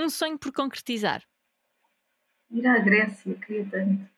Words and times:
Um 0.00 0.08
sonho 0.08 0.38
por 0.38 0.50
concretizar. 0.50 1.22
Ir 2.50 2.66
à 2.66 2.78
Grécia, 2.78 3.34
queria 3.34 3.66
tanto. 3.70 4.08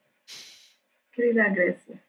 Queria 1.13 1.33
ir 1.33 1.41
à 1.41 1.49
Grécia. 1.49 2.01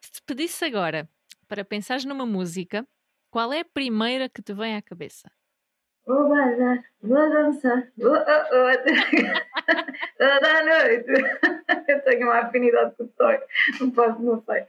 Se 0.00 0.12
te 0.12 0.22
pedisse 0.22 0.64
agora 0.64 1.08
para 1.48 1.64
pensares 1.64 2.04
numa 2.04 2.24
música, 2.24 2.86
qual 3.28 3.52
é 3.52 3.60
a 3.60 3.64
primeira 3.64 4.28
que 4.28 4.40
te 4.40 4.54
vem 4.54 4.76
à 4.76 4.82
cabeça? 4.82 5.28
Vou 6.06 6.28
bailar, 6.28 6.84
vou 7.02 7.28
dançar, 7.28 7.90
vou, 7.98 8.12
oh, 8.12 8.16
oh, 8.16 8.70
toda 10.16 10.58
a 10.58 10.64
noite. 10.64 11.10
Eu 11.88 12.04
tenho 12.04 12.22
uma 12.22 12.38
afinidade 12.38 12.94
com 12.94 13.02
o 13.02 13.12
sonho, 13.16 13.40
não 13.80 13.90
posso, 13.90 14.22
não 14.22 14.44
sei. 14.44 14.64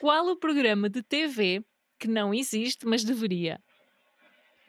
Qual 0.00 0.26
o 0.26 0.36
programa 0.36 0.90
de 0.90 1.04
TV 1.04 1.64
que 2.00 2.08
não 2.08 2.34
existe, 2.34 2.84
mas 2.84 3.04
deveria? 3.04 3.60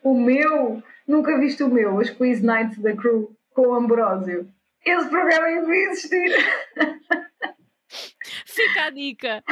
O 0.04 0.14
meu? 0.14 0.84
Nunca 1.08 1.40
viste 1.40 1.64
o 1.64 1.70
meu, 1.70 2.00
as 2.00 2.10
Quiz 2.10 2.42
Nights 2.42 2.78
da 2.80 2.96
Crew 2.96 3.36
com 3.54 3.68
o 3.68 3.74
Ambrósio. 3.74 4.52
Esse 4.86 5.10
programa 5.10 5.62
devia 5.62 5.90
existir. 5.90 6.32
Fica 8.46 8.86
a 8.86 8.90
dica. 8.90 9.44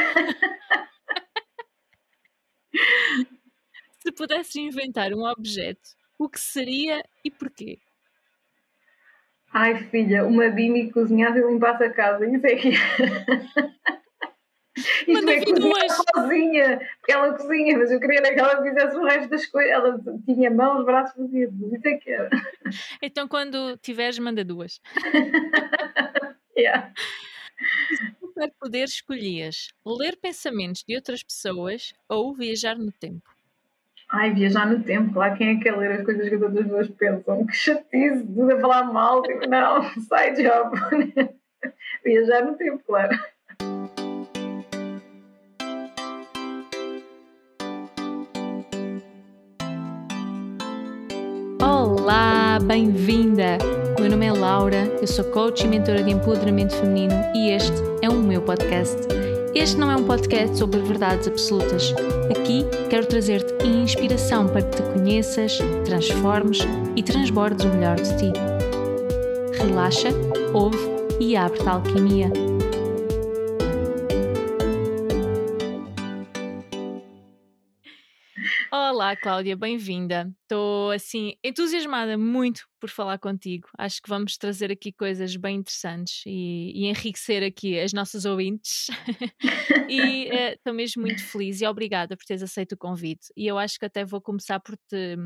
Se 4.00 4.12
pudesses 4.12 4.56
inventar 4.56 5.14
um 5.14 5.24
objeto, 5.24 5.90
o 6.18 6.28
que 6.28 6.40
seria 6.40 7.04
e 7.24 7.32
porquê? 7.32 7.80
Ai 9.54 9.76
filha, 9.90 10.26
uma 10.26 10.50
Bimi 10.50 10.92
cozinhava 10.92 11.38
e 11.38 11.42
limpasse 11.42 11.84
a 11.84 11.94
casa, 11.94 12.26
isso 12.26 12.46
é 12.48 12.56
que 12.56 12.72
Isto 15.08 15.14
Manda 15.14 15.34
é 15.34 15.40
vir 15.40 15.54
duas. 15.54 15.92
sozinha, 16.16 16.80
porque 17.00 17.12
ela 17.12 17.34
cozinha, 17.34 17.78
mas 17.78 17.92
eu 17.92 18.00
queria 18.00 18.22
que 18.22 18.40
ela 18.40 18.62
fizesse 18.62 18.98
o 18.98 19.04
resto 19.04 19.30
das 19.30 19.46
coisas. 19.46 19.72
Ela 19.72 20.00
tinha 20.26 20.52
mãos, 20.52 20.86
braços, 20.86 21.14
tudo. 21.16 21.76
Isso 21.76 21.88
é 21.88 21.98
que 21.98 22.10
era. 22.10 22.30
Então, 23.02 23.28
quando 23.28 23.78
tiveres, 23.78 24.18
manda 24.20 24.44
duas. 24.44 24.82
Yeah. 26.58 26.92
Superpoder 28.20 28.84
escolhias 28.84 29.70
ler 29.86 30.18
pensamentos 30.18 30.84
de 30.84 30.96
outras 30.96 31.24
pessoas 31.24 31.94
ou 32.10 32.34
viajar 32.36 32.78
no 32.78 32.92
tempo? 32.92 33.24
Ai, 34.10 34.34
viajar 34.34 34.66
no 34.68 34.84
tempo, 34.84 35.14
claro, 35.14 35.38
quem 35.38 35.52
é 35.52 35.56
que 35.56 35.64
quer 35.64 35.78
ler 35.78 35.92
as 35.94 36.04
coisas 36.04 36.28
que 36.28 36.36
as 36.36 36.42
outras 36.42 36.66
pessoas 36.66 36.90
pensam? 36.90 37.46
Que 37.46 37.54
chatice, 37.54 38.26
tudo 38.26 38.52
a 38.52 38.60
falar 38.60 38.84
mal, 38.92 39.24
tipo, 39.24 39.48
não, 39.48 39.82
sai 40.02 40.34
job. 40.34 40.78
viajar 42.04 42.44
no 42.44 42.58
tempo, 42.58 42.84
claro. 42.86 43.18
Bem-vinda! 52.64 53.58
Meu 54.00 54.10
nome 54.10 54.26
é 54.26 54.32
Laura, 54.32 54.86
eu 55.02 55.08
sou 55.08 55.26
coach 55.26 55.64
e 55.64 55.68
mentora 55.68 56.04
de 56.04 56.12
empoderamento 56.12 56.76
feminino 56.76 57.14
e 57.36 57.52
este 57.52 57.76
é 58.02 58.10
o 58.10 58.14
meu 58.14 58.42
podcast. 58.42 58.98
Este 59.56 59.78
não 59.78 59.92
é 59.92 59.96
um 59.96 60.04
podcast 60.06 60.58
sobre 60.58 60.80
verdades 60.80 61.28
absolutas. 61.28 61.94
Aqui 62.30 62.66
quero 62.90 63.06
trazer-te 63.06 63.68
inspiração 63.68 64.48
para 64.48 64.62
que 64.62 64.78
te 64.78 64.84
conheças, 64.94 65.60
transformes 65.86 66.60
e 66.96 67.04
transbordes 67.04 67.66
o 67.66 67.70
melhor 67.70 67.96
de 67.96 68.18
ti. 68.18 68.32
Relaxa, 69.58 70.10
ouve 70.54 70.78
e 71.20 71.36
abre-te 71.36 71.68
à 71.68 71.74
alquimia. 71.74 72.51
Olá, 79.02 79.16
Cláudia, 79.16 79.56
bem-vinda. 79.56 80.32
Estou 80.44 80.92
assim 80.92 81.34
entusiasmada 81.44 82.20
muito 82.20 82.68
por 82.80 82.88
falar 82.88 83.18
contigo. 83.18 83.68
Acho 83.76 84.00
que 84.00 84.08
vamos 84.08 84.38
trazer 84.38 84.72
aqui 84.72 84.92
coisas 84.94 85.36
bem 85.36 85.58
interessantes 85.58 86.22
e, 86.24 86.72
e 86.76 86.86
enriquecer 86.86 87.42
aqui 87.42 87.80
as 87.80 87.94
nossas 87.94 88.26
ouvintes. 88.26 88.90
e 89.90 90.30
estou 90.54 90.72
mesmo 90.72 91.02
muito 91.02 91.26
feliz 91.26 91.62
e 91.62 91.66
obrigada 91.66 92.16
por 92.16 92.24
teres 92.24 92.44
aceito 92.44 92.74
o 92.74 92.78
convite. 92.78 93.34
E 93.36 93.48
eu 93.48 93.58
acho 93.58 93.80
que 93.80 93.86
até 93.86 94.06
vou 94.06 94.22
começar 94.22 94.60
por 94.60 94.78
te 94.78 95.18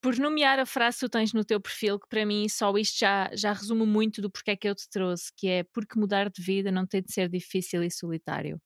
por 0.00 0.16
nomear 0.16 0.58
a 0.58 0.64
frase 0.64 1.00
que 1.00 1.06
tu 1.06 1.10
tens 1.10 1.34
no 1.34 1.44
teu 1.44 1.60
perfil, 1.60 2.00
que 2.00 2.08
para 2.08 2.24
mim 2.24 2.48
só 2.48 2.74
isto 2.78 2.98
já, 2.98 3.30
já 3.34 3.52
resume 3.52 3.84
muito 3.84 4.22
do 4.22 4.30
porquê 4.30 4.52
é 4.52 4.56
que 4.56 4.66
eu 4.66 4.74
te 4.74 4.88
trouxe, 4.88 5.30
que 5.36 5.46
é 5.46 5.62
porque 5.74 6.00
mudar 6.00 6.30
de 6.30 6.40
vida 6.40 6.72
não 6.72 6.86
tem 6.86 7.02
de 7.02 7.12
ser 7.12 7.28
difícil 7.28 7.84
e 7.84 7.90
solitário. 7.90 8.58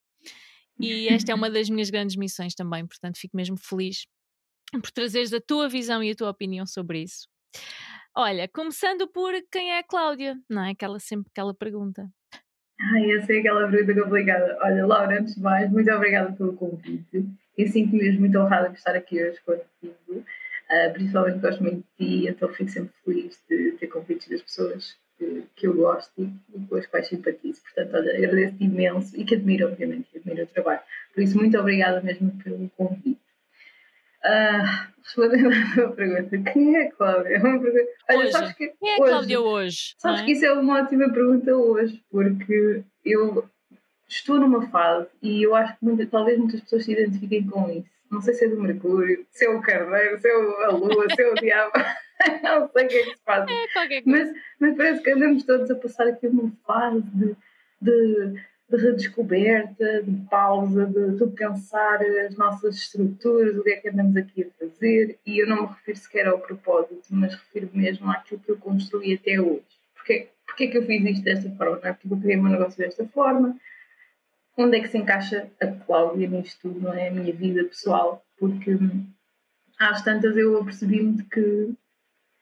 E 0.78 1.08
esta 1.08 1.32
é 1.32 1.34
uma 1.34 1.50
das 1.50 1.70
minhas 1.70 1.90
grandes 1.90 2.16
missões 2.16 2.54
também, 2.54 2.86
portanto 2.86 3.18
fico 3.18 3.36
mesmo 3.36 3.56
feliz 3.56 4.06
por 4.72 4.90
trazeres 4.90 5.32
a 5.32 5.40
tua 5.40 5.68
visão 5.68 6.02
e 6.02 6.10
a 6.10 6.14
tua 6.14 6.30
opinião 6.30 6.66
sobre 6.66 7.02
isso. 7.02 7.28
Olha, 8.14 8.48
começando 8.48 9.06
por 9.08 9.32
quem 9.50 9.72
é 9.72 9.78
a 9.78 9.84
Cláudia, 9.84 10.36
não 10.48 10.64
é? 10.64 10.70
Aquela 10.70 10.98
sempre 10.98 11.28
aquela 11.30 11.54
pergunta. 11.54 12.08
Ai, 12.80 13.10
eu 13.10 13.22
sei 13.22 13.40
aquela 13.40 13.70
pergunta 13.70 14.02
complicada. 14.02 14.58
Olha, 14.62 14.86
Laura, 14.86 15.20
antes 15.20 15.34
de 15.34 15.40
mais, 15.40 15.70
muito 15.70 15.90
obrigada 15.90 16.32
pelo 16.32 16.54
convite. 16.54 17.24
Eu 17.56 17.68
sinto-me 17.68 18.02
mesmo 18.02 18.20
muito 18.20 18.38
honrada 18.38 18.68
por 18.68 18.76
estar 18.76 18.94
aqui 18.94 19.22
hoje 19.22 19.40
contigo. 19.44 20.24
Uh, 20.68 20.92
principalmente 20.92 21.38
gosto 21.38 21.62
muito 21.62 21.86
de 21.98 22.06
ti, 22.06 22.28
então 22.28 22.48
fico 22.48 22.70
sempre 22.70 22.92
feliz 23.04 23.40
de 23.48 23.72
ter 23.72 23.86
convites 23.86 24.28
das 24.28 24.42
pessoas 24.42 24.96
que, 25.18 25.44
que 25.56 25.66
eu 25.66 25.74
gosto 25.74 26.10
e, 26.18 26.24
e 26.54 26.66
com 26.68 26.76
as 26.76 26.86
quais 26.86 27.08
simpatizo. 27.08 27.60
Portanto, 27.62 27.94
olha, 27.96 28.16
agradeço-te 28.16 28.64
imenso 28.64 29.16
e 29.20 29.24
que 29.24 29.34
admiro, 29.34 29.68
obviamente, 29.68 30.08
que 30.12 30.18
admiro 30.18 30.44
o 30.44 30.46
trabalho. 30.46 30.80
Por 31.14 31.22
isso, 31.22 31.36
muito 31.36 31.58
obrigada 31.58 32.00
mesmo 32.00 32.30
pelo 32.42 32.68
convite. 32.76 33.18
Uh, 34.24 34.92
respondendo 35.04 35.48
à 35.52 35.74
tua 35.74 35.92
pergunta, 35.92 36.52
quem 36.52 36.76
é 36.76 36.86
a 36.88 36.92
Cláudia? 36.92 37.38
Uma 37.42 37.60
pergunta... 37.60 37.84
Olha, 38.10 38.18
Hoje. 38.18 38.32
sabes 38.32 38.52
que 38.54 38.68
Quem 38.68 38.88
é 38.90 38.92
a 38.96 39.02
hoje- 39.02 39.10
Cláudia 39.10 39.40
hoje? 39.40 39.94
Sabes 39.98 40.18
não 40.18 40.22
é? 40.24 40.26
que 40.26 40.32
isso 40.32 40.44
é 40.46 40.52
uma 40.52 40.82
ótima 40.82 41.12
pergunta 41.12 41.56
hoje, 41.56 42.02
porque 42.10 42.82
eu 43.04 43.48
estou 44.08 44.40
numa 44.40 44.68
fase 44.68 45.08
e 45.22 45.42
eu 45.44 45.54
acho 45.54 45.72
que 45.78 45.84
muita- 45.84 46.06
talvez 46.06 46.38
muitas 46.38 46.60
pessoas 46.60 46.84
se 46.84 46.92
identifiquem 46.92 47.46
com 47.46 47.70
isso. 47.70 47.88
Não 48.10 48.20
sei 48.20 48.34
se 48.34 48.44
é 48.44 48.48
do 48.48 48.60
Mercúrio, 48.60 49.24
se 49.30 49.44
é 49.46 49.50
o 49.50 49.60
Carneiro, 49.60 50.20
se 50.20 50.28
é 50.28 50.32
a 50.32 50.70
Lua, 50.70 51.06
se 51.14 51.22
é 51.22 51.30
o 51.30 51.34
Diabo. 51.40 51.72
Não 52.42 52.68
sei 52.68 52.86
o 52.86 52.88
que 52.88 52.96
é 52.96 53.02
que 53.02 53.10
se 53.10 53.22
passa. 53.24 53.50
É. 53.50 54.02
Mas, 54.04 54.32
mas 54.58 54.76
parece 54.76 55.02
que 55.02 55.10
andamos 55.10 55.44
todos 55.44 55.70
a 55.70 55.74
passar 55.74 56.06
aqui 56.08 56.26
uma 56.26 56.50
fase 56.66 57.02
de, 57.02 57.36
de, 57.80 58.40
de 58.70 58.76
redescoberta, 58.76 60.02
de 60.02 60.28
pausa, 60.28 60.86
de 60.86 61.16
repensar 61.18 62.00
as 62.02 62.36
nossas 62.36 62.76
estruturas, 62.76 63.56
o 63.56 63.62
que 63.62 63.70
é 63.70 63.76
que 63.76 63.88
andamos 63.88 64.16
aqui 64.16 64.44
a 64.44 64.58
fazer. 64.58 65.18
E 65.26 65.42
eu 65.42 65.46
não 65.46 65.62
me 65.62 65.68
refiro 65.68 65.98
sequer 65.98 66.26
ao 66.26 66.38
propósito, 66.38 67.06
mas 67.10 67.34
refiro 67.34 67.70
mesmo 67.72 68.10
àquilo 68.10 68.40
que 68.40 68.50
eu 68.50 68.56
construí 68.56 69.14
até 69.14 69.40
hoje. 69.40 69.64
Porque, 69.94 70.28
porque 70.46 70.64
é 70.64 70.66
que 70.68 70.78
eu 70.78 70.86
fiz 70.86 71.04
isto 71.04 71.24
desta 71.24 71.50
forma? 71.50 71.80
Não 71.82 71.90
é? 71.90 71.92
Porque 71.92 72.14
eu 72.14 72.18
criei 72.18 72.38
o 72.38 72.42
meu 72.42 72.52
negócio 72.52 72.78
desta 72.78 73.06
forma. 73.08 73.56
Onde 74.58 74.78
é 74.78 74.80
que 74.80 74.88
se 74.88 74.96
encaixa 74.96 75.50
a 75.60 75.66
Cláudia 75.66 76.28
nisto 76.28 76.60
tudo, 76.62 76.80
não 76.80 76.94
é? 76.94 77.08
A 77.08 77.10
minha 77.10 77.32
vida 77.32 77.62
pessoal. 77.64 78.24
Porque 78.38 78.74
hum, 78.74 79.06
às 79.78 80.02
tantas 80.02 80.34
eu 80.36 80.58
apercebi-me 80.58 81.18
de 81.18 81.24
que 81.24 81.74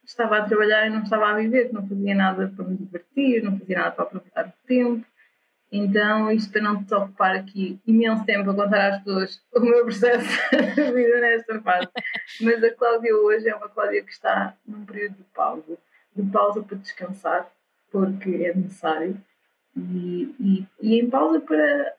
estava 0.04 0.38
a 0.38 0.44
trabalhar 0.44 0.86
e 0.86 0.90
não 0.90 1.02
estava 1.02 1.28
a 1.28 1.34
viver, 1.34 1.72
não 1.72 1.86
fazia 1.86 2.14
nada 2.14 2.52
para 2.54 2.64
me 2.64 2.76
divertir, 2.76 3.42
não 3.42 3.58
fazia 3.58 3.78
nada 3.78 3.92
para 3.92 4.04
aproveitar 4.04 4.48
o 4.48 4.66
tempo. 4.66 5.06
Então, 5.72 6.30
isto 6.30 6.52
para 6.52 6.62
não 6.62 6.84
te 6.84 6.94
ocupar 6.94 7.34
aqui 7.34 7.80
imenso 7.86 8.24
tempo 8.24 8.48
a 8.50 8.54
contar 8.54 8.92
às 8.92 9.02
pessoas 9.02 9.42
o 9.52 9.60
meu 9.60 9.82
processo 9.84 10.28
de 10.76 10.92
vida 10.92 11.20
nesta 11.20 11.60
fase. 11.62 11.88
Mas 12.40 12.62
a 12.62 12.70
Cláudia 12.70 13.16
hoje 13.16 13.48
é 13.48 13.54
uma 13.56 13.68
Cláudia 13.68 14.04
que 14.04 14.12
está 14.12 14.56
num 14.66 14.84
período 14.84 15.16
de 15.16 15.24
pausa. 15.34 15.78
De 16.14 16.30
pausa 16.30 16.62
para 16.62 16.78
descansar, 16.78 17.50
porque 17.90 18.30
é 18.30 18.54
necessário. 18.54 19.20
E, 19.76 20.34
e, 20.38 20.66
e 20.80 21.00
em 21.00 21.10
pausa 21.10 21.40
para, 21.40 21.94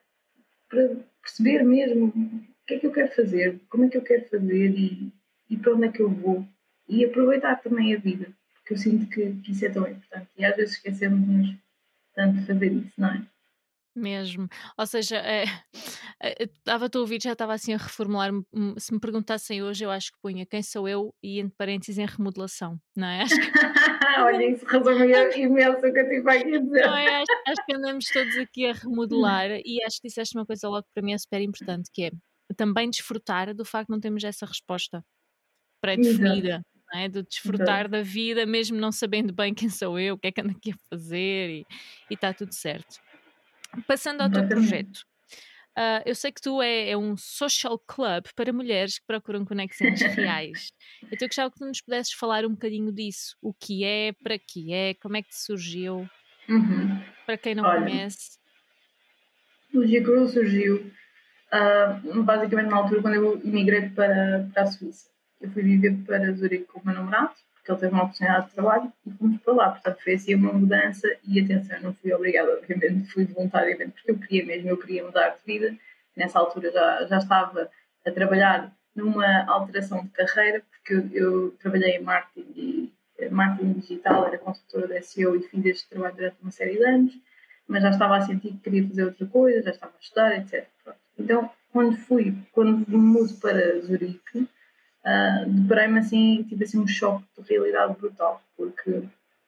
para 0.70 0.96
perceber 1.22 1.64
mesmo 1.64 2.06
o 2.06 2.66
que 2.66 2.76
é 2.76 2.80
que 2.80 2.88
eu 2.88 2.92
quero 2.94 3.14
fazer, 3.14 3.60
como 3.70 3.84
é 3.84 3.90
que 3.90 3.98
eu 3.98 4.04
quero 4.04 4.26
fazer 4.30 4.70
e, 4.70 5.12
e 5.50 5.58
para 5.58 5.74
onde 5.74 5.88
é 5.88 5.92
que 5.92 6.02
eu 6.02 6.10
vou 6.10 6.48
e 6.88 7.06
aproveitar 7.06 7.56
também 7.62 7.94
a 7.96 7.98
vida, 8.00 8.32
porque 8.56 8.74
eu 8.74 8.78
sinto 8.78 9.08
que, 9.10 9.34
que 9.42 9.52
isso 9.52 9.66
é 9.66 9.70
tão 9.70 9.88
importante 9.88 10.28
e 10.38 10.46
às 10.46 10.56
vezes 10.56 10.76
esquecemos-nos 10.76 11.56
tanto 12.14 12.40
de 12.40 12.46
fazer 12.46 12.72
isso, 12.72 12.94
não 12.98 13.10
é? 13.10 13.26
Mesmo. 13.98 14.50
Ou 14.78 14.86
seja, 14.86 15.16
é, 15.18 15.46
é, 16.22 16.44
estava-te 16.44 16.98
a 16.98 17.00
ouvir, 17.00 17.22
já 17.24 17.32
estava 17.32 17.54
assim 17.54 17.74
a 17.74 17.78
reformular. 17.78 18.30
hum, 18.54 18.76
Se 18.78 18.94
me 18.94 19.00
perguntassem 19.00 19.64
hoje, 19.64 19.86
eu 19.86 19.90
acho 19.90 20.12
que 20.12 20.20
punha 20.22 20.46
quem 20.46 20.62
sou 20.62 20.86
eu 20.86 21.16
e 21.24 21.40
entre 21.40 21.56
parênteses 21.58 21.98
em 21.98 22.06
remodelação, 22.06 22.78
não 22.94 23.08
é? 23.08 23.22
Acho 23.22 23.36
que, 23.36 23.42
Olha, 24.20 24.50
isso 24.52 24.66
resume 24.66 25.14
imenso 25.38 25.78
o 25.78 25.94
que 25.94 26.00
eu 26.00 26.10
tive 26.10 26.30
aqui 26.30 26.56
a 26.56 26.60
dizer. 26.60 26.86
não 26.88 26.98
é? 26.98 27.08
Acho, 27.22 27.32
acho 27.48 27.66
que 27.66 27.76
andamos 27.76 28.06
todos 28.06 28.38
aqui 28.38 28.66
a 28.66 28.74
remodelar 28.74 29.50
e 29.64 29.82
acho 29.86 30.02
que 30.02 30.10
disseste 30.10 30.38
uma 30.38 30.46
coisa 30.46 30.68
logo 30.68 30.84
que 30.84 30.92
para 30.94 31.04
mim 31.04 31.14
é 31.14 31.18
super 31.18 31.42
importante, 31.42 31.90
que 31.94 32.04
é 32.04 32.12
também 32.58 32.90
desfrutar 32.90 33.54
do 33.56 33.64
facto 33.64 33.88
de 33.88 33.94
não 33.94 34.00
termos 34.02 34.24
essa 34.26 34.46
resposta 34.46 35.02
pré-definida. 35.82 36.62
Não 36.92 37.00
é? 37.00 37.10
De 37.10 37.24
desfrutar 37.24 37.90
da 37.90 38.02
vida, 38.02 38.46
mesmo 38.46 38.78
não 38.78 38.92
sabendo 38.92 39.34
bem 39.34 39.54
quem 39.54 39.70
sou 39.70 40.00
eu, 40.00 40.16
o 40.16 40.18
que 40.18 40.28
é 40.28 40.32
que 40.32 40.42
ando 40.42 40.52
aqui 40.52 40.72
a 40.72 40.90
fazer 40.90 41.50
e 41.50 41.66
está 42.10 42.34
tudo 42.34 42.54
certo. 42.54 43.00
Passando 43.88 44.22
ao 44.22 44.30
teu 44.30 44.48
projeto, 44.48 45.06
Uh, 45.78 46.00
eu 46.06 46.16
sei 46.16 46.32
que 46.32 46.40
tu 46.40 46.62
é, 46.62 46.92
é, 46.92 46.98
um 46.98 47.18
social 47.18 47.78
club 47.78 48.28
para 48.34 48.54
mulheres 48.54 48.98
que 48.98 49.06
procuram 49.06 49.44
conexões 49.44 50.00
reais. 50.16 50.72
então 51.04 51.18
eu 51.20 51.28
gostava 51.28 51.52
que 51.52 51.58
tu 51.58 51.66
nos 51.66 51.82
pudesses 51.82 52.14
falar 52.14 52.46
um 52.46 52.52
bocadinho 52.52 52.94
disso. 52.94 53.36
O 53.42 53.54
que 53.54 53.84
é, 53.84 54.14
para 54.14 54.40
que 54.40 54.72
é, 54.72 54.94
como 54.94 55.18
é 55.18 55.22
que 55.22 55.36
surgiu, 55.36 56.10
uhum. 56.48 57.04
para 57.26 57.38
quem 57.38 57.56
não 57.56 57.66
Olha, 57.66 57.82
conhece. 57.82 58.40
O 59.74 59.86
G-Crew 59.86 60.30
surgiu 60.30 60.90
uh, 61.52 62.24
basicamente 62.24 62.70
na 62.70 62.78
altura 62.78 63.02
quando 63.02 63.16
eu 63.16 63.42
emigrei 63.44 63.90
para, 63.90 64.50
para 64.54 64.64
a 64.64 64.68
Suíça. 64.68 65.10
Eu 65.46 65.52
fui 65.52 65.62
viver 65.62 65.96
para 66.08 66.32
Zurique 66.34 66.66
com 66.66 66.80
o 66.80 66.86
meu 66.86 66.96
namorado, 66.96 67.36
porque 67.54 67.72
ele 67.72 67.80
teve 67.80 67.94
uma 67.94 68.04
oportunidade 68.04 68.48
de 68.48 68.54
trabalho 68.54 68.94
e 69.06 69.12
fomos 69.12 69.42
para 69.42 69.54
lá. 69.54 69.70
Portanto, 69.70 70.04
foi 70.04 70.14
assim 70.16 70.34
uma 70.34 70.52
mudança 70.52 71.08
e 71.24 71.40
atenção, 71.40 71.80
não 71.82 71.94
fui 71.94 72.12
obrigada, 72.12 72.52
obviamente, 72.52 73.12
fui 73.12 73.26
voluntariamente, 73.26 73.92
porque 73.92 74.12
eu 74.12 74.18
queria 74.18 74.46
mesmo, 74.46 74.70
eu 74.70 74.78
queria 74.78 75.06
mudar 75.06 75.30
de 75.30 75.46
vida. 75.46 75.78
Nessa 76.18 76.40
altura 76.40 76.72
já, 76.72 77.06
já 77.06 77.18
estava 77.20 77.70
a 78.04 78.12
trabalhar 78.12 78.76
numa 78.96 79.46
alteração 79.46 80.04
de 80.04 80.10
carreira, 80.10 80.64
porque 80.72 80.94
eu, 80.94 81.10
eu 81.14 81.52
trabalhei 81.60 81.98
em 81.98 82.02
marketing 82.02 82.52
e 82.56 82.94
eh, 83.20 83.30
marketing 83.30 83.74
digital, 83.74 84.26
era 84.26 84.40
consultora 84.40 84.88
da 84.88 85.02
SEO 85.02 85.36
e 85.36 85.44
fiz 85.44 85.64
este 85.66 85.90
trabalho 85.90 86.16
durante 86.16 86.38
uma 86.42 86.52
série 86.52 86.78
de 86.78 86.84
anos, 86.84 87.14
mas 87.68 87.84
já 87.84 87.92
estava 87.92 88.18
a 88.18 88.22
sentir 88.22 88.50
que 88.54 88.60
queria 88.60 88.88
fazer 88.88 89.04
outra 89.04 89.28
coisa, 89.28 89.62
já 89.62 89.72
estava 89.72 89.94
a 89.96 90.02
estudar, 90.02 90.38
etc. 90.40 90.68
Então, 91.20 91.52
quando 91.72 91.98
fui, 91.98 92.36
quando 92.52 92.90
mudo 92.98 93.34
para 93.36 93.82
Zurique, 93.82 94.48
uh, 95.06 95.50
deparei-me 95.50 96.00
assim, 96.00 96.44
tive 96.50 96.64
assim 96.64 96.80
um 96.80 96.88
choque 96.88 97.26
de 97.38 97.50
realidade 97.50 97.96
brutal, 97.98 98.42
porque, 98.58 99.04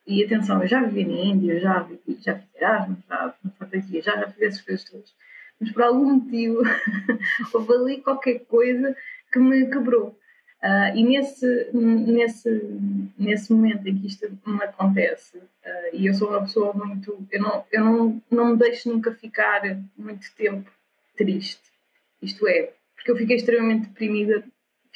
e 0.06 0.24
atenção, 0.24 0.62
eu 0.62 0.68
já 0.68 0.84
vivi 0.84 1.06
na 1.06 1.22
Índia, 1.22 1.60
já, 1.60 1.80
vivi, 1.80 2.20
já 2.22 2.36
fiz 2.36 2.48
Erasmus, 2.56 3.00
já 3.10 3.36
fiz 3.70 4.06
já, 4.06 4.16
já 4.18 4.28
fiz 4.30 4.42
essas 4.42 4.62
coisas 4.62 4.90
todas, 4.90 5.14
mas 5.60 5.72
por 5.72 5.84
algum 5.84 6.16
motivo 6.16 6.62
houve 7.54 7.74
ali 7.74 8.02
qualquer 8.02 8.40
coisa 8.46 8.96
que 9.32 9.40
me 9.40 9.66
quebrou. 9.68 10.18
Uh, 10.64 10.90
e 10.96 11.04
nesse, 11.04 11.70
nesse, 11.72 12.50
nesse 13.18 13.54
momento 13.54 13.88
em 13.88 13.96
que 13.96 14.08
isto 14.08 14.28
me 14.46 14.64
acontece, 14.64 15.38
uh, 15.38 15.94
e 15.94 16.08
eu 16.08 16.16
sou 16.16 16.30
uma 16.30 16.42
pessoa 16.42 16.74
muito. 16.74 17.28
Eu, 17.32 17.42
não, 17.42 17.66
eu 17.72 17.86
não, 17.86 18.24
não 18.32 18.46
me 18.48 18.58
deixo 18.58 18.90
nunca 18.90 19.14
ficar 19.14 19.62
muito 19.96 20.26
tempo 20.36 20.70
triste. 21.16 21.62
Isto 22.24 22.48
é, 22.48 22.74
porque 22.96 23.12
eu 23.12 23.16
fiquei 23.16 23.36
extremamente 23.36 23.88
deprimida 23.88 24.44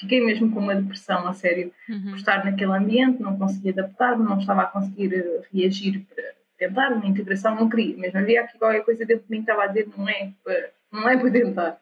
fiquei 0.01 0.19
mesmo 0.19 0.51
com 0.51 0.59
uma 0.59 0.75
depressão 0.75 1.27
a 1.27 1.33
sério 1.33 1.71
uhum. 1.88 2.09
por 2.09 2.15
estar 2.15 2.44
naquele 2.44 2.75
ambiente, 2.75 3.21
não 3.21 3.38
conseguia 3.38 3.71
adaptar-me, 3.71 4.25
não 4.25 4.39
estava 4.39 4.63
a 4.63 4.68
conseguir 4.68 5.13
eh, 5.13 5.42
reagir 5.53 6.03
para 6.09 6.24
tentar 6.57 6.92
uma 6.94 7.06
integração, 7.06 7.56
não 7.56 7.69
queria, 7.69 7.95
mesmo 7.95 8.19
havia 8.19 8.42
aqui 8.42 8.57
qualquer 8.57 8.83
coisa 8.83 9.06
dentro 9.06 9.25
de 9.25 9.31
mim 9.31 9.44
que 9.44 9.51
estava 9.51 9.63
a 9.63 9.68
dizer 9.68 9.88
não 9.95 10.09
é 10.09 10.31
para, 10.44 10.69
não 10.92 11.07
é 11.07 11.18
para 11.21 11.31
tentar. 11.31 11.81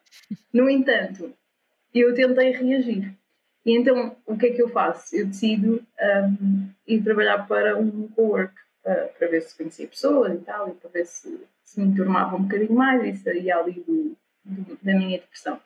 No 0.52 0.68
entanto, 0.68 1.32
eu 1.94 2.14
tentei 2.14 2.52
reagir. 2.52 3.14
E 3.64 3.76
então, 3.76 4.16
o 4.26 4.36
que 4.36 4.46
é 4.46 4.50
que 4.52 4.62
eu 4.62 4.68
faço? 4.68 5.16
Eu 5.16 5.26
decido 5.26 5.82
um, 6.00 6.68
ir 6.86 7.02
trabalhar 7.02 7.46
para 7.46 7.76
um 7.76 8.08
co-work, 8.08 8.54
uh, 8.84 9.18
para 9.18 9.28
ver 9.28 9.42
se 9.42 9.56
conhecia 9.56 9.86
pessoas 9.86 10.34
e 10.34 10.44
tal, 10.44 10.68
e 10.68 10.72
para 10.72 10.90
ver 10.90 11.06
se, 11.06 11.40
se 11.62 11.80
me 11.80 11.94
turmava 11.94 12.36
um 12.36 12.42
bocadinho 12.42 12.74
mais 12.74 13.02
e 13.04 13.22
saía 13.22 13.56
ali 13.56 13.82
do, 13.86 14.16
do, 14.44 14.78
da 14.82 14.94
minha 14.94 15.18
depressão. 15.18 15.60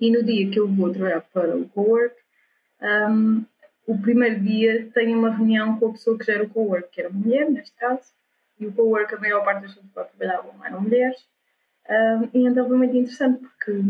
E 0.00 0.10
no 0.10 0.22
dia 0.22 0.50
que 0.50 0.58
eu 0.58 0.68
vou 0.68 0.92
trabalhar 0.92 1.22
para 1.32 1.56
o 1.56 1.68
co-work, 1.68 2.14
um, 2.80 3.44
o 3.86 3.98
primeiro 3.98 4.40
dia 4.40 4.88
tenho 4.92 5.18
uma 5.18 5.34
reunião 5.34 5.78
com 5.78 5.88
a 5.88 5.92
pessoa 5.92 6.18
que 6.18 6.24
gera 6.24 6.44
o 6.44 6.48
co-work, 6.50 6.90
que 6.90 7.00
era 7.00 7.10
mulher, 7.10 7.50
neste 7.50 7.74
caso, 7.76 8.12
e 8.60 8.66
o 8.66 8.72
co-work, 8.72 9.14
a 9.14 9.18
maior 9.18 9.44
parte 9.44 9.62
das 9.62 9.74
pessoas 9.74 9.90
que 9.90 9.98
lá 9.98 10.04
trabalhavam 10.04 10.64
eram 10.64 10.80
mulheres. 10.80 11.18
Um, 11.88 12.28
e 12.34 12.46
então 12.46 12.68
foi 12.68 12.76
muito 12.76 12.96
interessante 12.96 13.40
porque 13.40 13.82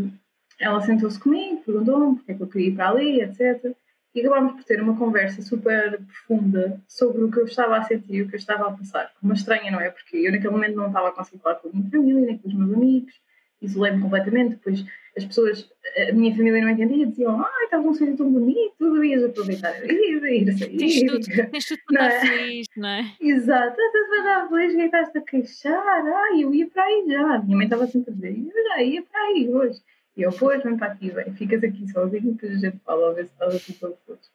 ela 0.59 0.81
sentou-se 0.81 1.19
comigo, 1.19 1.61
perguntou-me 1.63 2.15
porque 2.15 2.31
é 2.31 2.35
que 2.35 2.43
eu 2.43 2.47
queria 2.47 2.67
ir 2.69 2.75
para 2.75 2.89
ali, 2.89 3.21
etc. 3.21 3.75
E 4.15 4.21
acabámos 4.21 4.53
por 4.53 4.63
ter 4.63 4.81
uma 4.81 4.97
conversa 4.97 5.41
super 5.41 5.99
profunda 6.01 6.81
sobre 6.87 7.23
o 7.23 7.31
que 7.31 7.39
eu 7.39 7.45
estava 7.45 7.77
a 7.77 7.83
sentir 7.83 8.23
o 8.23 8.27
que 8.29 8.35
eu 8.35 8.39
estava 8.39 8.67
a 8.67 8.71
passar. 8.71 9.11
Uma 9.21 9.33
estranha, 9.33 9.71
não 9.71 9.79
é? 9.79 9.89
Porque 9.89 10.17
eu 10.17 10.31
naquele 10.31 10.51
momento 10.51 10.75
não 10.75 10.87
estava 10.87 11.09
a 11.09 11.11
conseguir 11.11 11.41
falar 11.41 11.55
com 11.55 11.67
a 11.67 11.71
minha 11.71 11.89
família, 11.89 12.21
nem 12.21 12.37
com 12.37 12.47
os 12.47 12.53
meus 12.53 12.73
amigos, 12.73 13.13
isolei-me 13.61 14.01
completamente. 14.01 14.51
Depois 14.51 14.85
as 15.19 15.25
pessoas, 15.25 15.69
a 16.09 16.13
minha 16.13 16.35
família 16.35 16.61
não 16.61 16.69
entendia, 16.69 17.05
diziam, 17.05 17.39
ai, 17.39 17.63
estás 17.65 17.83
num 17.83 17.93
sítio 17.93 18.17
tão 18.17 18.31
bonito, 18.31 18.73
tu 18.77 18.93
devias 18.93 19.23
aproveitar, 19.23 19.85
ir, 19.85 20.23
ir, 20.23 20.57
sair. 20.57 20.77
Tens 20.77 21.03
tudo, 21.03 21.51
tens 21.51 21.65
tudo 21.65 21.79
para 21.87 22.07
estar 22.07 22.27
feliz, 22.27 22.67
não 22.77 22.89
é? 22.89 23.11
Exato, 23.21 23.81
estás 23.81 24.07
para 24.07 24.17
estar 24.17 24.49
feliz, 24.49 24.75
quem 24.75 24.85
estás 24.85 25.15
a 25.15 25.21
queixar? 25.21 26.05
Ai, 26.07 26.43
eu 26.43 26.53
ia 26.53 26.67
para 26.67 26.83
aí 26.83 27.05
já. 27.07 27.35
A 27.35 27.43
minha 27.43 27.57
mãe 27.57 27.65
estava 27.65 27.85
sempre 27.87 28.11
a 28.11 28.15
dizer, 28.15 28.37
eu 28.37 28.63
já 28.63 28.81
ia 28.81 29.01
para 29.03 29.21
aí 29.21 29.49
hoje. 29.49 29.81
E 30.15 30.21
eu, 30.21 30.31
pois, 30.31 30.63
vem 30.63 30.77
para 30.77 30.87
aqui, 30.87 31.11
bem, 31.11 31.33
ficas 31.33 31.63
aqui 31.63 31.87
sozinho, 31.91 32.33
depois 32.33 32.53
a 32.53 32.57
gente 32.57 32.79
fala, 32.85 33.11
a 33.11 33.13
ver 33.13 33.25
se 33.25 33.33
estás 33.33 33.55
aqui 33.55 33.73
para 33.73 33.89
todos. 34.05 34.27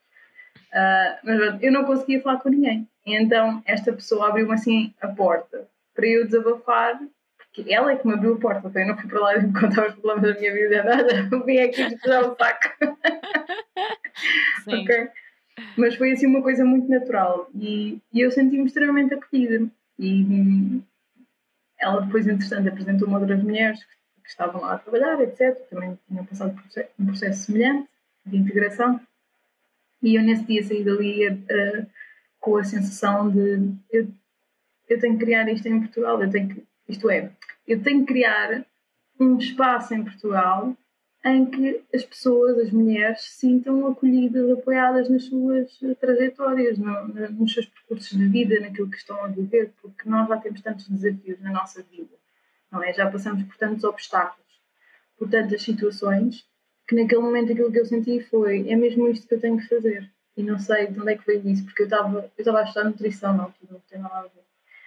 Uh, 0.71 1.17
mas 1.23 1.63
eu 1.63 1.71
não 1.71 1.85
conseguia 1.85 2.21
falar 2.21 2.39
com 2.39 2.49
ninguém. 2.49 2.87
E 3.05 3.15
então 3.15 3.61
esta 3.65 3.93
pessoa 3.93 4.29
abriu-me 4.29 4.53
assim 4.53 4.93
a 5.01 5.07
porta 5.07 5.67
para 5.93 6.07
eu 6.07 6.25
desabafar 6.25 6.99
ela 7.67 7.91
é 7.91 7.95
que 7.95 8.07
me 8.07 8.13
abriu 8.13 8.35
a 8.35 8.39
porta, 8.39 8.79
eu 8.79 8.87
não 8.87 8.97
fui 8.97 9.09
para 9.09 9.19
lá 9.19 9.37
e 9.37 9.51
contar 9.53 9.87
os 9.87 9.93
problemas 9.95 10.23
da 10.23 10.39
minha 10.39 10.53
vida, 10.53 10.83
nada, 10.83 11.29
eu 11.31 11.45
vim 11.45 11.59
aqui 11.59 11.87
despejar 11.87 12.29
o 12.29 12.35
saco. 12.35 12.69
Sim. 14.63 14.83
ok? 14.83 15.09
Mas 15.77 15.95
foi 15.95 16.11
assim 16.11 16.27
uma 16.27 16.41
coisa 16.41 16.65
muito 16.65 16.89
natural 16.89 17.49
e, 17.55 17.99
e 18.11 18.21
eu 18.21 18.31
senti-me 18.31 18.65
extremamente 18.65 19.13
acolhida. 19.13 19.67
E 19.97 20.81
ela 21.79 22.01
depois, 22.01 22.27
entretanto, 22.27 22.67
apresentou 22.67 23.07
uma 23.07 23.19
outras 23.19 23.41
mulheres 23.41 23.81
que, 23.83 23.91
que, 24.23 24.29
estavam 24.29 24.61
lá 24.61 24.73
a 24.73 24.79
trabalhar, 24.79 25.21
etc. 25.21 25.57
Também 25.69 25.97
tinham 26.07 26.25
passado 26.25 26.53
por 26.53 26.85
um 26.99 27.05
processo 27.05 27.45
semelhante 27.45 27.89
de 28.25 28.37
integração. 28.37 28.99
E 30.03 30.15
eu 30.15 30.23
nesse 30.23 30.43
dia 30.43 30.63
saí 30.63 30.83
dali 30.83 31.27
uh, 31.29 31.87
com 32.39 32.57
a 32.57 32.63
sensação 32.63 33.29
de 33.29 33.73
eu, 33.91 34.07
eu 34.89 34.99
tenho 34.99 35.17
que 35.17 35.23
criar 35.23 35.47
isto 35.47 35.67
em 35.67 35.79
Portugal, 35.79 36.21
eu 36.21 36.29
tenho 36.29 36.49
que 36.49 36.63
isto 36.87 37.09
é, 37.09 37.31
eu 37.67 37.81
tenho 37.81 38.01
que 38.01 38.13
criar 38.13 38.65
um 39.19 39.37
espaço 39.37 39.93
em 39.93 40.03
Portugal 40.03 40.75
em 41.23 41.45
que 41.49 41.83
as 41.93 42.03
pessoas, 42.03 42.59
as 42.59 42.71
mulheres, 42.71 43.21
se 43.21 43.39
sintam 43.39 43.87
acolhidas, 43.87 44.51
apoiadas 44.51 45.09
nas 45.09 45.23
suas 45.23 45.75
trajetórias, 45.99 46.77
no, 46.77 47.07
nos 47.07 47.51
seus 47.51 47.65
percursos 47.65 48.15
de 48.15 48.27
vida, 48.27 48.59
naquilo 48.59 48.91
que 48.91 48.97
estão 48.97 49.23
a 49.23 49.27
viver, 49.27 49.73
porque 49.81 50.07
nós 50.07 50.27
já 50.29 50.37
temos 50.37 50.61
tantos 50.61 50.87
desafios 50.87 51.39
na 51.41 51.51
nossa 51.51 51.81
vida, 51.81 52.15
não 52.71 52.83
é? 52.83 52.93
Já 52.93 53.09
passamos 53.09 53.41
por 53.43 53.57
tantos 53.57 53.83
obstáculos, 53.83 54.61
por 55.17 55.27
tantas 55.27 55.63
situações, 55.63 56.45
que 56.87 56.95
naquele 56.95 57.21
momento 57.21 57.51
aquilo 57.51 57.71
que 57.71 57.79
eu 57.79 57.85
senti 57.87 58.19
foi: 58.19 58.69
é 58.69 58.75
mesmo 58.75 59.07
isto 59.09 59.27
que 59.27 59.33
eu 59.33 59.41
tenho 59.41 59.57
que 59.57 59.67
fazer. 59.67 60.07
E 60.37 60.43
não 60.43 60.59
sei 60.59 60.87
de 60.87 60.99
onde 60.99 61.13
é 61.13 61.17
que 61.17 61.25
veio 61.25 61.49
isso, 61.49 61.63
porque 61.65 61.83
eu 61.83 61.85
estava 61.87 62.19
eu 62.19 62.31
estava 62.37 62.59
a 62.59 62.63
estudar 62.63 62.83
nutrição, 62.83 63.35
não, 63.35 63.53
não 63.71 63.79
tem 63.89 63.99
nada 63.99 64.19
a 64.19 64.21
ver 64.23 64.45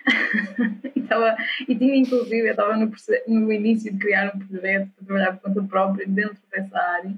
e, 0.94 1.00
tava, 1.02 1.36
e 1.68 1.74
tinha 1.74 1.96
inclusive, 1.96 2.46
eu 2.46 2.50
estava 2.50 2.76
no, 2.76 2.92
no 3.26 3.52
início 3.52 3.92
de 3.92 3.98
criar 3.98 4.32
um 4.34 4.38
projeto 4.38 4.90
para 4.96 5.06
trabalhar 5.06 5.32
por 5.34 5.42
conta 5.42 5.62
própria 5.68 6.06
dentro 6.06 6.38
dessa 6.50 6.78
área 6.78 7.14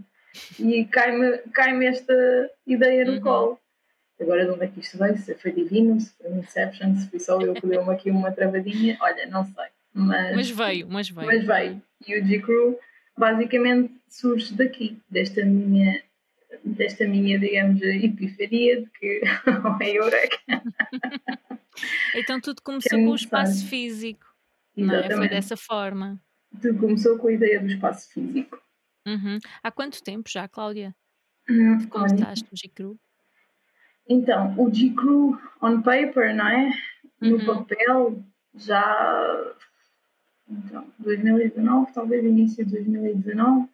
e 0.59 0.85
cai-me 0.87 1.39
cai 1.53 1.87
esta 1.87 2.15
ideia 2.67 3.05
no 3.05 3.13
uhum. 3.13 3.21
colo. 3.21 3.61
Agora 4.21 4.45
de 4.45 4.51
onde 4.51 4.65
é 4.65 4.69
que 4.69 4.81
isto 4.81 4.99
veio? 4.99 5.17
Se 5.17 5.35
foi 5.35 5.51
divino, 5.53 5.99
se 5.99 6.13
foi 6.19 6.31
um 6.31 6.39
Inception, 6.41 6.95
se 6.97 7.09
foi 7.09 7.19
só 7.19 7.41
eu 7.41 7.55
que 7.55 7.67
deu-me 7.67 7.91
aqui 7.93 8.11
uma 8.11 8.31
travadinha, 8.31 8.99
olha, 9.01 9.27
não 9.27 9.45
sei. 9.45 9.67
Mas, 9.93 10.37
mas 10.37 10.51
veio, 10.51 10.87
mas 10.89 11.09
veio. 11.09 11.27
Mas 11.27 11.45
veio. 11.45 11.83
E 12.07 12.21
o 12.21 12.27
G-Crew 12.27 12.79
basicamente 13.17 13.93
surge 14.09 14.55
daqui, 14.55 14.99
desta 15.11 15.45
minha 15.45 16.03
desta 16.65 17.07
minha, 17.07 17.39
digamos, 17.39 17.81
epifania 17.83 18.83
de 18.83 18.87
que 18.99 19.23
é 19.81 19.97
eureka. 19.97 20.39
Então 22.15 22.41
tudo 22.41 22.63
começou 22.63 22.99
com 22.99 23.11
o 23.11 23.15
espaço 23.15 23.67
físico, 23.67 24.27
Exatamente. 24.77 25.09
não 25.09 25.15
é? 25.15 25.17
Foi 25.17 25.29
dessa 25.29 25.57
forma. 25.57 26.21
Tudo 26.61 26.79
começou 26.79 27.19
com 27.19 27.29
a 27.29 27.33
ideia 27.33 27.61
do 27.61 27.67
espaço 27.67 28.13
físico. 28.13 28.61
Uhum. 29.07 29.39
Há 29.63 29.71
quanto 29.71 30.03
tempo 30.03 30.29
já, 30.29 30.49
Cláudia? 30.49 30.95
Hum, 31.49 31.87
Começaste 31.89 32.47
o 32.53 32.57
G-Crew? 32.57 32.99
Então, 34.09 34.55
o 34.59 34.73
G-Crew 34.73 35.39
on 35.63 35.83
paper, 35.83 36.35
não 36.35 36.49
é? 36.49 36.73
No 37.21 37.37
uhum. 37.37 37.47
papel, 37.47 38.25
já. 38.55 39.55
Então, 40.49 40.87
2019, 40.99 41.93
talvez 41.93 42.25
início 42.25 42.65
de 42.65 42.73
2019. 42.73 43.69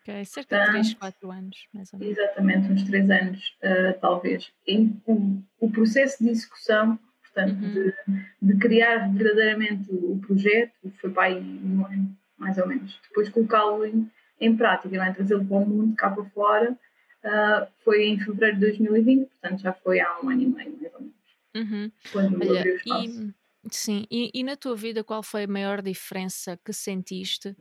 Ok, 0.00 0.24
cerca 0.26 0.60
de 0.60 0.70
3, 0.70 0.94
4 0.94 1.30
anos, 1.30 1.68
mais 1.72 1.92
ou 1.92 1.98
menos. 1.98 2.18
Exatamente, 2.18 2.72
uns 2.72 2.84
3 2.84 3.10
anos, 3.10 3.56
uh, 3.62 3.98
talvez. 4.00 4.52
Em, 4.66 5.00
o, 5.06 5.42
o 5.58 5.70
processo 5.70 6.22
de 6.22 6.30
execução 6.30 6.98
portanto, 7.34 7.60
uhum. 7.60 7.72
de, 7.72 7.94
de, 8.40 8.58
criar 8.58 9.12
verdadeiramente 9.12 9.90
o 9.90 10.20
projeto, 10.24 10.72
foi 11.00 11.10
para 11.10 11.24
aí 11.24 11.60
um 11.64 11.84
ano, 11.84 12.16
mais 12.38 12.56
ou 12.58 12.66
menos. 12.66 12.98
Depois 13.08 13.28
colocá-lo 13.28 13.84
em, 13.84 14.10
em 14.40 14.56
prática, 14.56 14.96
não 14.96 15.04
é? 15.04 15.12
trazê-lo 15.12 15.44
para 15.44 15.56
o 15.56 15.66
mundo, 15.66 15.96
cá 15.96 16.10
para 16.10 16.24
fora, 16.26 16.72
uh, 16.72 17.66
foi 17.84 18.06
em 18.06 18.18
fevereiro 18.18 18.54
de 18.54 18.66
2020, 18.66 19.28
portanto 19.28 19.60
já 19.60 19.72
foi 19.72 20.00
há 20.00 20.20
um 20.20 20.30
ano 20.30 20.42
e 20.42 20.46
meio, 20.46 20.78
mais 20.80 20.94
ou 20.94 21.00
menos. 21.00 21.14
Uhum. 21.56 21.92
Quando 22.12 22.40
Olha, 22.40 22.60
abri 22.60 22.72
o 22.72 22.76
espaço. 22.76 23.34
E, 23.64 23.74
sim, 23.74 24.06
e, 24.10 24.30
e 24.32 24.44
na 24.44 24.56
tua 24.56 24.76
vida 24.76 25.02
qual 25.02 25.22
foi 25.22 25.44
a 25.44 25.48
maior 25.48 25.82
diferença 25.82 26.58
que 26.64 26.72
sentiste 26.72 27.56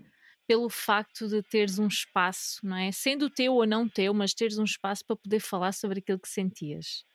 pelo 0.46 0.70
facto 0.70 1.27
de 1.27 1.42
teres 1.42 1.80
um 1.80 1.88
espaço, 1.88 2.60
não 2.63 2.75
é? 2.75 2.92
Sendo 2.92 3.30
teu 3.30 3.53
ou 3.53 3.65
não 3.65 3.88
teu, 3.88 4.13
mas 4.13 4.34
teres 4.34 4.58
um 4.58 4.65
espaço 4.65 5.06
para 5.06 5.15
poder 5.15 5.39
falar 5.39 5.72
sobre 5.72 6.00
aquilo 6.00 6.20
que 6.20 6.27
sentias. 6.27 7.06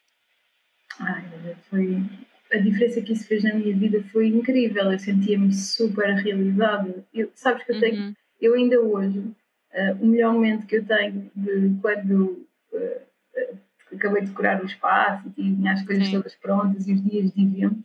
Ai, 0.99 1.57
foi 1.69 2.03
a 2.53 2.57
diferença 2.59 3.03
que 3.03 3.13
isso 3.13 3.27
fez 3.27 3.45
na 3.45 3.55
minha 3.55 3.77
vida 3.77 4.03
foi 4.05 4.29
incrível. 4.29 4.91
Eu 4.91 4.99
sentia-me 4.99 5.53
super 5.53 6.15
realizada. 6.15 7.05
Eu, 7.13 7.31
sabes 7.35 7.65
que 7.65 7.73
eu 7.73 7.81
tenho, 7.81 8.01
uhum. 8.01 8.15
eu 8.41 8.55
ainda 8.55 8.81
hoje, 8.81 9.19
uh, 9.19 9.95
o 10.01 10.07
melhor 10.07 10.33
momento 10.33 10.67
que 10.67 10.77
eu 10.77 10.85
tenho 10.85 11.31
de 11.35 11.79
quando 11.81 12.47
uh, 12.73 13.59
acabei 13.95 14.23
de 14.23 14.29
decorar 14.29 14.63
o 14.63 14.67
espaço 14.67 15.29
e 15.37 15.55
tinha 15.55 15.73
as 15.73 15.83
coisas 15.83 16.07
Sim. 16.07 16.13
todas 16.13 16.35
prontas 16.37 16.89
e 16.89 16.93
os 16.93 17.03
dias 17.03 17.33
de 17.33 17.43
evento, 17.43 17.85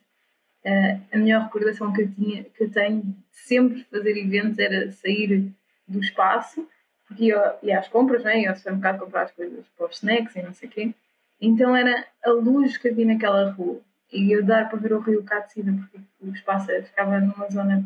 uh, 0.65 1.01
a 1.12 1.17
melhor 1.17 1.43
recordação 1.43 1.91
que 1.91 2.03
eu, 2.03 2.12
tinha, 2.12 2.43
que 2.43 2.63
eu 2.63 2.72
tenho 2.72 3.01
de 3.01 3.15
sempre 3.32 3.84
fazer 3.84 4.17
eventos 4.17 4.60
era 4.60 4.91
sair 4.91 5.51
do 5.88 6.00
espaço, 6.00 6.65
porque 7.08 7.25
ia, 7.25 7.58
ia 7.62 7.79
às 7.79 7.89
compras, 7.89 8.24
né? 8.24 8.41
ia 8.41 8.50
ao 8.50 8.55
supermercado 8.55 9.00
comprar 9.00 9.24
as 9.24 9.32
coisas 9.32 9.65
para 9.77 9.88
os 9.88 9.98
snacks 9.98 10.36
e 10.36 10.41
não 10.41 10.53
sei 10.53 10.70
o 10.70 10.72
quê. 10.72 10.93
Então 11.41 11.75
era 11.75 12.08
a 12.24 12.32
luz 12.32 12.77
que 12.77 12.88
havia 12.88 13.05
naquela 13.05 13.51
rua 13.51 13.82
e 14.13 14.32
eu 14.32 14.43
dar 14.43 14.70
para 14.70 14.79
ver 14.79 14.93
o 14.93 15.00
rio 15.00 15.25
cima, 15.48 15.77
porque 15.91 16.05
o 16.22 16.32
espaço 16.32 16.67
ficava 16.84 17.20
numa 17.20 17.50
zona 17.50 17.84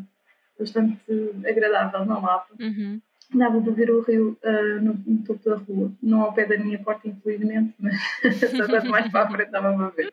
bastante 0.58 0.98
agradável 1.46 2.04
no 2.04 2.20
mapa. 2.20 2.54
Uhum. 2.60 3.00
Dava 3.34 3.60
para 3.60 3.72
ver 3.72 3.90
o 3.90 4.00
rio 4.00 4.38
uh, 4.42 4.82
no, 4.82 4.94
no, 5.06 5.22
topo 5.24 5.48
da 5.48 5.56
rua, 5.56 5.92
não 6.02 6.22
ao 6.22 6.32
pé 6.32 6.46
da 6.46 6.58
minha 6.58 6.78
porta, 6.78 7.08
infelizmente, 7.08 7.74
mas 7.78 7.94
só 8.56 8.66
quanto 8.66 8.88
mais 8.88 9.10
para 9.10 9.26
a 9.26 9.30
frente 9.30 9.50
dava 9.50 9.76
para 9.76 9.88
ver. 9.90 10.12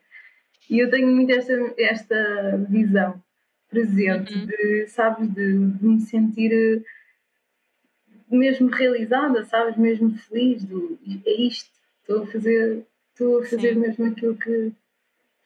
E 0.68 0.78
eu 0.78 0.90
tenho 0.90 1.08
muito 1.08 1.32
esta, 1.32 1.52
esta 1.78 2.66
visão 2.68 3.22
presente, 3.70 4.34
uhum. 4.34 4.46
de, 4.46 4.86
sabes, 4.88 5.28
de, 5.32 5.66
de, 5.68 5.86
me 5.86 6.00
sentir 6.00 6.84
mesmo 8.30 8.68
realizada, 8.68 9.44
sabes, 9.44 9.76
mesmo 9.76 10.16
feliz, 10.18 10.64
do, 10.64 10.98
é 11.24 11.40
isto, 11.40 11.70
estou 12.00 12.24
a 12.24 12.26
fazer, 12.26 12.86
estou 13.12 13.40
a 13.40 13.44
fazer 13.44 13.74
Sim. 13.74 13.80
mesmo 13.80 14.06
aquilo 14.06 14.36
que, 14.36 14.72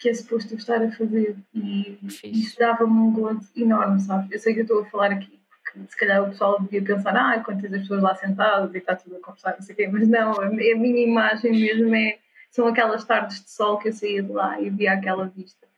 que 0.00 0.09
é 0.09 0.14
suposto 0.14 0.54
estar 0.54 0.83
a 0.83 0.90
fazer. 0.90 1.37
E 1.54 1.99
isso 2.25 2.59
dava-me 2.59 2.90
um 2.90 3.12
gozo 3.12 3.50
enorme, 3.54 4.00
sabe? 4.00 4.35
Eu 4.35 4.38
sei 4.38 4.54
que 4.54 4.61
eu 4.61 4.64
estou 4.64 4.80
a 4.80 4.87
falar 4.87 5.12
aqui, 5.12 5.38
porque 5.62 5.90
se 5.90 5.97
calhar 5.97 6.23
o 6.23 6.30
pessoal 6.30 6.59
devia 6.59 6.83
pensar, 6.83 7.14
ah, 7.14 7.38
quantas 7.45 7.71
as 7.71 7.83
pessoas 7.83 8.02
lá 8.02 8.14
sentadas 8.14 8.75
e 8.75 8.78
está 8.78 8.97
tudo 8.97 9.16
a 9.16 9.21
conversar, 9.21 9.57
não 9.57 9.62
sei 9.62 9.75
o 9.75 9.76
quê, 9.76 9.88
mas 9.88 10.09
não, 10.09 10.40
a 10.40 10.49
minha 10.49 11.04
imagem 11.07 11.52
mesmo 11.52 11.95
é, 11.95 12.19
são 12.50 12.66
aquelas 12.66 13.04
tardes 13.04 13.45
de 13.45 13.50
sol 13.50 13.78
que 13.78 13.88
eu 13.88 13.92
saía 13.92 14.23
de 14.23 14.33
lá 14.33 14.59
e 14.59 14.71
via 14.71 14.95
aquela 14.95 15.26
vista. 15.26 15.69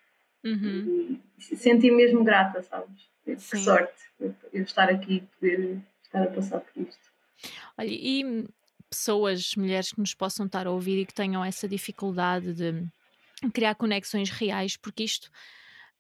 Uhum. 0.45 1.19
E 1.51 1.57
senti 1.57 1.91
mesmo 1.91 2.23
grata, 2.23 2.63
sabes? 2.63 3.11
Que 3.25 3.37
Sim. 3.37 3.59
sorte 3.59 4.03
eu 4.53 4.63
estar 4.63 4.89
aqui 4.89 5.17
e 5.17 5.21
poder 5.21 5.81
estar 6.05 6.23
a 6.23 6.27
passar 6.29 6.61
por 6.61 6.81
isto. 6.81 7.11
Olha, 7.77 7.89
e 7.91 8.47
pessoas, 8.89 9.57
mulheres 9.57 9.91
que 9.91 9.99
nos 9.99 10.15
possam 10.15 10.47
estar 10.47 10.69
a 10.69 10.71
ouvir 10.71 11.01
e 11.01 11.07
que 11.07 11.15
tenham 11.15 11.45
essa 11.45 11.67
dificuldade 11.67 12.55
de 12.55 12.87
criar 13.51 13.75
conexões 13.75 14.31
reais, 14.31 14.77
porque 14.77 15.05
isto 15.05 15.31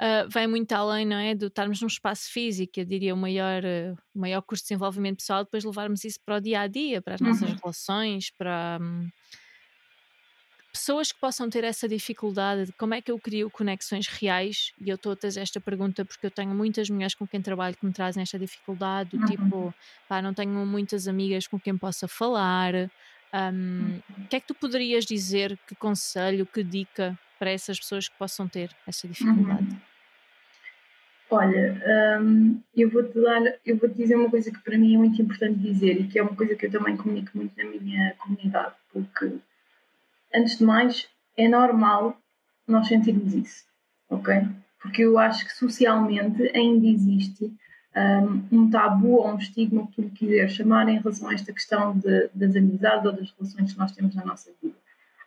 uh, 0.00 0.28
vai 0.28 0.46
muito 0.46 0.72
além, 0.72 1.06
não 1.06 1.16
é? 1.16 1.34
De 1.34 1.46
estarmos 1.46 1.80
num 1.80 1.86
espaço 1.86 2.30
físico, 2.30 2.72
eu 2.78 2.84
diria 2.84 3.14
o 3.14 3.16
maior, 3.16 3.62
uh, 3.64 3.96
maior 4.14 4.42
curso 4.42 4.64
de 4.64 4.68
desenvolvimento 4.68 5.18
pessoal, 5.18 5.44
depois 5.44 5.64
levarmos 5.64 6.04
isso 6.04 6.18
para 6.24 6.36
o 6.36 6.40
dia 6.40 6.60
a 6.60 6.66
dia, 6.66 7.00
para 7.00 7.14
as 7.14 7.20
nossas 7.20 7.50
uhum. 7.50 7.56
relações, 7.62 8.30
para. 8.30 8.78
Um, 8.80 9.08
pessoas 10.72 11.12
que 11.12 11.20
possam 11.20 11.50
ter 11.50 11.64
essa 11.64 11.86
dificuldade 11.86 12.66
de 12.66 12.72
como 12.72 12.94
é 12.94 13.02
que 13.02 13.12
eu 13.12 13.18
crio 13.18 13.50
conexões 13.50 14.06
reais, 14.06 14.72
e 14.80 14.88
eu 14.88 14.94
estou 14.94 15.12
a 15.12 15.16
fazer 15.16 15.40
esta 15.40 15.60
pergunta 15.60 16.02
porque 16.02 16.24
eu 16.24 16.30
tenho 16.30 16.54
muitas 16.54 16.88
mulheres 16.88 17.14
com 17.14 17.26
quem 17.26 17.42
trabalho 17.42 17.76
que 17.76 17.84
me 17.84 17.92
trazem 17.92 18.22
esta 18.22 18.38
dificuldade, 18.38 19.10
do 19.10 19.18
uhum. 19.18 19.26
tipo, 19.26 19.74
pá, 20.08 20.22
não 20.22 20.32
tenho 20.32 20.50
muitas 20.64 21.06
amigas 21.06 21.46
com 21.46 21.60
quem 21.60 21.76
possa 21.76 22.08
falar. 22.08 22.74
Um, 23.34 24.00
o 24.18 24.28
que 24.28 24.36
é 24.36 24.40
que 24.40 24.46
tu 24.46 24.54
poderias 24.54 25.04
dizer? 25.04 25.58
Que 25.66 25.74
conselho, 25.74 26.46
que 26.46 26.64
dica 26.64 27.18
para 27.42 27.50
essas 27.50 27.76
pessoas 27.76 28.06
que 28.06 28.16
possam 28.16 28.46
ter 28.46 28.70
essa 28.86 29.08
dificuldade? 29.08 29.64
Uhum. 29.64 29.76
Olha, 31.28 32.20
um, 32.22 32.62
eu 32.72 32.88
vou-te 32.88 33.20
dar, 33.20 33.42
eu 33.66 33.76
vou-te 33.78 33.96
dizer 33.96 34.14
uma 34.14 34.30
coisa 34.30 34.52
que 34.52 34.60
para 34.60 34.78
mim 34.78 34.94
é 34.94 34.98
muito 34.98 35.20
importante 35.20 35.58
dizer 35.58 36.00
e 36.00 36.06
que 36.06 36.20
é 36.20 36.22
uma 36.22 36.36
coisa 36.36 36.54
que 36.54 36.66
eu 36.66 36.70
também 36.70 36.96
comunico 36.96 37.36
muito 37.36 37.52
na 37.56 37.68
minha 37.68 38.14
comunidade, 38.18 38.76
porque 38.92 39.38
antes 40.32 40.58
de 40.58 40.62
mais 40.62 41.08
é 41.36 41.48
normal 41.48 42.16
nós 42.64 42.86
sentirmos 42.86 43.34
isso, 43.34 43.64
ok? 44.08 44.46
Porque 44.80 45.02
eu 45.02 45.18
acho 45.18 45.44
que 45.44 45.52
socialmente 45.52 46.48
ainda 46.56 46.86
existe 46.86 47.52
um, 47.96 48.56
um 48.56 48.70
tabu 48.70 49.14
ou 49.14 49.32
um 49.32 49.38
estigma, 49.38 49.82
o 49.82 49.86
que 49.88 49.94
tu 49.96 50.02
lhe 50.02 50.10
quiseres 50.10 50.52
chamar, 50.52 50.88
em 50.88 51.00
relação 51.00 51.28
a 51.28 51.34
esta 51.34 51.52
questão 51.52 51.98
de, 51.98 52.30
das 52.32 52.54
amizades 52.54 53.04
ou 53.04 53.10
das 53.10 53.32
relações 53.32 53.72
que 53.72 53.78
nós 53.80 53.90
temos 53.90 54.14
na 54.14 54.24
nossa 54.24 54.48
vida 54.62 54.76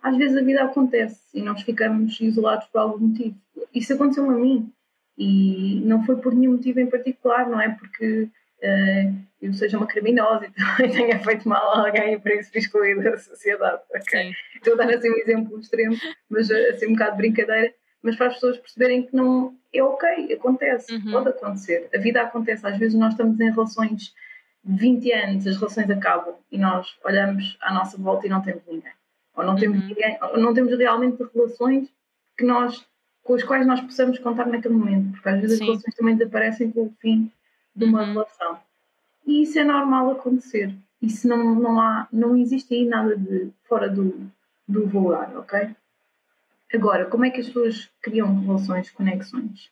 às 0.06 0.16
vezes 0.18 0.38
a 0.38 0.42
vida 0.44 0.64
acontece 0.64 1.20
e 1.34 1.42
nós 1.42 1.64
ficamos 1.64 2.22
isolados 2.22 2.68
por 2.68 2.78
algum 2.78 3.08
motivo. 3.08 3.36
Isso 3.74 3.92
aconteceu 3.92 4.30
a 4.30 4.34
mim 4.34 4.72
e 5.18 5.82
não 5.84 6.06
foi 6.06 6.18
por 6.18 6.32
nenhum 6.36 6.52
motivo 6.52 6.80
em 6.80 6.86
particular, 6.86 7.50
não 7.50 7.60
é 7.60 7.70
porque 7.70 8.30
uh, 8.62 9.16
eu 9.42 9.52
seja 9.56 9.78
uma 9.78 9.88
criminosa 9.88 10.46
e 10.46 10.52
também 10.52 10.92
tenha 10.92 11.20
feito 11.24 11.50
mal 11.50 11.74
a 11.74 11.88
alguém 11.88 12.14
e 12.14 12.20
por 12.20 12.32
isso 12.32 12.52
fui 12.52 12.60
excluída 12.60 13.02
da 13.02 13.18
sociedade. 13.18 13.82
Okay? 14.00 14.32
Estou 14.56 14.74
a 14.74 14.78
dar 14.78 14.94
assim 14.94 15.10
um 15.10 15.18
exemplo 15.18 15.60
extremo, 15.60 15.98
mas 16.30 16.52
eh, 16.52 16.70
assim 16.70 16.86
um 16.86 16.92
bocado 16.92 17.12
de 17.14 17.18
brincadeira, 17.18 17.74
mas 18.04 18.16
para 18.16 18.28
as 18.28 18.36
pessoas 18.36 18.60
perceberem 18.60 19.08
que 19.08 19.16
não 19.16 19.58
é 19.74 19.82
ok, 19.82 20.34
acontece, 20.34 20.94
uhum. 20.94 21.14
pode 21.14 21.30
acontecer. 21.30 21.90
A 21.96 21.98
vida 21.98 22.22
acontece, 22.22 22.68
às 22.68 22.78
vezes 22.78 22.96
nós 22.96 23.14
estamos 23.14 23.40
em 23.40 23.50
relações 23.50 24.14
de 24.64 24.80
20 24.80 25.12
anos, 25.14 25.48
as 25.48 25.58
relações 25.58 25.90
acabam 25.90 26.36
e 26.52 26.60
nós 26.60 26.96
olhamos 27.04 27.58
à 27.60 27.74
nossa 27.74 27.98
volta 27.98 28.28
e 28.28 28.30
não 28.30 28.44
temos 28.44 28.62
ninguém 28.68 28.94
ou 29.36 29.44
não 29.44 29.56
temos 29.56 29.80
uhum. 29.82 29.88
ninguém, 29.88 30.18
ou 30.22 30.38
não 30.39 30.54
temos 30.54 30.77
realmente 30.77 31.24
relações 31.34 31.88
que 32.38 32.46
nós, 32.46 32.86
com 33.24 33.34
as 33.34 33.44
quais 33.44 33.65
nós 33.65 33.82
possamos 33.82 34.20
contar 34.20 34.48
naquele 34.48 34.75
momento, 34.75 35.12
porque 35.13 35.30
às 35.30 35.42
vezes 35.42 35.58
Sim. 35.58 35.63
as 35.63 35.70
relações 35.70 35.96
também 35.96 36.15
desaparecem 36.15 36.72
com 36.72 36.84
o 36.84 36.94
fim 37.00 37.32
de 37.75 37.86
uma 37.86 38.01
uhum. 38.01 38.13
relação. 38.13 38.60
E 39.25 39.44
isso 39.44 39.60
é 39.60 39.63
normal 39.63 40.12
acontecer. 40.12 40.74
Isso 41.01 41.27
não, 41.27 41.56
não 41.56 41.80
há, 41.80 42.08
não 42.12 42.36
existe 42.36 42.74
aí 42.74 42.86
nada 42.86 43.15
de 43.18 43.50
fora 43.68 43.89
do, 43.89 44.32
do 44.68 44.88
vulgar, 44.88 45.36
ok? 45.38 45.75
Agora, 46.74 47.06
como 47.06 47.25
é 47.25 47.30
que 47.30 47.42
as 47.42 47.48
pessoas 47.48 47.89
criam 48.01 48.42
relações, 48.42 48.89
conexões? 48.92 49.70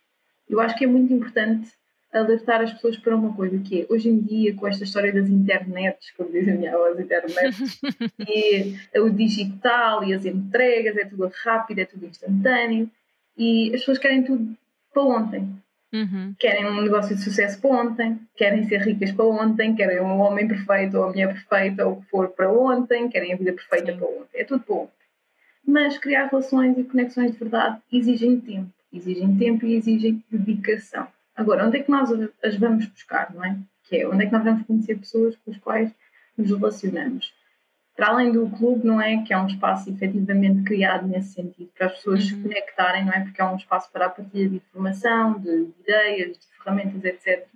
Eu 0.50 0.60
acho 0.60 0.76
que 0.76 0.84
é 0.84 0.88
muito 0.88 1.14
importante 1.14 1.72
alertar 2.14 2.62
as 2.62 2.72
pessoas 2.72 2.96
para 2.96 3.16
uma 3.16 3.34
coisa 3.34 3.58
que 3.60 3.82
é, 3.82 3.86
hoje 3.90 4.08
em 4.08 4.20
dia, 4.20 4.54
com 4.54 4.68
esta 4.68 4.84
história 4.84 5.12
das 5.12 5.28
internets, 5.28 6.12
como 6.16 6.32
dizem 6.32 6.58
minha 6.58 6.74
avó, 6.74 6.88
as 6.88 7.00
internets, 7.00 7.82
e 8.28 9.00
o 9.00 9.10
digital 9.10 10.04
e 10.04 10.14
as 10.14 10.24
entregas, 10.24 10.96
é 10.96 11.06
tudo 11.06 11.32
rápido, 11.44 11.80
é 11.80 11.86
tudo 11.86 12.06
instantâneo, 12.06 12.90
e 13.36 13.68
as 13.74 13.80
pessoas 13.80 13.98
querem 13.98 14.24
tudo 14.24 14.56
para 14.94 15.02
ontem. 15.02 15.50
Uhum. 15.92 16.34
Querem 16.40 16.66
um 16.66 16.82
negócio 16.82 17.16
de 17.16 17.22
sucesso 17.22 17.60
para 17.60 17.70
ontem, 17.70 18.20
querem 18.36 18.64
ser 18.68 18.82
ricas 18.82 19.12
para 19.12 19.26
ontem, 19.26 19.76
querem 19.76 20.00
um 20.00 20.20
homem 20.20 20.48
perfeito 20.48 20.98
ou 20.98 21.04
a 21.04 21.08
mulher 21.08 21.34
perfeita 21.34 21.86
ou 21.86 21.94
o 21.94 22.02
que 22.02 22.10
for 22.10 22.30
para 22.30 22.52
ontem, 22.52 23.10
querem 23.10 23.34
a 23.34 23.38
vida 23.38 23.54
perfeita 23.54 23.92
Sim. 23.92 23.98
para 24.00 24.08
ontem. 24.08 24.40
É 24.40 24.44
tudo 24.44 24.64
para 24.64 24.76
ontem. 24.76 25.04
Mas 25.66 25.98
criar 25.98 26.28
relações 26.28 26.78
e 26.78 26.84
conexões 26.84 27.32
de 27.32 27.38
verdade 27.38 27.80
exigem 27.92 28.40
tempo. 28.40 28.70
Exigem 28.92 29.38
tempo 29.38 29.66
e 29.66 29.76
exigem 29.76 30.24
dedicação. 30.32 31.08
Agora, 31.36 31.66
onde 31.66 31.78
é 31.78 31.84
que 31.84 31.92
nós 31.92 32.10
as 32.44 32.56
vamos 32.58 32.86
buscar, 32.88 33.34
não 33.34 33.44
é? 33.44 33.58
Que 33.84 33.98
é 33.98 34.08
onde 34.08 34.24
é 34.24 34.26
que 34.28 34.34
nós 34.34 34.44
vamos 34.44 34.66
conhecer 34.66 34.98
pessoas 34.98 35.36
com 35.38 35.52
as 35.52 35.58
quais 35.58 35.92
nos 36.38 36.50
relacionamos. 36.50 37.34
Para 37.96 38.08
além 38.08 38.32
do 38.32 38.50
clube, 38.50 38.86
não 38.86 39.02
é? 39.02 39.24
Que 39.24 39.34
é 39.34 39.38
um 39.38 39.48
espaço 39.48 39.90
efetivamente 39.90 40.64
criado 40.64 41.08
nesse 41.08 41.34
sentido, 41.34 41.70
para 41.78 41.88
as 41.88 41.94
pessoas 41.94 42.22
uhum. 42.22 42.30
se 42.30 42.42
conectarem, 42.42 43.06
não 43.06 43.14
é? 43.14 43.22
Porque 43.22 43.42
é 43.42 43.46
um 43.46 43.56
espaço 43.56 43.92
para 43.92 44.08
a 44.08 44.10
partilha 44.10 44.50
de 44.50 44.56
informação, 44.58 45.40
de, 45.40 45.66
de 45.66 45.74
ideias, 45.82 46.38
de 46.38 46.46
ferramentas, 46.58 47.04
etc. 47.04 47.48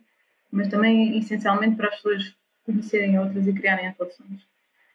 Mas 0.51 0.67
também, 0.69 1.17
essencialmente, 1.17 1.75
para 1.75 1.87
as 1.87 1.95
pessoas 1.95 2.35
conhecerem 2.65 3.19
outras 3.19 3.47
e 3.47 3.53
criarem 3.53 3.93
relações. 3.97 4.45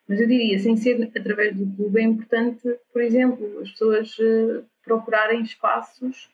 Mas 0.09 0.21
eu 0.21 0.27
diria, 0.27 0.59
sem 0.59 0.77
ser 0.77 1.11
através 1.17 1.57
do 1.57 1.67
clube, 1.75 2.01
é 2.01 2.05
importante, 2.05 2.62
por 2.93 3.01
exemplo, 3.01 3.61
as 3.61 3.71
pessoas 3.71 4.17
uh, 4.19 4.65
procurarem 4.85 5.43
espaços 5.43 6.29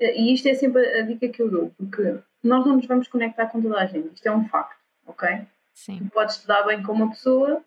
e 0.00 0.32
isto 0.32 0.48
é 0.48 0.54
sempre 0.54 0.84
a 0.98 1.02
dica 1.02 1.28
que 1.28 1.42
eu 1.42 1.50
dou, 1.50 1.72
porque 1.76 2.16
nós 2.42 2.66
não 2.66 2.76
nos 2.76 2.86
vamos 2.86 3.08
conectar 3.08 3.46
com 3.46 3.60
toda 3.60 3.78
a 3.78 3.86
gente, 3.86 4.14
isto 4.14 4.26
é 4.26 4.32
um 4.32 4.48
facto, 4.48 4.78
ok? 5.06 5.42
Sim. 5.74 5.98
Tu 5.98 6.10
podes 6.10 6.38
te 6.38 6.46
dar 6.46 6.62
bem 6.64 6.82
com 6.82 6.92
uma 6.92 7.10
pessoa 7.10 7.62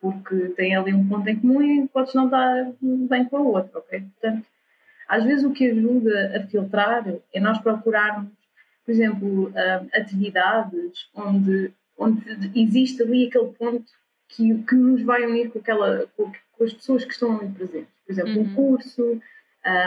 porque 0.00 0.36
tem 0.50 0.76
ali 0.76 0.94
um 0.94 1.08
ponto 1.08 1.28
em 1.28 1.38
comum 1.38 1.62
e 1.62 1.88
podes 1.88 2.14
não 2.14 2.28
dar 2.28 2.72
bem 2.80 3.24
com 3.24 3.36
a 3.36 3.40
outra, 3.40 3.78
ok? 3.78 4.00
Portanto, 4.00 4.46
às 5.08 5.24
vezes 5.24 5.44
o 5.44 5.52
que 5.52 5.70
ajuda 5.70 6.36
a 6.36 6.46
filtrar 6.46 7.04
é 7.32 7.40
nós 7.40 7.58
procurarmos, 7.58 8.30
por 8.84 8.92
exemplo, 8.92 9.52
atividades 9.94 11.08
onde, 11.14 11.72
onde 11.96 12.22
existe 12.54 13.02
ali 13.02 13.26
aquele 13.26 13.52
ponto 13.52 13.90
que, 14.28 14.62
que 14.62 14.74
nos 14.74 15.02
vai 15.02 15.26
unir 15.26 15.50
com, 15.50 15.58
aquela, 15.58 16.06
com, 16.16 16.30
as 16.64 16.72
pessoas 16.72 17.04
que 17.04 17.12
estão 17.12 17.38
ali 17.38 17.48
presentes. 17.50 17.92
Por 18.06 18.12
exemplo, 18.12 18.36
uhum. 18.36 18.42
um 18.42 18.54
curso, 18.54 19.22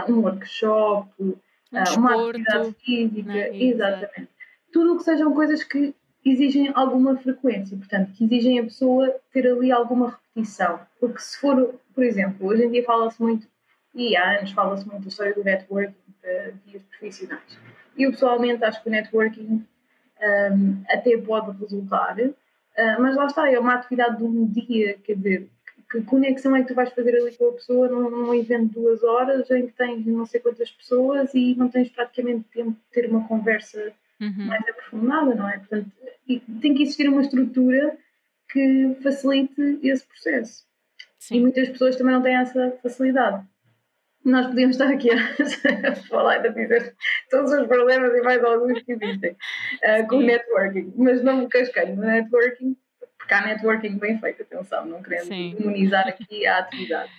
um 0.10 0.20
workshop, 0.20 1.38
um 1.72 1.78
ah, 1.78 1.94
uma 1.98 2.30
atividade 2.30 2.76
física, 2.84 3.34
né? 3.34 3.58
exatamente. 3.58 4.30
Tudo 4.72 4.94
o 4.94 4.98
que 4.98 5.04
sejam 5.04 5.34
coisas 5.34 5.64
que 5.64 5.94
exigem 6.26 6.72
alguma 6.76 7.18
frequência, 7.18 7.78
portanto, 7.78 8.12
que 8.14 8.24
exigem 8.24 8.60
a 8.60 8.64
pessoa 8.64 9.14
ter 9.32 9.48
ali 9.48 9.72
alguma 9.72 10.20
repetição. 10.36 10.80
Porque 11.00 11.20
se 11.20 11.38
for, 11.40 11.76
por 11.94 12.04
exemplo, 12.04 12.48
hoje 12.48 12.66
em 12.66 12.72
dia 12.72 12.84
fala-se 12.84 13.22
muito, 13.22 13.48
e 13.94 14.16
há 14.16 14.38
anos 14.38 14.52
fala-se 14.52 14.88
muito 14.88 15.04
da 15.04 15.10
história 15.10 15.34
do 15.34 15.44
networking 15.44 15.96
para 16.22 16.54
vias 16.66 16.84
profissionais. 16.84 17.58
Eu 17.98 18.12
pessoalmente 18.12 18.64
acho 18.64 18.82
que 18.82 18.90
o 18.90 18.92
networking 18.92 19.66
um, 20.52 20.84
até 20.90 21.18
pode 21.18 21.58
resultar, 21.58 22.18
uh, 22.20 22.36
mas 23.00 23.16
lá 23.16 23.26
está, 23.26 23.52
é 23.52 23.60
uma 23.60 23.76
atividade 23.76 24.18
de 24.18 24.24
um 24.24 24.46
dia, 24.46 24.98
quer 25.04 25.16
dizer, 25.16 25.50
que 25.92 26.02
conexão 26.04 26.56
é 26.56 26.62
que 26.62 26.70
tu 26.70 26.74
vais 26.74 26.90
fazer 26.92 27.16
ali 27.16 27.36
com 27.36 27.50
a 27.50 27.54
pessoa 27.54 27.90
num, 27.90 28.10
num 28.10 28.34
evento 28.34 28.70
de 28.70 28.74
duas 28.76 29.04
horas 29.04 29.52
em 29.52 29.68
que 29.68 29.74
tens 29.74 30.06
não 30.06 30.26
sei 30.26 30.40
quantas 30.40 30.72
pessoas 30.72 31.34
e 31.34 31.54
não 31.56 31.68
tens 31.68 31.90
praticamente 31.90 32.46
tempo 32.54 32.72
de 32.72 32.92
ter 32.94 33.10
uma 33.10 33.28
conversa 33.28 33.92
uhum. 34.22 34.46
mais 34.46 34.64
aprofundada, 34.70 35.36
não 35.36 35.50
é? 35.50 35.58
Portanto, 35.58 35.92
tem 36.62 36.74
que 36.74 36.84
existir 36.84 37.10
uma 37.10 37.22
estrutura 37.22 37.98
que 38.50 38.96
facilite 39.04 39.80
esse 39.84 40.06
processo. 40.06 40.66
Sim. 41.20 41.36
E 41.36 41.42
muitas 41.42 41.70
pessoas 41.70 41.98
também 41.98 42.14
não 42.14 42.22
têm 42.22 42.36
essa 42.36 42.72
facilidade. 42.82 43.46
Nós 44.24 44.48
podíamos 44.48 44.76
estar 44.76 44.90
aqui 44.90 45.10
a 45.12 45.96
falar 46.08 46.44
e 46.44 46.48
a 46.48 46.52
dizer 46.52 46.96
todos 47.30 47.52
os 47.52 47.68
problemas 47.68 48.14
e 48.14 48.22
mais 48.22 48.42
alguns 48.44 48.82
que 48.84 48.94
existem 48.94 49.32
uh, 49.32 50.08
com 50.08 50.18
o 50.18 50.22
networking, 50.22 50.94
mas 50.96 51.22
não 51.22 51.42
me 51.42 51.48
casquei 51.48 51.88
no 51.88 52.02
networking, 52.02 52.78
porque 53.32 53.34
há 53.34 53.42
networking 53.46 53.98
bem 53.98 54.20
feito, 54.20 54.42
atenção, 54.42 54.86
não 54.86 55.02
querendo 55.02 55.30
demonizar 55.58 56.06
aqui 56.06 56.46
a 56.46 56.60
atividade. 56.60 57.10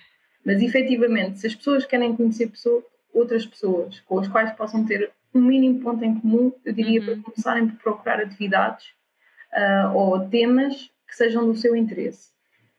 Mas 0.45 0.61
efetivamente, 0.61 1.39
se 1.39 1.47
as 1.47 1.55
pessoas 1.55 1.85
querem 1.85 2.15
conhecer 2.15 2.47
pessoas, 2.47 2.83
outras 3.11 3.45
pessoas 3.45 3.99
com 4.01 4.19
as 4.19 4.27
quais 4.27 4.51
possam 4.51 4.85
ter 4.85 5.11
um 5.33 5.41
mínimo 5.41 5.79
ponto 5.81 6.05
em 6.05 6.19
comum, 6.19 6.53
eu 6.63 6.71
diria 6.71 6.99
uhum. 6.99 7.05
para 7.05 7.23
começarem 7.23 7.67
por 7.67 7.77
procurar 7.79 8.19
atividades 8.19 8.85
uh, 9.53 9.95
ou 9.95 10.29
temas 10.29 10.91
que 11.07 11.15
sejam 11.15 11.47
do 11.47 11.55
seu 11.55 11.75
interesse. 11.75 12.29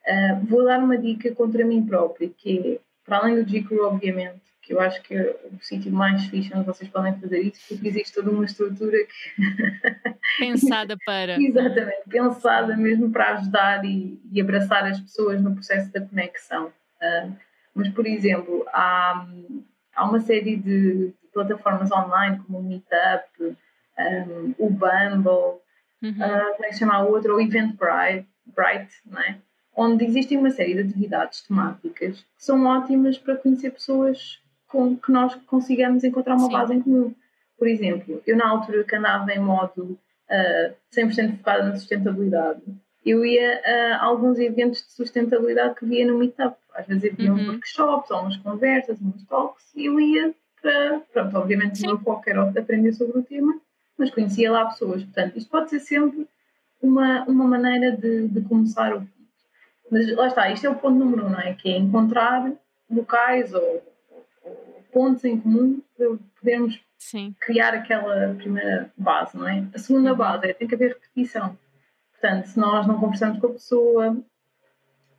Uh, 0.06 0.46
vou 0.46 0.64
dar 0.64 0.78
uma 0.78 0.96
dica 0.96 1.34
contra 1.34 1.64
mim 1.64 1.84
própria, 1.84 2.28
que 2.28 2.74
é, 2.74 2.78
para 3.04 3.18
além 3.18 3.34
do 3.34 3.44
GCRU, 3.44 3.84
obviamente, 3.84 4.42
que 4.64 4.72
eu 4.72 4.80
acho 4.80 5.02
que 5.02 5.14
é 5.14 5.36
o 5.52 5.62
sítio 5.62 5.92
mais 5.92 6.24
fixe 6.26 6.50
onde 6.54 6.64
vocês 6.64 6.90
podem 6.90 7.14
fazer 7.20 7.40
isso, 7.40 7.60
porque 7.68 7.86
existe 7.86 8.14
toda 8.14 8.30
uma 8.30 8.44
estrutura 8.44 8.96
que... 8.96 9.34
pensada 10.38 10.96
para. 11.04 11.40
Exatamente, 11.40 12.08
pensada 12.08 12.74
mesmo 12.76 13.10
para 13.10 13.34
ajudar 13.34 13.84
e, 13.84 14.18
e, 14.32 14.40
abraçar 14.40 14.84
as 14.86 14.98
pessoas 14.98 15.42
no 15.42 15.54
processo 15.54 15.92
da 15.92 16.00
conexão. 16.00 16.68
Uh, 16.68 17.36
mas, 17.74 17.88
por 17.90 18.06
exemplo, 18.06 18.64
há, 18.72 19.26
há 19.94 20.04
uma 20.04 20.20
série 20.20 20.56
de, 20.56 21.08
de 21.08 21.14
plataformas 21.32 21.92
online 21.92 22.38
como 22.38 22.58
o 22.58 22.62
Meetup, 22.62 23.56
um, 23.98 24.54
o 24.58 24.70
Bumble, 24.70 25.60
uhum. 26.02 26.10
uh, 26.10 26.54
como 26.54 26.64
é 26.64 26.68
que 26.68 26.72
se 26.72 26.78
chama 26.78 26.94
a 26.94 27.02
outra, 27.04 27.34
o 27.34 27.40
Eventbrite, 27.40 28.26
Bright, 28.46 28.90
não 29.04 29.20
é? 29.20 29.38
onde 29.76 30.04
existem 30.04 30.38
uma 30.38 30.50
série 30.50 30.74
de 30.74 30.88
atividades 30.88 31.42
temáticas 31.42 32.20
que 32.20 32.44
são 32.44 32.64
ótimas 32.64 33.18
para 33.18 33.36
conhecer 33.36 33.70
pessoas 33.72 34.40
com 34.74 34.96
que 34.96 35.12
nós 35.12 35.34
consigamos 35.46 36.02
encontrar 36.02 36.34
uma 36.34 36.48
Sim. 36.48 36.52
base 36.52 36.74
em 36.74 36.82
comum. 36.82 37.14
Por 37.56 37.68
exemplo, 37.68 38.20
eu 38.26 38.36
na 38.36 38.48
altura 38.48 38.82
que 38.82 38.96
andava 38.96 39.32
em 39.32 39.38
modo 39.38 39.96
uh, 40.28 40.74
100% 40.92 41.38
focada 41.38 41.68
na 41.68 41.76
sustentabilidade, 41.76 42.60
eu 43.06 43.24
ia 43.24 43.60
a 43.64 44.04
alguns 44.04 44.40
eventos 44.40 44.84
de 44.84 44.92
sustentabilidade 44.92 45.76
que 45.76 45.86
via 45.86 46.04
no 46.04 46.18
Meetup. 46.18 46.56
Às 46.74 46.86
vezes 46.86 47.12
havia 47.12 47.32
uhum. 47.32 47.38
uns 47.38 47.48
workshops, 47.48 48.10
ou 48.10 48.20
umas 48.22 48.36
conversas, 48.38 49.00
uns 49.00 49.24
talks, 49.26 49.64
e 49.76 49.86
eu 49.86 50.00
ia 50.00 50.34
para, 50.60 51.00
pronto, 51.12 51.38
obviamente 51.38 51.78
Sim. 51.78 51.86
o 51.86 51.90
meu 51.90 51.98
foco 52.00 52.28
era 52.28 52.42
aprender 52.42 52.92
sobre 52.92 53.18
o 53.18 53.22
tema, 53.22 53.54
mas 53.96 54.10
conhecia 54.10 54.50
lá 54.50 54.64
pessoas. 54.66 55.04
Portanto, 55.04 55.36
isto 55.36 55.50
pode 55.50 55.70
ser 55.70 55.80
sempre 55.80 56.26
uma, 56.82 57.24
uma 57.24 57.44
maneira 57.44 57.96
de, 57.96 58.26
de 58.26 58.40
começar 58.40 58.96
o 58.96 59.06
mas 59.90 60.10
lá 60.16 60.26
está, 60.26 60.50
isto 60.50 60.66
é 60.66 60.70
o 60.70 60.74
ponto 60.74 60.98
número 60.98 61.26
um, 61.26 61.30
não 61.30 61.38
é? 61.38 61.54
Que 61.54 61.70
é 61.70 61.78
encontrar 61.78 62.50
locais 62.90 63.52
ou, 63.52 63.62
ou 63.62 63.93
pontos 64.94 65.24
em 65.24 65.38
comum 65.38 65.82
para 65.98 66.06
podermos 66.38 66.80
Sim. 66.96 67.34
criar 67.40 67.74
aquela 67.74 68.34
primeira 68.36 68.90
base, 68.96 69.36
não 69.36 69.46
é? 69.46 69.66
A 69.74 69.78
segunda 69.78 70.12
uhum. 70.12 70.16
base 70.16 70.46
é 70.46 70.54
tem 70.54 70.68
que 70.68 70.74
haver 70.74 70.92
repetição. 70.94 71.58
Portanto, 72.12 72.46
se 72.46 72.58
nós 72.58 72.86
não 72.86 72.98
conversamos 72.98 73.40
com 73.40 73.48
a 73.48 73.52
pessoa, 73.52 74.16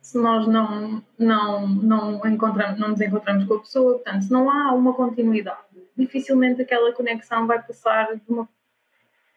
se 0.00 0.18
nós 0.18 0.48
não, 0.48 1.02
não, 1.18 1.68
não, 1.68 2.26
encontramos, 2.26 2.80
não 2.80 2.88
nos 2.88 3.00
encontramos 3.00 3.44
com 3.44 3.54
a 3.54 3.60
pessoa, 3.60 3.94
portanto, 3.94 4.22
se 4.22 4.32
não 4.32 4.50
há 4.50 4.72
uma 4.72 4.94
continuidade, 4.94 5.60
dificilmente 5.96 6.62
aquela 6.62 6.92
conexão 6.92 7.46
vai 7.46 7.62
passar 7.62 8.16
de, 8.16 8.22
uma, 8.28 8.48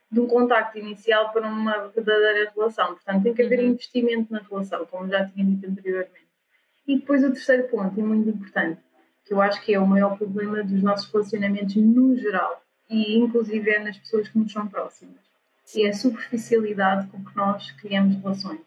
de 0.10 0.20
um 0.20 0.28
contacto 0.28 0.80
inicial 0.80 1.32
para 1.32 1.48
uma 1.48 1.90
verdadeira 1.90 2.52
relação. 2.56 2.88
Portanto, 2.88 3.24
tem 3.24 3.34
que 3.34 3.42
haver 3.44 3.60
uhum. 3.60 3.66
investimento 3.68 4.32
na 4.32 4.40
relação, 4.40 4.86
como 4.86 5.10
já 5.10 5.26
tinha 5.28 5.46
dito 5.46 5.70
anteriormente. 5.70 6.30
E 6.88 6.98
depois 6.98 7.24
o 7.24 7.32
terceiro 7.32 7.68
ponto, 7.68 8.00
e 8.00 8.02
muito 8.02 8.30
importante, 8.30 8.82
que 9.30 9.34
eu 9.36 9.42
acho 9.44 9.62
que 9.62 9.76
é 9.76 9.80
o 9.80 9.86
maior 9.86 10.18
problema 10.18 10.64
dos 10.64 10.82
nossos 10.82 11.10
relacionamentos 11.12 11.76
no 11.76 12.18
geral, 12.18 12.64
e 12.90 13.16
inclusive 13.16 13.70
é 13.70 13.78
nas 13.78 13.96
pessoas 13.96 14.28
que 14.28 14.40
nos 14.40 14.52
são 14.52 14.68
próximas, 14.68 15.20
é 15.78 15.88
a 15.88 15.94
superficialidade 15.94 17.08
com 17.10 17.24
que 17.24 17.38
nós 17.38 17.70
criamos 17.74 18.16
relações. 18.16 18.60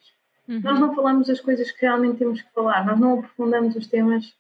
Uhum. 0.49 0.61
Nós 0.61 0.79
não 0.79 0.95
falamos 0.95 1.27
das 1.27 1.41
coisas 1.41 1.73
que 1.73 1.85
realmente 1.85 2.19
temos 2.19 2.41
que 2.41 2.53
falar, 2.53 2.87
nós 2.87 3.01
não 3.01 3.19
aprofundamos 3.19 3.75
os 3.75 3.89
temas 3.89 4.33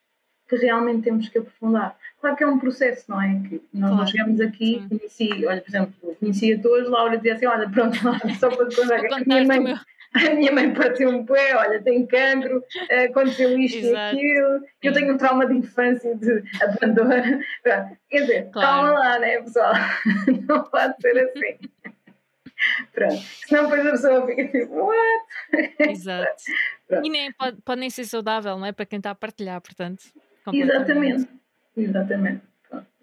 que 0.48 0.54
realmente 0.54 1.02
temos 1.02 1.28
que 1.28 1.38
aprofundar. 1.38 1.98
Claro 2.20 2.36
que 2.36 2.44
é 2.44 2.46
um 2.46 2.58
processo, 2.60 3.04
não 3.08 3.20
é? 3.20 3.42
Que 3.48 3.60
nós 3.74 3.90
claro. 3.90 4.06
chegamos 4.08 4.40
aqui, 4.40 4.80
Sim. 4.80 4.96
conheci, 4.96 5.44
olha, 5.44 5.60
por 5.60 5.70
exemplo, 5.70 6.16
conhecia-te 6.20 6.68
hoje, 6.68 6.88
Laura 6.88 7.16
dizia 7.16 7.34
assim: 7.34 7.46
olha, 7.46 7.68
pronto, 7.68 7.96
só 8.38 8.48
para 8.48 8.68
te 8.68 8.76
contar 8.76 9.00
a 9.00 9.24
minha 9.24 9.44
mãe. 9.44 9.74
A 10.14 10.34
minha 10.34 10.52
mãe 10.52 10.74
partiu 10.74 11.08
um 11.08 11.24
pé, 11.24 11.56
olha, 11.56 11.82
tem 11.82 12.06
cancro, 12.06 12.62
aconteceu 13.08 13.58
isto 13.58 13.78
Exato. 13.78 14.16
e 14.16 14.18
aquilo, 14.18 14.60
eu 14.82 14.92
tenho 14.92 15.14
um 15.14 15.16
trauma 15.16 15.46
de 15.46 15.54
infância 15.54 16.14
de 16.16 16.42
abandono. 16.62 17.40
Quer 18.10 18.20
dizer, 18.20 18.50
claro. 18.50 18.68
calma 18.68 18.92
lá, 18.92 19.18
né, 19.18 19.40
pessoal? 19.40 19.72
Não 20.48 20.64
pode 20.64 20.94
ser 21.00 21.18
assim. 21.18 21.70
Pronto. 22.92 23.22
Senão 23.46 23.64
depois 23.64 23.86
a 23.86 23.90
pessoa 23.90 24.26
fica 24.26 24.48
tipo, 24.48 24.74
what? 24.74 25.90
Exato. 25.90 26.42
e 27.02 27.10
nem, 27.10 27.32
pode, 27.32 27.60
pode 27.62 27.80
nem 27.80 27.90
ser 27.90 28.04
saudável, 28.04 28.56
não 28.56 28.66
é? 28.66 28.72
Para 28.72 28.86
quem 28.86 28.98
está 28.98 29.10
a 29.10 29.14
partilhar, 29.14 29.60
portanto. 29.60 30.04
Exatamente. 30.52 31.28
Exatamente. 31.76 32.42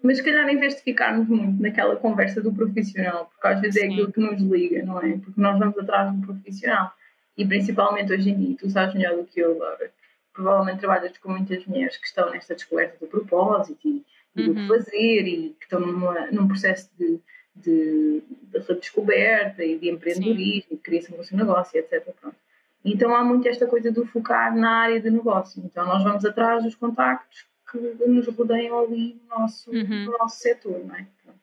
Mas 0.02 0.16
se 0.16 0.24
calhar 0.24 0.48
em 0.48 0.58
vez 0.58 0.76
de 0.76 0.82
ficarmos 0.82 1.28
muito 1.28 1.62
naquela 1.62 1.94
conversa 1.96 2.40
do 2.40 2.52
profissional, 2.52 3.26
porque 3.26 3.46
às 3.46 3.60
vezes 3.60 3.82
é 3.82 3.86
Sim. 3.86 3.92
aquilo 3.92 4.12
que 4.12 4.20
nos 4.20 4.40
liga, 4.40 4.82
não 4.82 4.98
é? 4.98 5.18
Porque 5.18 5.40
nós 5.40 5.58
vamos 5.58 5.78
atrás 5.78 6.12
do 6.12 6.26
profissional. 6.26 6.92
E 7.40 7.46
principalmente 7.46 8.12
hoje 8.12 8.30
em 8.30 8.38
dia, 8.38 8.56
tu 8.58 8.68
sabes 8.68 8.94
melhor 8.94 9.16
do 9.16 9.24
que 9.24 9.40
eu, 9.40 9.58
Laura, 9.58 9.90
provavelmente 10.32 10.80
trabalhas 10.80 11.16
com 11.18 11.30
muitas 11.30 11.64
mulheres 11.66 11.96
que 11.96 12.06
estão 12.06 12.30
nesta 12.30 12.54
descoberta 12.54 12.98
do 13.00 13.06
propósito 13.06 13.80
e, 13.88 14.04
e 14.36 14.42
uhum. 14.42 14.48
do 14.48 14.54
que 14.54 14.68
fazer 14.68 15.26
e 15.26 15.56
que 15.58 15.64
estão 15.64 15.80
numa, 15.80 16.30
num 16.30 16.46
processo 16.46 16.90
de 16.98 17.20
de, 17.54 18.22
de 18.42 18.58
redescoberta 18.58 19.64
e 19.64 19.78
de 19.78 19.90
empreendedorismo, 19.90 20.70
Sim. 20.70 20.76
de 20.76 20.80
criação 20.80 21.16
do 21.16 21.24
seu 21.24 21.36
negócio, 21.36 21.78
etc. 21.78 22.04
Pronto. 22.20 22.36
Então 22.84 23.14
há 23.14 23.22
muito 23.22 23.46
esta 23.48 23.66
coisa 23.66 23.92
do 23.92 24.06
focar 24.06 24.56
na 24.56 24.82
área 24.82 25.00
de 25.00 25.10
negócio. 25.10 25.62
Então 25.64 25.86
nós 25.86 26.02
vamos 26.02 26.24
atrás 26.24 26.64
dos 26.64 26.74
contactos 26.74 27.46
que 27.70 27.78
nos 27.78 28.26
rodeiam 28.28 28.78
ali 28.80 29.20
no 29.22 29.38
nosso, 29.38 29.70
uhum. 29.70 30.04
no 30.06 30.18
nosso 30.18 30.38
setor, 30.38 30.84
não 30.84 30.94
é? 30.94 31.06
Pronto. 31.22 31.40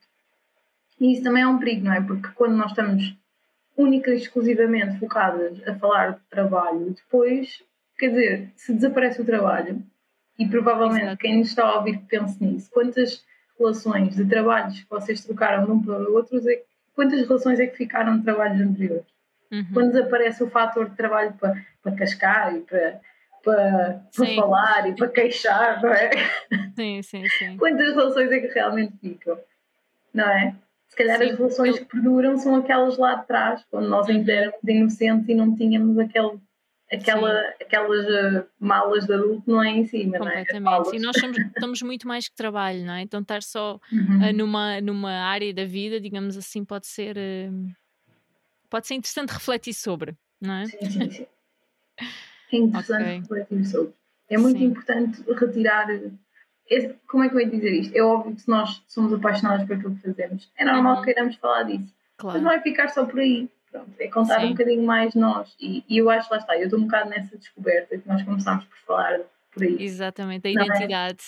E 0.99 1.13
isso 1.13 1.23
também 1.23 1.43
é 1.43 1.47
um 1.47 1.59
perigo, 1.59 1.85
não 1.85 1.93
é? 1.93 2.01
Porque 2.01 2.29
quando 2.29 2.55
nós 2.55 2.71
estamos 2.71 3.15
única 3.77 4.11
e 4.11 4.17
exclusivamente 4.17 4.99
focadas 4.99 5.61
a 5.67 5.75
falar 5.75 6.15
de 6.15 6.19
trabalho, 6.29 6.89
depois, 6.89 7.63
quer 7.97 8.09
dizer, 8.09 8.51
se 8.55 8.73
desaparece 8.73 9.21
o 9.21 9.25
trabalho, 9.25 9.83
e 10.37 10.47
provavelmente 10.47 11.03
Exato. 11.03 11.17
quem 11.17 11.37
nos 11.37 11.49
está 11.49 11.63
a 11.63 11.77
ouvir 11.77 11.99
pense 12.09 12.43
nisso, 12.43 12.69
quantas 12.71 13.23
relações 13.57 14.15
de 14.15 14.25
trabalhos 14.25 14.81
que 14.81 14.89
vocês 14.89 15.23
trocaram 15.23 15.65
de 15.65 15.71
um 15.71 15.81
para 15.81 16.09
o 16.09 16.13
outro, 16.13 16.37
é, 16.49 16.61
quantas 16.93 17.27
relações 17.27 17.59
é 17.59 17.67
que 17.67 17.77
ficaram 17.77 18.17
de 18.17 18.23
trabalhos 18.23 18.61
anteriores? 18.61 19.05
Uhum. 19.51 19.65
Quando 19.73 19.91
desaparece 19.93 20.43
o 20.43 20.49
fator 20.49 20.89
de 20.89 20.95
trabalho 20.95 21.33
para, 21.33 21.55
para 21.81 21.95
cascar 21.95 22.55
e 22.55 22.61
para, 22.61 22.99
para, 23.43 24.01
para 24.15 24.35
falar 24.35 24.89
e 24.89 24.95
para 24.95 25.07
queixar, 25.07 25.81
não 25.81 25.91
é? 25.91 26.11
Sim, 26.75 27.01
sim, 27.01 27.23
sim. 27.29 27.57
Quantas 27.57 27.95
relações 27.95 28.31
é 28.31 28.39
que 28.39 28.47
realmente 28.47 28.97
ficam? 28.97 29.39
Não 30.13 30.29
é? 30.29 30.55
Se 30.89 30.95
calhar 30.95 31.17
sim, 31.17 31.31
as 31.31 31.37
relações 31.37 31.75
eu... 31.75 31.85
que 31.85 31.91
perduram 31.91 32.37
são 32.37 32.55
aquelas 32.55 32.97
lá 32.97 33.15
de 33.15 33.27
trás, 33.27 33.63
quando 33.69 33.89
nós 33.89 34.07
ainda 34.09 34.31
éramos 34.31 34.63
inocentes 34.63 35.29
e 35.29 35.35
não 35.35 35.55
tínhamos 35.55 35.97
aquele 35.99 36.39
aquela, 36.91 37.39
aquelas 37.61 38.05
uh, 38.05 38.47
malas 38.59 39.05
de 39.05 39.13
adulto 39.13 39.43
não 39.45 39.61
é 39.61 39.69
em 39.69 39.85
cima, 39.85 40.17
Completamente. 40.17 40.63
Não 40.63 40.91
é? 40.91 40.95
E 40.95 40.99
nós 40.99 41.17
somos, 41.19 41.37
somos 41.59 41.81
muito 41.81 42.07
mais 42.07 42.29
que 42.29 42.35
trabalho, 42.35 42.85
não 42.85 42.93
é? 42.93 43.01
Então 43.01 43.21
estar 43.21 43.43
só 43.43 43.79
uhum. 43.91 44.29
uh, 44.29 44.33
numa, 44.33 44.81
numa 44.81 45.11
área 45.11 45.53
da 45.53 45.65
vida, 45.65 45.99
digamos 45.99 46.37
assim, 46.37 46.63
pode 46.63 46.87
ser 46.87 47.17
uh, 47.17 47.71
pode 48.69 48.87
ser 48.87 48.95
interessante 48.95 49.31
refletir 49.31 49.73
sobre, 49.73 50.15
não 50.41 50.53
é? 50.53 50.65
Sim, 50.65 50.89
sim, 50.89 51.11
sim. 51.11 51.27
É 52.51 52.57
interessante 52.57 53.01
okay. 53.01 53.19
refletir 53.19 53.65
sobre. 53.65 53.93
É 54.29 54.37
muito 54.37 54.59
sim. 54.59 54.65
importante 54.65 55.23
retirar. 55.33 55.87
Como 57.07 57.23
é 57.23 57.29
que 57.29 57.35
eu 57.35 57.39
ia 57.41 57.49
dizer 57.49 57.71
isto? 57.71 57.95
É 57.95 58.01
óbvio 58.01 58.35
que 58.35 58.41
se 58.41 58.49
nós 58.49 58.83
somos 58.87 59.13
apaixonados 59.13 59.65
por 59.65 59.75
aquilo 59.75 59.95
que 59.95 60.01
fazemos, 60.01 60.51
é 60.57 60.65
normal 60.65 60.95
uhum. 60.95 60.99
que 61.01 61.05
queiramos 61.05 61.35
falar 61.35 61.63
disso. 61.63 61.93
Claro. 62.17 62.37
Mas 62.37 62.43
não 62.43 62.51
vai 62.51 62.61
ficar 62.61 62.89
só 62.89 63.05
por 63.05 63.19
aí 63.19 63.49
Pronto, 63.71 63.91
é 63.99 64.07
contar 64.07 64.39
Sim. 64.39 64.47
um 64.47 64.49
bocadinho 64.51 64.83
mais 64.83 65.13
nós. 65.13 65.55
E, 65.59 65.83
e, 65.89 65.97
eu 65.97 66.09
acho, 66.09 66.31
lá 66.31 66.37
está, 66.37 66.57
eu 66.57 66.65
estou 66.65 66.79
um 66.79 66.83
bocado 66.83 67.09
nessa 67.09 67.37
descoberta 67.37 67.97
que 67.97 68.07
nós 68.07 68.23
começámos 68.23 68.65
por 68.65 68.77
falar 68.85 69.19
por 69.51 69.63
aí. 69.63 69.77
Exatamente, 69.79 70.47
a 70.47 70.49
é? 70.49 70.53
identidade. 70.53 71.23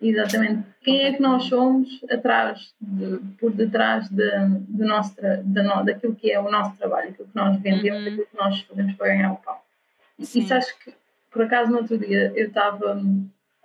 É? 0.00 0.06
Exatamente. 0.06 0.64
Quem 0.82 1.02
é 1.02 1.12
que 1.12 1.20
nós 1.20 1.44
somos 1.44 2.02
atrás, 2.10 2.74
de, 2.80 3.18
por 3.38 3.52
detrás 3.52 4.08
de, 4.08 4.30
do 4.68 4.86
nosso, 4.86 5.14
de, 5.16 5.62
daquilo 5.84 6.14
que 6.14 6.30
é 6.30 6.40
o 6.40 6.50
nosso 6.50 6.76
trabalho, 6.76 7.10
aquilo 7.10 7.28
que 7.28 7.36
nós 7.36 7.60
vendemos, 7.60 8.00
uhum. 8.00 8.08
aquilo 8.08 8.26
que 8.26 8.36
nós 8.36 8.60
fazemos 8.60 8.94
para 8.94 9.08
ganhar 9.08 9.32
o 9.32 9.36
pão. 9.36 9.56
Sim. 10.20 10.40
Isso 10.40 10.54
acho 10.54 10.78
que, 10.78 10.94
por 11.30 11.42
acaso, 11.42 11.70
no 11.70 11.78
outro 11.78 11.98
dia 11.98 12.32
eu 12.34 12.46
estava 12.46 12.98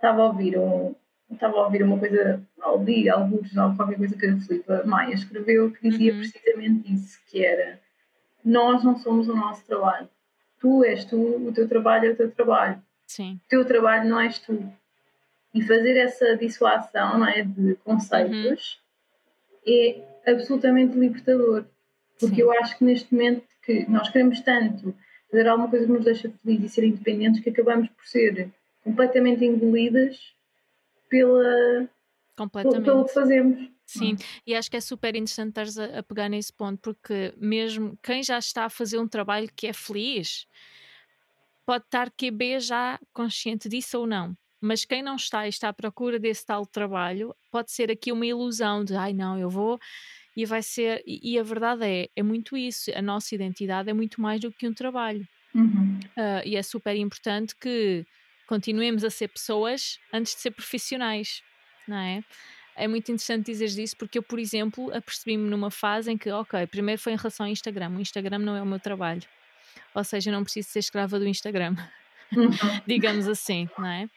a 0.01 0.23
ouvir 0.23 0.57
um, 0.57 0.95
estava 1.31 1.57
a 1.57 1.65
ouvir 1.65 1.83
uma 1.83 1.97
coisa, 1.97 2.41
ali, 2.61 3.09
alguns, 3.09 3.51
qualquer 3.75 3.97
coisa 3.97 4.17
que 4.17 4.25
a 4.25 4.37
Filipe 4.37 4.85
Maia 4.85 5.13
escreveu 5.13 5.71
que 5.71 5.89
dizia 5.89 6.13
uhum. 6.13 6.19
precisamente 6.19 6.93
isso, 6.93 7.19
que 7.27 7.43
era 7.43 7.79
nós 8.45 8.83
não 8.83 8.95
somos 8.97 9.27
o 9.27 9.35
nosso 9.35 9.65
trabalho. 9.65 10.07
Tu 10.59 10.83
és 10.85 11.03
tu, 11.03 11.17
o 11.17 11.51
teu 11.51 11.67
trabalho 11.67 12.09
é 12.09 12.11
o 12.11 12.15
teu 12.15 12.31
trabalho. 12.31 12.81
Sim. 13.07 13.39
O 13.45 13.49
teu 13.49 13.65
trabalho 13.65 14.07
não 14.07 14.19
és 14.19 14.37
tu. 14.37 14.71
E 15.53 15.61
fazer 15.63 15.97
essa 15.97 16.37
dissuasão 16.37 17.17
não 17.17 17.27
é, 17.27 17.41
de 17.41 17.75
conceitos 17.83 18.79
uhum. 19.65 19.73
é 19.73 20.31
absolutamente 20.31 20.97
libertador. 20.97 21.65
Porque 22.19 22.35
Sim. 22.35 22.41
eu 22.41 22.51
acho 22.51 22.77
que 22.77 22.85
neste 22.85 23.13
momento 23.13 23.45
que 23.63 23.89
nós 23.89 24.09
queremos 24.09 24.39
tanto 24.41 24.95
fazer 25.29 25.47
alguma 25.47 25.69
coisa 25.69 25.85
que 25.85 25.91
nos 25.91 26.05
deixa 26.05 26.31
felizes 26.43 26.71
e 26.71 26.73
ser 26.73 26.83
independentes 26.85 27.41
que 27.41 27.49
acabamos 27.49 27.89
por 27.89 28.05
ser 28.05 28.49
completamente 28.83 29.43
engolidas 29.43 30.35
pela, 31.15 31.89
Completamente. 32.35 32.83
pelo 32.83 33.05
que 33.05 33.13
fazemos. 33.13 33.69
Sim, 33.85 34.17
e 34.45 34.55
acho 34.55 34.69
que 34.69 34.77
é 34.77 34.81
super 34.81 35.15
interessante 35.15 35.49
estares 35.49 35.77
a, 35.77 35.99
a, 35.99 36.03
pegar 36.03 36.27
nesse 36.27 36.51
ponto, 36.51 36.79
porque 36.81 37.33
mesmo 37.37 37.97
quem 38.03 38.23
já 38.23 38.37
está 38.37 38.65
a 38.65 38.69
fazer 38.69 38.97
um 38.97 39.07
trabalho 39.07 39.49
que 39.55 39.67
é 39.67 39.73
feliz 39.73 40.47
pode 41.65 41.85
estar 41.85 42.11
QB 42.11 42.59
já 42.59 42.99
consciente 43.13 43.69
disso 43.69 43.99
ou 43.99 44.07
não. 44.07 44.35
Mas 44.59 44.83
quem 44.83 45.03
não 45.03 45.15
está 45.15 45.45
e 45.45 45.49
está 45.49 45.69
à 45.69 45.73
procura 45.73 46.19
desse 46.19 46.45
tal 46.45 46.65
trabalho, 46.65 47.35
pode 47.51 47.71
ser 47.71 47.91
aqui 47.91 48.11
uma 48.11 48.25
ilusão 48.25 48.83
de 48.83 48.95
ai 48.95 49.13
não, 49.13 49.37
eu 49.37 49.49
vou 49.49 49.79
e 50.35 50.45
vai 50.45 50.61
ser. 50.61 51.03
E, 51.05 51.33
e 51.33 51.39
a 51.39 51.43
verdade 51.43 51.85
é, 51.85 52.09
é 52.15 52.23
muito 52.23 52.57
isso. 52.57 52.91
A 52.95 53.01
nossa 53.01 53.33
identidade 53.33 53.89
é 53.89 53.93
muito 53.93 54.19
mais 54.19 54.41
do 54.41 54.51
que 54.51 54.67
um 54.67 54.73
trabalho. 54.73 55.25
Uhum. 55.53 55.99
Uh, 56.17 56.41
e 56.43 56.55
é 56.55 56.63
super 56.63 56.95
importante 56.95 57.55
que 57.55 58.05
continuemos 58.47 59.03
a 59.03 59.09
ser 59.09 59.27
pessoas 59.29 59.99
antes 60.13 60.35
de 60.35 60.41
ser 60.41 60.51
profissionais, 60.51 61.41
não 61.87 61.97
é? 61.97 62.23
É 62.75 62.87
muito 62.87 63.09
interessante 63.09 63.45
dizer 63.45 63.81
isso 63.81 63.95
porque 63.95 64.17
eu, 64.17 64.23
por 64.23 64.37
exemplo, 64.37 64.93
apercebi-me 64.93 65.49
numa 65.49 65.71
fase 65.71 66.11
em 66.11 66.17
que, 66.17 66.29
ok, 66.29 66.67
primeiro 66.67 67.01
foi 67.01 67.13
em 67.13 67.15
relação 67.15 67.45
ao 67.45 67.51
Instagram. 67.51 67.91
O 67.91 68.01
Instagram 68.01 68.39
não 68.39 68.55
é 68.55 68.61
o 68.61 68.65
meu 68.65 68.79
trabalho. 68.79 69.23
Ou 69.93 70.03
seja, 70.03 70.29
não 70.29 70.43
preciso 70.43 70.69
ser 70.69 70.79
escrava 70.79 71.17
do 71.17 71.25
Instagram. 71.25 71.75
Uhum. 72.35 72.49
Digamos 72.85 73.27
assim, 73.29 73.69
não 73.77 73.87
é? 73.87 74.09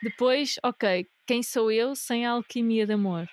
Depois, 0.00 0.56
ok, 0.62 1.08
quem 1.26 1.42
sou 1.42 1.72
eu 1.72 1.96
sem 1.96 2.24
a 2.24 2.30
alquimia 2.30 2.86
de 2.86 2.92
amor? 2.92 3.28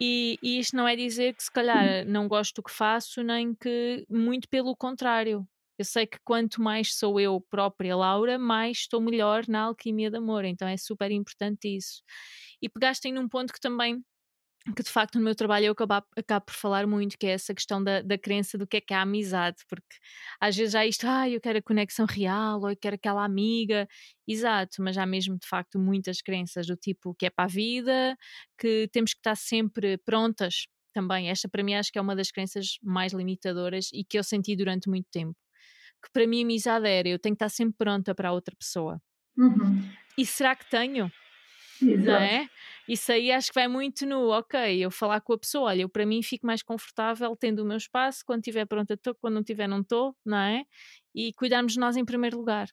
E, 0.00 0.38
e, 0.42 0.58
isto 0.58 0.76
não 0.76 0.86
é 0.86 0.94
dizer 0.94 1.34
que 1.34 1.42
se 1.42 1.50
calhar 1.50 2.04
não 2.06 2.28
gosto 2.28 2.56
do 2.56 2.62
que 2.62 2.70
faço, 2.70 3.22
nem 3.22 3.54
que 3.54 4.06
muito 4.08 4.48
pelo 4.48 4.76
contrário. 4.76 5.46
Eu 5.78 5.84
sei 5.84 6.06
que 6.06 6.18
quanto 6.24 6.62
mais 6.62 6.94
sou 6.94 7.20
eu 7.20 7.40
própria, 7.50 7.96
Laura, 7.96 8.38
mais 8.38 8.78
estou 8.78 9.00
melhor 9.00 9.44
na 9.48 9.62
alquimia 9.62 10.10
de 10.10 10.16
amor. 10.16 10.44
Então 10.44 10.66
é 10.68 10.76
super 10.76 11.10
importante 11.10 11.68
isso. 11.76 12.02
E 12.62 12.68
pegaste 12.68 13.10
num 13.12 13.28
ponto 13.28 13.52
que 13.52 13.60
também 13.60 14.02
que 14.74 14.82
de 14.82 14.90
facto 14.90 15.16
no 15.16 15.24
meu 15.24 15.34
trabalho 15.34 15.66
eu 15.66 15.72
acabo, 15.72 15.94
acabo 16.16 16.46
por 16.46 16.54
falar 16.54 16.86
muito, 16.86 17.16
que 17.18 17.26
é 17.26 17.30
essa 17.30 17.54
questão 17.54 17.82
da, 17.82 18.02
da 18.02 18.18
crença 18.18 18.58
do 18.58 18.66
que 18.66 18.78
é 18.78 18.80
que 18.80 18.92
é 18.92 18.96
a 18.96 19.02
amizade, 19.02 19.58
porque 19.68 19.96
às 20.40 20.56
vezes 20.56 20.74
há 20.74 20.84
isto, 20.86 21.06
ah, 21.06 21.28
eu 21.28 21.40
quero 21.40 21.58
a 21.58 21.62
conexão 21.62 22.06
real, 22.06 22.60
ou 22.60 22.70
eu 22.70 22.76
quero 22.76 22.96
aquela 22.96 23.24
amiga, 23.24 23.86
exato, 24.26 24.82
mas 24.82 24.98
há 24.98 25.06
mesmo 25.06 25.38
de 25.38 25.46
facto 25.46 25.78
muitas 25.78 26.20
crenças 26.20 26.66
do 26.66 26.76
tipo 26.76 27.14
que 27.14 27.26
é 27.26 27.30
para 27.30 27.44
a 27.44 27.48
vida, 27.48 28.16
que 28.58 28.88
temos 28.92 29.12
que 29.12 29.20
estar 29.20 29.36
sempre 29.36 29.98
prontas 29.98 30.66
também. 30.92 31.28
Esta 31.30 31.48
para 31.48 31.62
mim 31.62 31.74
acho 31.74 31.92
que 31.92 31.98
é 31.98 32.02
uma 32.02 32.16
das 32.16 32.30
crenças 32.30 32.78
mais 32.82 33.12
limitadoras 33.12 33.90
e 33.92 34.04
que 34.04 34.18
eu 34.18 34.24
senti 34.24 34.56
durante 34.56 34.88
muito 34.88 35.06
tempo 35.12 35.36
que 36.06 36.12
para 36.12 36.26
mim 36.26 36.42
amizade 36.42 36.88
era 36.88 37.08
eu 37.08 37.18
tenho 37.18 37.34
que 37.34 37.44
estar 37.44 37.48
sempre 37.48 37.76
pronta 37.76 38.14
para 38.14 38.30
a 38.30 38.32
outra 38.32 38.54
pessoa. 38.56 39.00
Uhum. 39.36 39.82
E 40.16 40.24
será 40.24 40.56
que 40.56 40.68
tenho? 40.70 41.10
Exato. 41.82 42.06
Não 42.06 42.16
é? 42.16 42.48
Isso 42.88 43.12
aí 43.12 43.30
acho 43.32 43.48
que 43.48 43.54
vai 43.54 43.68
muito 43.68 44.06
no, 44.06 44.30
ok, 44.30 44.78
eu 44.78 44.90
falar 44.90 45.20
com 45.20 45.32
a 45.32 45.38
pessoa, 45.38 45.70
olha, 45.70 45.82
eu 45.82 45.88
para 45.88 46.06
mim 46.06 46.22
fico 46.22 46.46
mais 46.46 46.62
confortável 46.62 47.34
tendo 47.36 47.62
o 47.62 47.66
meu 47.66 47.76
espaço, 47.76 48.22
quando 48.24 48.40
estiver 48.40 48.64
pronta 48.64 48.94
estou, 48.94 49.14
quando 49.14 49.34
não 49.34 49.40
estiver 49.40 49.68
não 49.68 49.80
estou, 49.80 50.14
não 50.24 50.38
é? 50.38 50.64
E 51.14 51.32
cuidarmos 51.34 51.72
de 51.72 51.80
nós 51.80 51.96
em 51.96 52.04
primeiro 52.04 52.38
lugar. 52.38 52.68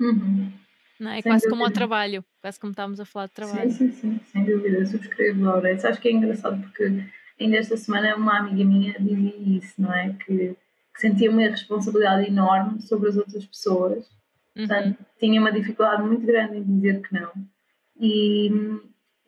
Uhum. 0.00 0.52
Não 0.98 1.12
é? 1.12 1.22
quase 1.22 1.42
dúvida. 1.42 1.50
como 1.50 1.64
ao 1.64 1.70
trabalho, 1.70 2.24
quase 2.40 2.58
como 2.58 2.72
estávamos 2.72 2.98
a 2.98 3.04
falar 3.04 3.26
de 3.26 3.34
trabalho. 3.34 3.70
Sim, 3.70 3.92
sim, 3.92 3.92
sim, 3.92 4.20
sem 4.32 4.44
dúvida, 4.44 4.84
subscrevo, 4.84 5.44
Laura. 5.44 5.72
Isso 5.72 5.86
acho 5.86 6.00
que 6.00 6.08
é 6.08 6.12
engraçado 6.12 6.60
porque 6.60 7.04
ainda 7.38 7.56
esta 7.56 7.76
semana 7.76 8.16
uma 8.16 8.38
amiga 8.38 8.64
minha 8.64 8.94
dizia 8.98 9.58
isso, 9.58 9.80
não 9.80 9.94
é? 9.94 10.12
Que 10.14 10.56
sentia 10.98 11.30
uma 11.30 11.42
responsabilidade 11.42 12.26
enorme 12.26 12.82
sobre 12.82 13.08
as 13.08 13.16
outras 13.16 13.46
pessoas. 13.46 14.04
Uhum. 14.56 14.66
Portanto, 14.66 14.98
tinha 15.18 15.40
uma 15.40 15.52
dificuldade 15.52 16.02
muito 16.02 16.26
grande 16.26 16.58
em 16.58 16.62
dizer 16.62 17.00
que 17.00 17.14
não. 17.14 17.30
E, 18.00 18.50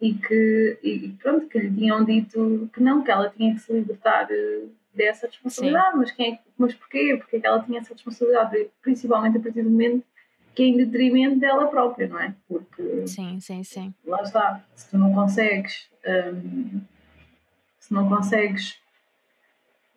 e 0.01 0.15
que 0.15 0.79
e 0.83 1.09
pronto, 1.23 1.47
que 1.47 1.59
lhe 1.59 1.75
tinham 1.75 2.05
dito 2.05 2.69
que 2.73 2.83
não, 2.83 3.03
que 3.03 3.11
ela 3.11 3.31
tinha 3.31 3.55
que 3.55 3.61
se 3.61 3.73
libertar 3.73 4.29
eh, 4.31 4.65
dessa 4.95 5.27
responsabilidade, 5.27 5.97
mas, 5.97 6.11
quem 6.11 6.35
é, 6.35 6.39
mas 6.59 6.75
porquê? 6.75 7.17
Porque 7.19 7.37
é 7.37 7.41
que 7.41 7.47
ela 7.47 7.63
tinha 7.63 7.81
essa 7.81 7.93
responsabilidade? 7.93 8.69
Principalmente 8.83 9.39
a 9.39 9.41
partir 9.41 9.63
do 9.63 9.71
momento 9.71 10.05
que 10.55 10.63
é 10.65 10.67
em 10.67 10.77
detrimento 10.77 11.39
dela 11.39 11.69
própria, 11.69 12.09
não 12.09 12.19
é? 12.19 12.35
Porque 12.49 13.07
sim, 13.07 13.39
sim, 13.41 13.63
sim. 13.63 13.95
lá 14.05 14.23
está, 14.23 14.65
se 14.75 14.91
tu 14.91 14.99
não 14.99 15.13
consegues 15.13 15.89
um, 16.35 16.81
se 17.79 17.95
não 17.95 18.09
consegues 18.09 18.79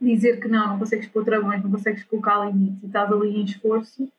dizer 0.03 0.39
que 0.39 0.47
não, 0.47 0.69
não 0.69 0.79
consegues 0.79 1.07
pôr 1.07 1.23
travões, 1.23 1.63
não 1.63 1.71
consegues 1.71 2.03
colocar 2.03 2.45
limites 2.45 2.83
e 2.83 2.87
estás 2.87 3.11
ali 3.11 3.37
em 3.37 3.45
esforço, 3.45 4.11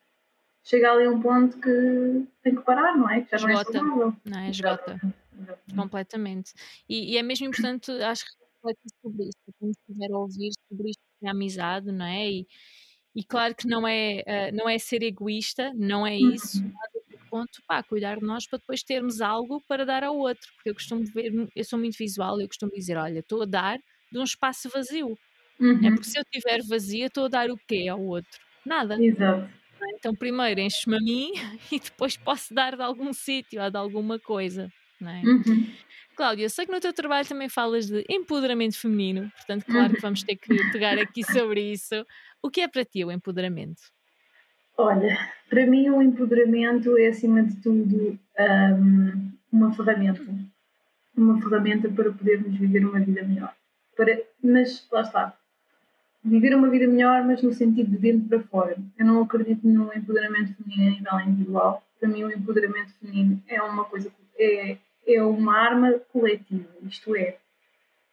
chega 0.63 0.93
ali 0.93 1.05
a 1.05 1.11
um 1.11 1.21
ponto 1.21 1.59
que 1.59 2.27
tem 2.43 2.55
que 2.55 2.63
parar, 2.63 2.97
não 2.97 3.09
é? 3.09 3.23
Que 3.23 3.37
já 3.37 3.37
esgota. 3.37 3.73
não 3.73 3.81
é 3.81 3.83
saudável. 3.83 4.17
Não 4.25 4.39
é? 4.39 4.51
Esgota. 4.51 5.01
Completamente. 5.75 6.53
E, 6.89 7.13
e, 7.13 7.19
é 7.19 7.23
mesmo 7.23 7.47
importante, 7.47 7.91
acho 7.91 8.25
que 8.25 8.33
refletir 8.55 8.91
sobre 9.03 9.25
isso, 9.25 9.55
quem 9.59 9.71
estiver 9.71 10.13
a 10.13 10.19
ouvir 10.19 10.51
sobre 10.69 10.91
isto 10.91 11.03
de 11.21 11.29
amizade, 11.29 11.93
não 11.93 12.07
é? 12.07 12.31
E, 12.31 12.47
e 13.15 13.25
claro 13.25 13.55
que 13.55 13.67
não 13.67 13.87
é, 13.87 14.23
uh, 14.27 14.57
não 14.57 14.69
é 14.69 14.79
ser 14.79 15.03
egoísta, 15.03 15.73
não 15.75 16.07
é 16.07 16.17
isso, 16.17 16.59
uhum. 16.59 16.73
mas 16.73 16.95
ponto, 17.35 17.61
pá, 17.67 17.83
cuidar 17.83 18.19
de 18.19 18.25
nós 18.25 18.47
para 18.47 18.61
depois 18.61 18.85
termos 18.85 19.21
algo 19.21 19.61
para 19.67 19.85
dar 19.85 20.05
ao 20.05 20.17
outro, 20.17 20.49
porque 20.55 20.71
eu 20.71 20.75
costumo 20.75 21.05
ver, 21.05 21.33
eu 21.57 21.65
sou 21.65 21.77
muito 21.77 21.99
visual, 21.99 22.41
eu 22.41 22.47
costumo 22.47 22.71
dizer, 22.71 22.97
olha, 22.97 23.19
estou 23.19 23.43
a 23.43 23.45
dar 23.45 23.79
de 24.13 24.19
um 24.19 24.23
espaço 24.23 24.69
vazio, 24.69 25.19
uhum. 25.61 25.87
É 25.87 25.91
porque 25.91 26.05
se 26.05 26.19
eu 26.19 26.23
estiver 26.23 26.63
vazia, 26.69 27.07
estou 27.07 27.27
a 27.27 27.29
dar 27.29 27.51
o 27.51 27.59
quê 27.67 27.89
ao 27.89 28.01
outro? 28.01 28.41
Nada. 28.65 29.03
Exato. 29.03 29.49
Então, 29.95 30.15
primeiro 30.15 30.61
enche-me 30.61 30.97
a 30.97 31.01
mim 31.01 31.33
e 31.71 31.79
depois 31.79 32.17
posso 32.17 32.55
dar 32.55 32.77
de 32.77 32.83
algum 32.83 33.13
sítio 33.13 33.63
ou 33.63 33.71
de 33.71 33.77
alguma 33.77 34.19
coisa. 34.19 34.71
Não 35.01 35.11
é? 35.11 35.23
Uhum. 35.23 35.71
Cláudia, 36.17 36.49
sei 36.49 36.65
que 36.65 36.73
no 36.73 36.81
teu 36.81 36.93
trabalho 36.93 37.27
também 37.27 37.49
falas 37.49 37.87
de 37.87 38.05
empoderamento 38.09 38.79
feminino, 38.79 39.31
portanto, 39.37 39.65
claro 39.67 39.95
que 39.95 40.01
vamos 40.01 40.23
ter 40.23 40.37
que 40.37 40.55
pegar 40.71 40.97
aqui 40.97 41.25
sobre 41.25 41.73
isso. 41.73 42.07
O 42.41 42.51
que 42.51 42.61
é 42.61 42.69
para 42.69 42.85
ti 42.85 43.05
o 43.05 43.11
empoderamento? 43.11 43.83
Olha, 44.77 45.17
para 45.49 45.67
mim 45.67 45.89
o 45.91 46.01
empoderamento 46.01 46.97
é 46.99 47.09
acima 47.09 47.43
de 47.43 47.57
tudo 47.61 48.19
um, 48.39 49.33
uma 49.53 49.73
ferramenta. 49.75 50.23
Uma 51.17 51.41
ferramenta 51.41 51.89
para 51.89 52.13
podermos 52.13 52.59
viver 52.59 52.85
uma 52.85 53.01
vida 53.01 53.23
melhor. 53.23 53.55
Para, 53.97 54.21
mas 54.43 54.87
lá 54.91 55.03
está, 55.03 55.39
viver 56.25 56.55
uma 56.55 56.71
vida 56.71 56.87
melhor, 56.87 57.25
mas 57.25 57.43
no 57.43 57.53
sentido 57.53 57.91
de 57.91 57.99
dentro 57.99 58.29
para 58.29 58.41
fora. 58.41 58.77
Eu 58.99 59.07
não 59.07 59.23
acredito 59.23 59.67
no 59.69 59.93
empoderamento 59.95 60.55
feminino 60.55 61.07
a 61.11 61.19
nível 61.19 61.33
individual. 61.33 61.85
Para 62.01 62.09
mim, 62.09 62.25
o 62.25 62.33
empoderamento 62.33 62.93
feminino 62.95 63.43
é 63.47 63.61
uma 63.63 63.85
coisa, 63.85 64.11
é, 64.39 64.79
é 65.07 65.23
uma 65.23 65.57
arma 65.57 65.93
coletiva. 66.13 66.69
Isto 66.83 67.15
é, 67.15 67.37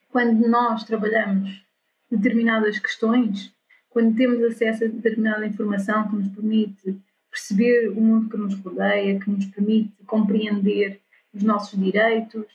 quando 0.10 0.47
nós 0.47 0.84
trabalhamos 0.84 1.63
determinadas 2.10 2.78
questões, 2.78 3.54
quando 3.89 4.15
temos 4.15 4.43
acesso 4.43 4.84
a 4.84 4.88
determinada 4.88 5.45
informação 5.45 6.08
que 6.10 6.15
nos 6.15 6.28
permite 6.30 6.97
perceber 7.30 7.89
o 7.89 8.02
mundo 8.02 8.30
que 8.30 8.38
nos 8.38 8.56
rodeia, 8.56 9.19
que 9.19 9.30
nos 9.30 9.45
permite 9.45 9.93
compreender 10.06 11.00
os 11.34 11.43
nossos 11.43 11.80
direitos, 11.80 12.45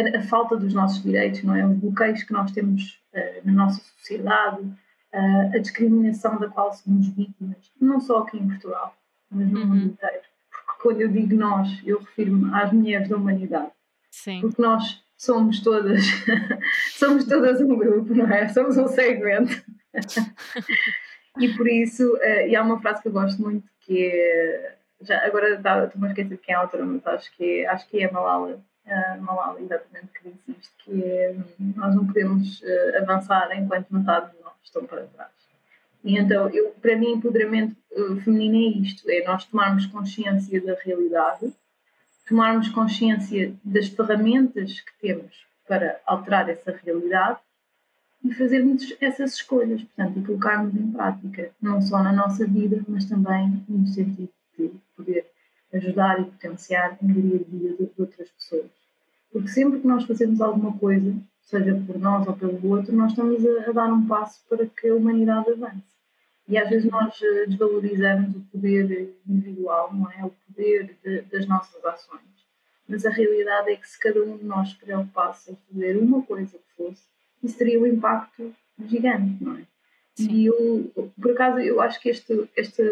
a, 0.00 0.18
a, 0.18 0.22
falta 0.22 0.56
dos 0.56 0.72
nossos 0.74 1.02
direitos, 1.02 1.42
não 1.42 1.54
é? 1.54 1.66
Os 1.66 1.76
bloqueios 1.76 2.22
que 2.22 2.32
nós 2.32 2.50
temos 2.52 3.00
uh, 3.14 3.46
na 3.46 3.52
nossa 3.52 3.80
sociedade, 3.96 4.62
uh, 4.62 5.54
a 5.54 5.58
discriminação 5.58 6.38
da 6.38 6.48
qual 6.48 6.72
somos 6.72 7.08
vítimas, 7.08 7.72
não 7.80 8.00
só 8.00 8.18
aqui 8.18 8.38
em 8.38 8.48
Portugal, 8.48 8.96
mas 9.30 9.48
no 9.50 9.60
uhum. 9.60 9.66
mundo 9.66 9.86
inteiro. 9.86 10.22
Porque 10.50 10.82
quando 10.82 11.00
eu 11.00 11.08
digo 11.08 11.34
nós, 11.34 11.68
eu 11.84 11.98
refiro-me 11.98 12.54
às 12.54 12.72
mulheres 12.72 13.08
da 13.08 13.16
humanidade. 13.16 13.72
Sim. 14.10 14.40
Porque 14.40 14.60
nós 14.60 15.02
somos 15.16 15.60
todas, 15.60 16.02
somos 16.96 17.24
todas 17.24 17.60
um 17.60 17.76
grupo, 17.76 18.14
não 18.14 18.26
é? 18.26 18.48
Somos 18.48 18.76
um 18.76 18.88
segmento. 18.88 19.62
E 21.38 21.54
por 21.56 21.68
isso, 21.68 22.16
uh, 22.16 22.48
e 22.48 22.56
há 22.56 22.62
uma 22.62 22.80
frase 22.80 23.00
que 23.00 23.08
eu 23.08 23.12
gosto 23.12 23.40
muito 23.40 23.64
que 23.80 24.06
é. 24.06 24.76
Já, 25.00 25.24
agora 25.24 25.54
estou-me 25.54 26.08
a 26.08 26.10
esquecer 26.10 26.30
de 26.30 26.38
quem 26.38 26.52
é 26.52 26.58
a 26.58 26.60
autora, 26.62 26.84
mas 26.84 27.06
acho 27.06 27.30
que, 27.36 27.60
é, 27.60 27.68
acho 27.68 27.88
que 27.88 28.02
é 28.02 28.06
a 28.06 28.12
Malala, 28.12 28.60
uh, 28.88 29.22
Malala 29.22 29.60
exatamente, 29.60 30.08
que 30.12 30.30
diz 30.30 30.58
isto: 30.58 30.72
que 30.84 31.04
é, 31.04 31.36
nós 31.76 31.94
não 31.94 32.06
podemos 32.06 32.60
uh, 32.62 33.02
avançar 33.02 33.50
enquanto 33.56 33.94
metade 33.94 34.32
de 34.32 34.42
nós 34.42 34.54
estão 34.62 34.84
para 34.84 35.06
trás. 35.06 35.30
E 36.04 36.16
então, 36.16 36.48
eu, 36.48 36.70
para 36.80 36.96
mim, 36.96 37.12
empoderamento 37.12 37.76
feminino 38.24 38.56
é 38.56 38.80
isto: 38.80 39.10
é 39.10 39.24
nós 39.24 39.44
tomarmos 39.44 39.86
consciência 39.86 40.60
da 40.60 40.74
realidade, 40.74 41.52
tomarmos 42.28 42.68
consciência 42.68 43.54
das 43.64 43.88
ferramentas 43.88 44.80
que 44.80 44.92
temos 45.00 45.46
para 45.66 46.00
alterar 46.06 46.48
essa 46.48 46.72
realidade 46.84 47.38
e 48.24 48.34
fazermos 48.34 48.96
essas 49.00 49.34
escolhas, 49.34 49.82
portanto, 49.82 50.18
e 50.18 50.24
colocarmos 50.24 50.74
em 50.74 50.90
prática, 50.90 51.50
não 51.60 51.80
só 51.80 52.02
na 52.02 52.12
nossa 52.12 52.46
vida, 52.46 52.82
mas 52.88 53.04
também 53.04 53.64
no 53.68 53.86
sentido 53.86 54.30
de 54.58 54.70
poder 54.96 55.26
ajudar 55.72 56.20
e 56.20 56.24
potenciar 56.24 56.98
a 57.00 57.04
melhoria 57.04 57.38
de 57.38 57.44
vida 57.44 57.76
de 57.76 57.92
outras 58.00 58.28
pessoas. 58.30 58.77
Porque 59.32 59.48
sempre 59.48 59.80
que 59.80 59.86
nós 59.86 60.04
fazemos 60.04 60.40
alguma 60.40 60.76
coisa, 60.78 61.14
seja 61.42 61.74
por 61.86 61.98
nós 61.98 62.26
ou 62.26 62.36
pelo 62.36 62.66
outro, 62.68 62.94
nós 62.94 63.12
estamos 63.12 63.44
a, 63.44 63.70
a 63.70 63.72
dar 63.72 63.92
um 63.92 64.06
passo 64.06 64.42
para 64.48 64.66
que 64.66 64.88
a 64.88 64.94
humanidade 64.94 65.50
avance. 65.50 65.98
E 66.48 66.56
às 66.56 66.68
vezes 66.68 66.90
nós 66.90 67.20
eh, 67.22 67.46
desvalorizamos 67.46 68.34
o 68.34 68.40
poder 68.50 69.14
individual, 69.28 69.92
não 69.92 70.10
é? 70.10 70.24
O 70.24 70.32
poder 70.46 70.96
de, 71.04 71.20
das 71.22 71.46
nossas 71.46 71.84
ações. 71.84 72.22
Mas 72.88 73.04
a 73.04 73.10
realidade 73.10 73.70
é 73.70 73.76
que 73.76 73.86
se 73.86 73.98
cada 73.98 74.22
um 74.22 74.38
de 74.38 74.44
nós 74.44 74.70
se 74.70 74.76
preocupasse 74.76 75.52
em 75.52 75.58
fazer 75.70 75.98
uma 75.98 76.22
coisa 76.22 76.56
que 76.56 76.76
fosse, 76.76 77.02
isso 77.42 77.58
teria 77.58 77.78
um 77.78 77.86
impacto 77.86 78.54
gigante, 78.86 79.44
não 79.44 79.58
é? 79.58 79.62
Sim. 80.14 80.30
E 80.32 80.46
eu, 80.46 80.90
por 81.20 81.32
acaso, 81.32 81.58
eu 81.58 81.80
acho 81.82 82.00
que 82.00 82.08
este, 82.08 82.48
este, 82.56 82.82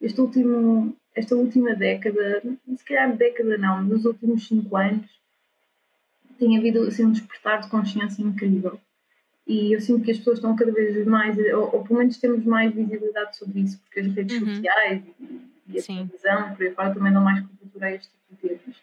este 0.00 0.20
último, 0.20 0.96
esta 1.14 1.36
última 1.36 1.74
década, 1.74 2.42
se 2.76 2.84
calhar 2.84 3.16
década 3.16 3.56
não, 3.56 3.84
nos 3.84 4.04
últimos 4.04 4.46
cinco 4.48 4.76
anos, 4.76 5.08
tem 6.38 6.56
havido 6.56 6.80
assim, 6.82 7.04
um 7.04 7.12
despertar 7.12 7.60
de 7.60 7.68
consciência 7.68 8.22
incrível. 8.22 8.78
E 9.46 9.74
eu 9.74 9.80
sinto 9.80 10.02
que 10.04 10.10
as 10.10 10.18
pessoas 10.18 10.38
estão 10.38 10.56
cada 10.56 10.72
vez 10.72 11.06
mais, 11.06 11.36
ou, 11.54 11.74
ou 11.74 11.84
pelo 11.84 11.98
menos 11.98 12.16
temos 12.18 12.44
mais 12.44 12.74
visibilidade 12.74 13.36
sobre 13.36 13.60
isso, 13.60 13.78
porque 13.80 14.00
as 14.00 14.06
redes 14.06 14.40
uhum. 14.40 14.54
sociais 14.54 15.02
e, 15.20 15.40
e 15.68 15.78
a 15.78 15.82
Sim. 15.82 15.94
televisão, 16.06 16.54
por 16.54 16.66
aí 16.66 16.72
fora, 16.72 16.94
também 16.94 17.12
dão 17.12 17.22
mais 17.22 17.40
cobertura 17.40 17.86
a 17.86 17.94
este 17.94 18.08
tipo 18.08 18.48
de 18.48 18.48
temas. 18.48 18.76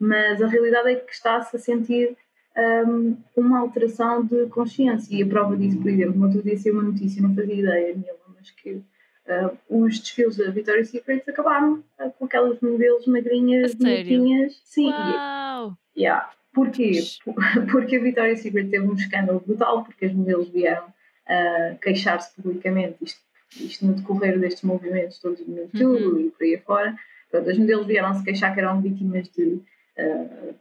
Mas 0.00 0.42
a 0.42 0.46
realidade 0.46 0.88
é 0.90 0.94
que 0.96 1.12
está-se 1.12 1.56
a 1.56 1.58
sentir 1.58 2.16
um, 2.56 3.16
uma 3.36 3.60
alteração 3.60 4.24
de 4.24 4.46
consciência. 4.46 5.14
E 5.14 5.22
a 5.22 5.26
prova 5.26 5.56
disso, 5.56 5.78
por 5.78 5.90
exemplo, 5.90 6.22
outro 6.24 6.42
dia 6.42 6.56
saiu 6.56 6.74
uma 6.74 6.84
notícia, 6.84 7.22
não 7.22 7.34
fazia 7.34 7.54
ideia 7.54 7.94
nenhuma, 7.94 8.34
mas 8.34 8.50
que 8.50 8.70
uh, 8.72 9.58
os 9.68 9.98
desfiles 9.98 10.36
da 10.36 10.50
Victoria's 10.50 10.88
Secret 10.88 11.22
acabaram 11.28 11.84
uh, 12.00 12.10
com 12.18 12.24
aquelas 12.24 12.58
modelos 12.60 13.06
magrinhas, 13.06 13.74
bonitinhas. 13.74 14.60
Sim. 14.64 14.88
Uau! 14.88 15.76
Yeah. 15.96 16.30
Porquê? 16.58 17.00
Porque 17.70 17.96
a 17.96 18.00
Victoria's 18.00 18.40
Secret 18.40 18.68
teve 18.68 18.86
um 18.86 18.94
escândalo 18.94 19.42
brutal, 19.46 19.84
porque 19.84 20.06
as 20.06 20.12
modelos 20.12 20.48
vieram 20.48 20.86
uh, 20.86 21.78
queixar-se 21.80 22.34
publicamente, 22.34 22.96
isto, 23.02 23.20
isto, 23.56 23.86
no 23.86 23.94
decorrer 23.94 24.38
destes 24.38 24.62
movimentos 24.62 25.18
todos 25.18 25.46
no 25.46 25.56
YouTube 25.56 26.04
uhum. 26.04 26.20
e 26.20 26.30
por 26.30 26.44
aí 26.44 26.54
afora. 26.56 26.96
Portanto, 27.30 27.50
as 27.50 27.58
modelos 27.58 27.86
vieram-se 27.86 28.24
queixar 28.24 28.54
que 28.54 28.60
eram 28.60 28.80
vítimas 28.80 29.28
de 29.28 29.60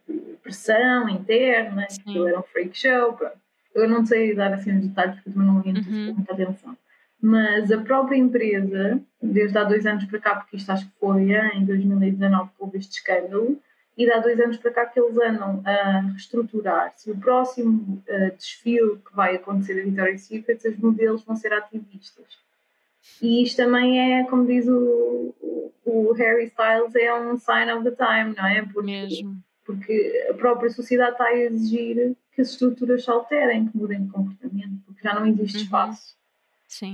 de 0.07 0.37
pressão 0.41 1.07
interna, 1.09 1.85
Sim. 1.89 2.01
que 2.03 2.27
era 2.27 2.39
um 2.39 2.43
freak 2.43 2.77
show. 2.77 3.13
Pronto. 3.13 3.37
Eu 3.75 3.87
não 3.87 4.05
sei 4.05 4.33
dar 4.33 4.53
assim 4.53 4.75
os 4.75 4.87
detalhes 4.87 5.15
porque 5.15 5.29
também 5.29 5.47
não 5.47 5.61
li 5.61 5.71
uhum. 5.71 6.15
muita 6.15 6.33
atenção. 6.33 6.75
Mas 7.21 7.71
a 7.71 7.79
própria 7.79 8.17
empresa, 8.17 8.99
desde 9.21 9.57
há 9.57 9.63
dois 9.63 9.85
anos 9.85 10.05
para 10.05 10.19
cá, 10.19 10.35
porque 10.35 10.57
isto 10.57 10.71
acho 10.71 10.85
que 10.85 10.93
foi 10.99 11.31
em 11.31 11.65
2019 11.65 12.49
que 12.49 12.55
houve 12.59 12.77
este 12.77 12.93
escândalo, 12.93 13.59
e 13.97 14.05
de 14.05 14.11
há 14.11 14.19
dois 14.19 14.39
anos 14.39 14.57
para 14.57 14.71
cá 14.71 14.85
que 14.85 14.99
eles 14.99 15.17
andam 15.17 15.61
a 15.65 16.01
reestruturar-se. 16.01 17.09
O 17.09 17.17
próximo 17.17 18.03
uh, 18.07 18.35
desfile 18.37 18.97
que 18.97 19.15
vai 19.15 19.35
acontecer 19.35 19.73
da 19.73 19.81
Victoria's 19.81 20.21
Secret, 20.21 20.67
os 20.67 20.77
modelos 20.77 21.23
vão 21.23 21.35
ser 21.35 21.51
ativistas. 21.51 22.37
E 23.21 23.41
isto 23.41 23.57
também 23.57 24.19
é, 24.19 24.23
como 24.25 24.45
diz 24.45 24.67
o, 24.67 25.33
o, 25.83 26.13
Harry 26.13 26.45
Styles, 26.45 26.93
é 26.95 27.13
um 27.13 27.37
sign 27.39 27.71
of 27.71 27.83
the 27.83 27.91
time, 27.91 28.35
não 28.35 28.45
é? 28.45 28.61
Porque, 28.61 28.91
Mesmo. 28.91 29.43
Porque 29.65 30.27
a 30.29 30.33
própria 30.35 30.69
sociedade 30.69 31.13
está 31.13 31.25
a 31.25 31.37
exigir 31.37 32.15
que 32.31 32.41
as 32.41 32.51
estruturas 32.51 33.03
se 33.03 33.09
alterem, 33.09 33.67
que 33.67 33.75
mudem 33.75 34.05
de 34.05 34.11
comportamento, 34.11 34.79
porque 34.85 35.01
já 35.01 35.15
não 35.15 35.25
existe 35.25 35.57
uhum. 35.57 35.63
espaço 35.63 36.15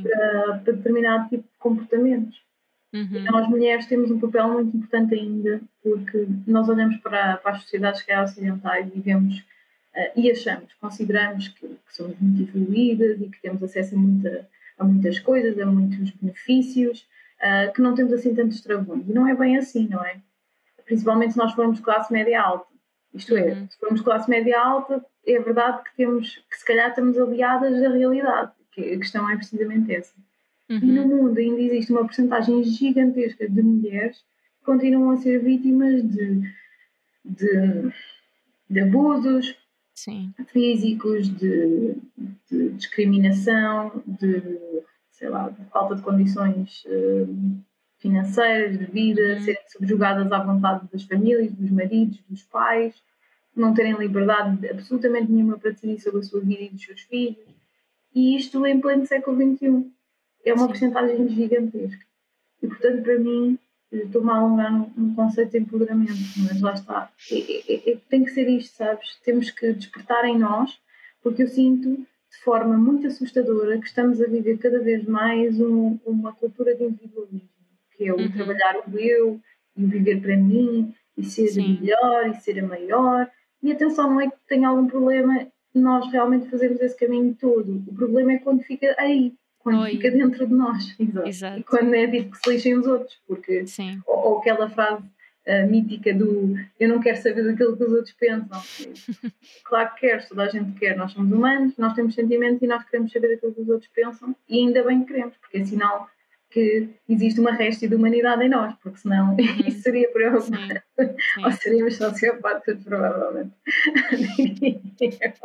para, 0.02 0.60
para, 0.60 0.74
determinado 0.74 1.30
tipo 1.30 1.44
de 1.44 1.60
comportamentos. 1.60 2.42
Uhum. 2.94 3.08
E 3.12 3.24
nós 3.24 3.50
mulheres 3.50 3.88
temos 3.88 4.12
um 4.12 4.20
papel 4.20 4.50
muito 4.50 4.78
importante 4.78 5.16
ainda, 5.16 5.62
porque 5.82 6.28
nós 6.46 6.70
olhamos 6.70 6.98
para, 6.98 7.38
para 7.38 7.54
as 7.54 7.64
sociedades 7.64 8.04
que 8.04 8.12
é 8.12 8.22
ocidentais 8.22 8.92
e 8.94 9.00
vemos 9.00 9.40
uh, 9.40 10.20
e 10.20 10.30
achamos, 10.30 10.72
consideramos 10.80 11.48
que, 11.48 11.68
que 11.68 11.96
somos 11.96 12.16
muito 12.20 12.44
evoluídas 12.44 13.20
e 13.20 13.30
que 13.30 13.42
temos 13.42 13.64
acesso 13.64 13.96
a 13.96 13.98
muita 13.98 14.48
a 14.78 14.84
muitas 14.84 15.20
coisas, 15.20 15.60
a 15.60 15.66
muitos 15.66 16.12
benefícios, 16.12 17.08
uh, 17.40 17.72
que 17.74 17.82
não 17.82 17.96
temos 17.96 18.14
assim 18.14 18.34
tantos 18.36 18.62
travões. 18.62 19.08
E 19.08 19.14
não 19.14 19.28
é 19.28 19.36
bem 19.36 19.58
assim, 19.58 19.88
não 19.88 20.04
é? 20.04 20.18
Principalmente 20.86 21.34
se 21.34 21.38
nós 21.38 21.54
formos 21.54 21.80
classe 21.80 22.12
média 22.12 22.42
alta. 22.42 22.68
Isto 23.14 23.38
é, 23.38 23.54
uhum. 23.54 23.70
se 23.70 23.78
formos 23.78 24.02
classe 24.02 24.30
média 24.30 24.60
alta, 24.60 25.06
é 25.26 25.40
verdade 25.40 25.84
que 25.84 25.96
temos 25.96 26.44
que 26.50 26.58
se 26.58 26.66
calhar 26.66 26.90
estamos 26.90 27.18
aliadas 27.18 27.82
à 27.84 27.90
realidade, 27.90 28.52
que 28.72 28.82
a 28.94 28.98
questão 28.98 29.30
é 29.30 29.36
precisamente 29.36 29.94
essa. 29.94 30.14
Uhum. 30.74 30.90
E 30.90 30.92
no 30.92 31.08
mundo 31.08 31.38
ainda 31.38 31.62
existe 31.62 31.92
uma 31.92 32.02
porcentagem 32.02 32.64
gigantesca 32.64 33.48
de 33.48 33.62
mulheres 33.62 34.18
que 34.18 34.66
continuam 34.66 35.12
a 35.12 35.18
ser 35.18 35.40
vítimas 35.44 36.02
de, 36.04 36.42
de, 37.24 37.92
de 38.70 38.80
abusos, 38.80 39.56
Sim. 39.94 40.34
físicos, 40.48 41.30
de, 41.38 41.96
de, 42.50 42.70
discriminação, 42.72 44.04
de, 44.08 44.42
sei 45.12 45.30
lá, 45.30 45.50
de 45.50 45.64
falta 45.66 45.96
de 45.96 46.02
condições 46.02 46.84
uh, 46.86 47.64
financeiras, 48.00 48.78
de 48.78 48.86
vida, 48.86 49.22
uhum. 49.22 49.42
serem 49.42 49.62
subjugadas 49.68 50.32
à 50.32 50.44
vontade 50.44 50.88
das 50.92 51.04
famílias, 51.04 51.52
dos 51.52 51.70
maridos, 51.70 52.20
dos 52.28 52.44
pais, 52.44 52.96
não 53.56 53.74
terem 53.74 53.96
liberdade 53.96 54.68
absolutamente 54.68 55.32
nenhuma 55.32 55.60
para 55.60 55.72
decidir 55.72 56.00
sobre 56.00 56.22
a 56.22 56.24
sua 56.24 56.42
vida 56.42 56.64
e 56.64 56.70
dos 56.70 56.84
seus 56.84 57.02
filhos. 57.02 57.54
E 58.16 58.36
isto 58.36 58.66
em 58.66 58.80
pleno 58.80 59.06
século 59.06 59.38
XXI. 59.38 59.92
É 60.46 60.54
uma 60.54 60.68
porcentagem 60.68 61.28
gigantesca. 61.30 62.06
E, 62.62 62.68
portanto, 62.68 63.04
para 63.04 63.20
mim, 63.20 63.58
estou-me 63.92 64.32
a 64.32 64.36
alongar 64.36 64.72
no, 64.72 65.16
conceito 65.16 65.52
de 65.52 65.60
empoderamento, 65.60 66.14
mas 66.38 66.62
lá 66.62 66.74
está. 66.74 67.12
É, 67.32 67.74
é, 67.74 67.92
é, 67.92 67.98
tem 68.10 68.24
que 68.24 68.32
ser 68.32 68.50
isto, 68.50 68.76
sabes? 68.76 69.18
Temos 69.24 69.52
que 69.52 69.74
despertar 69.74 70.26
em 70.26 70.38
nós, 70.38 70.80
porque 71.22 71.44
eu 71.44 71.48
sinto 71.48 71.90
de 71.90 72.40
forma 72.44 72.76
muito 72.78 73.08
assustadora 73.08 73.80
que 73.80 73.88
estamos 73.88 74.20
a 74.22 74.26
viver 74.26 74.58
cada 74.58 74.80
vez 74.80 75.06
mais 75.06 75.60
um, 75.60 76.00
uma 76.06 76.34
cultura 76.34 76.76
de 76.76 76.84
individualismo, 76.84 77.50
que 77.96 78.08
é 78.08 78.14
o 78.14 78.18
uhum. 78.18 78.32
trabalhar 78.32 78.78
o 78.88 78.98
eu 78.98 79.40
e 79.78 79.86
viver 79.86 80.20
para 80.20 80.36
mim 80.36 80.94
e 81.16 81.24
ser 81.24 81.48
Sim. 81.50 81.80
melhor 81.80 82.28
e 82.30 82.36
ser 82.42 82.60
a 82.60 82.68
maior. 82.68 83.30
E 83.62 83.72
atenção, 83.72 84.10
não 84.10 84.20
é 84.20 84.30
que 84.30 84.38
tenha 84.48 84.68
algum 84.68 84.88
problema 84.88 85.48
nós 85.74 86.12
realmente 86.12 86.50
fazermos 86.50 86.82
esse 86.82 86.96
caminho 86.96 87.36
todo. 87.40 87.84
O 87.88 87.96
problema 87.96 88.34
é 88.34 88.38
quando 88.40 88.62
fica 88.62 88.96
aí, 88.98 89.34
quando 89.64 89.82
Oi. 89.82 89.92
fica 89.92 90.12
dentro 90.12 90.46
de 90.46 90.54
nós. 90.54 90.94
Exato. 91.00 91.28
Exato. 91.28 91.60
E 91.60 91.64
quando 91.64 91.94
é 91.96 92.06
dito 92.06 92.32
que 92.32 92.38
se 92.38 92.50
lixem 92.50 92.78
os 92.78 92.86
outros, 92.86 93.18
porque 93.26 93.64
ou, 94.06 94.32
ou, 94.32 94.40
aquela 94.40 94.70
frase 94.70 95.04
uh, 95.48 95.70
mítica 95.70 96.14
do 96.14 96.56
eu 96.78 96.90
não 96.90 97.00
quero 97.00 97.18
saber 97.22 97.44
daquilo 97.44 97.78
que 97.78 97.84
os 97.84 97.92
outros 97.92 98.14
pensam. 98.14 98.62
claro 99.64 99.94
que 99.96 100.02
queres, 100.02 100.28
toda 100.28 100.44
a 100.44 100.50
gente 100.50 100.78
quer, 100.78 100.98
nós 100.98 101.14
somos 101.14 101.32
humanos, 101.32 101.74
nós 101.78 101.94
temos 101.94 102.14
sentimentos 102.14 102.62
e 102.62 102.68
nós 102.68 102.84
queremos 102.84 103.12
saber 103.12 103.30
daquilo 103.30 103.54
que 103.54 103.62
os 103.62 103.70
outros 103.70 103.90
pensam 103.94 104.36
e 104.50 104.60
ainda 104.60 104.84
bem 104.84 105.02
que 105.02 105.14
queremos, 105.14 105.36
porque 105.38 105.58
é 105.58 105.66
sinal 105.66 106.10
que 106.54 106.88
existe 107.10 107.40
uma 107.40 107.52
resta 107.52 107.88
de 107.88 107.96
humanidade 107.96 108.44
em 108.44 108.50
nós, 108.50 108.76
porque 108.76 109.00
senão 109.00 109.32
uhum. 109.32 109.38
isso 109.68 109.82
seria 109.82 110.08
preocupante. 110.12 110.82
Ou 111.44 111.52
seríamos 111.52 111.96
sociopatas, 111.98 112.78
provavelmente. 112.84 113.52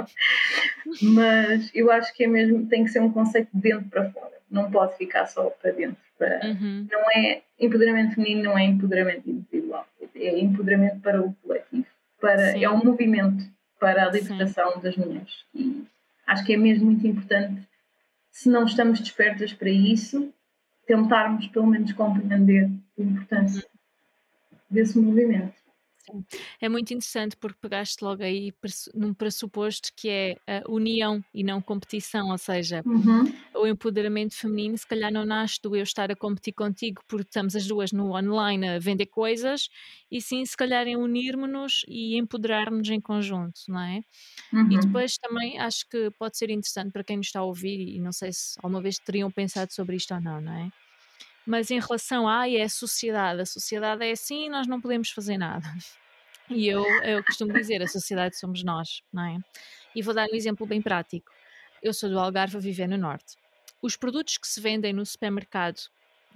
Mas 1.02 1.70
eu 1.74 1.90
acho 1.90 2.14
que 2.14 2.24
é 2.24 2.26
mesmo, 2.26 2.66
tem 2.66 2.84
que 2.84 2.90
ser 2.90 3.00
um 3.00 3.10
conceito 3.10 3.48
de 3.54 3.60
dentro 3.62 3.88
para 3.88 4.10
fora, 4.10 4.34
não 4.50 4.70
pode 4.70 4.96
ficar 4.98 5.26
só 5.26 5.44
para 5.44 5.72
dentro. 5.72 5.96
Para, 6.18 6.40
uhum. 6.44 6.86
Não 6.90 7.10
é 7.12 7.42
empoderamento 7.58 8.16
feminino, 8.16 8.42
não 8.42 8.58
é 8.58 8.64
empoderamento 8.64 9.30
individual, 9.30 9.86
é 10.14 10.38
empoderamento 10.38 11.00
para 11.00 11.22
o 11.22 11.32
coletivo, 11.42 11.86
para, 12.20 12.58
é 12.60 12.68
um 12.68 12.84
movimento 12.84 13.44
para 13.78 14.04
a 14.04 14.10
libertação 14.10 14.72
Sim. 14.72 14.80
das 14.80 14.96
mulheres. 14.96 15.44
E 15.54 15.84
acho 16.26 16.44
que 16.44 16.54
é 16.54 16.56
mesmo 16.56 16.86
muito 16.86 17.06
importante, 17.06 17.62
se 18.32 18.48
não 18.48 18.64
estamos 18.64 19.00
despertas 19.00 19.52
para 19.52 19.70
isso, 19.70 20.32
tentarmos 20.88 21.46
pelo 21.48 21.66
menos 21.66 21.92
compreender 21.92 22.64
a 22.98 23.02
importância 23.02 23.64
desse 24.68 24.98
movimento. 24.98 25.52
É 26.58 26.70
muito 26.70 26.92
interessante 26.94 27.36
porque 27.36 27.58
pegaste 27.60 28.02
logo 28.02 28.22
aí 28.22 28.50
num 28.94 29.12
pressuposto 29.12 29.90
que 29.94 30.08
é 30.08 30.36
a 30.46 30.62
união 30.66 31.22
e 31.34 31.44
não 31.44 31.60
competição, 31.60 32.30
ou 32.30 32.38
seja, 32.38 32.82
uhum. 32.86 33.30
O 33.58 33.66
empoderamento 33.66 34.34
feminino 34.34 34.76
se 34.78 34.86
calhar 34.86 35.12
não 35.12 35.24
nasce 35.24 35.60
do 35.62 35.74
eu 35.74 35.82
estar 35.82 36.10
a 36.10 36.16
competir 36.16 36.52
contigo 36.52 37.02
porque 37.06 37.28
estamos 37.28 37.56
as 37.56 37.66
duas 37.66 37.92
no 37.92 38.16
online 38.16 38.68
a 38.68 38.78
vender 38.78 39.06
coisas 39.06 39.68
e 40.10 40.20
sim 40.20 40.44
se 40.44 40.56
calhar 40.56 40.86
em 40.86 40.96
unirmos-nos 40.96 41.84
e 41.88 42.16
empoderar-nos 42.16 42.88
em 42.88 43.00
conjunto, 43.00 43.60
não 43.68 43.80
é? 43.80 44.00
Uhum. 44.52 44.72
E 44.72 44.78
depois 44.78 45.16
também 45.18 45.58
acho 45.58 45.88
que 45.88 46.10
pode 46.18 46.36
ser 46.38 46.50
interessante 46.50 46.92
para 46.92 47.04
quem 47.04 47.16
nos 47.16 47.26
está 47.26 47.40
a 47.40 47.44
ouvir 47.44 47.96
e 47.96 48.00
não 48.00 48.12
sei 48.12 48.32
se 48.32 48.58
alguma 48.62 48.80
vez 48.80 48.98
teriam 48.98 49.30
pensado 49.30 49.72
sobre 49.72 49.96
isto 49.96 50.14
ou 50.14 50.20
não, 50.20 50.40
não 50.40 50.52
é? 50.52 50.70
Mas 51.46 51.70
em 51.70 51.80
relação 51.80 52.28
a, 52.28 52.48
é 52.48 52.62
a 52.62 52.68
sociedade, 52.68 53.40
a 53.40 53.46
sociedade 53.46 54.04
é 54.04 54.12
assim 54.12 54.48
nós 54.48 54.66
não 54.66 54.80
podemos 54.80 55.10
fazer 55.10 55.38
nada. 55.38 55.66
E 56.50 56.66
eu, 56.66 56.82
eu 57.02 57.22
costumo 57.22 57.52
dizer, 57.52 57.82
a 57.82 57.86
sociedade 57.86 58.38
somos 58.38 58.64
nós, 58.64 59.02
não 59.12 59.22
é? 59.22 59.38
E 59.94 60.00
vou 60.00 60.14
dar 60.14 60.26
um 60.30 60.34
exemplo 60.34 60.66
bem 60.66 60.80
prático. 60.80 61.30
Eu 61.82 61.92
sou 61.92 62.08
do 62.08 62.18
Algarve 62.18 62.56
a 62.56 62.60
viver 62.60 62.88
no 62.88 62.96
Norte. 62.96 63.36
Os 63.82 63.96
produtos 63.96 64.36
que 64.38 64.48
se 64.48 64.60
vendem 64.60 64.92
no 64.92 65.04
supermercado, 65.04 65.80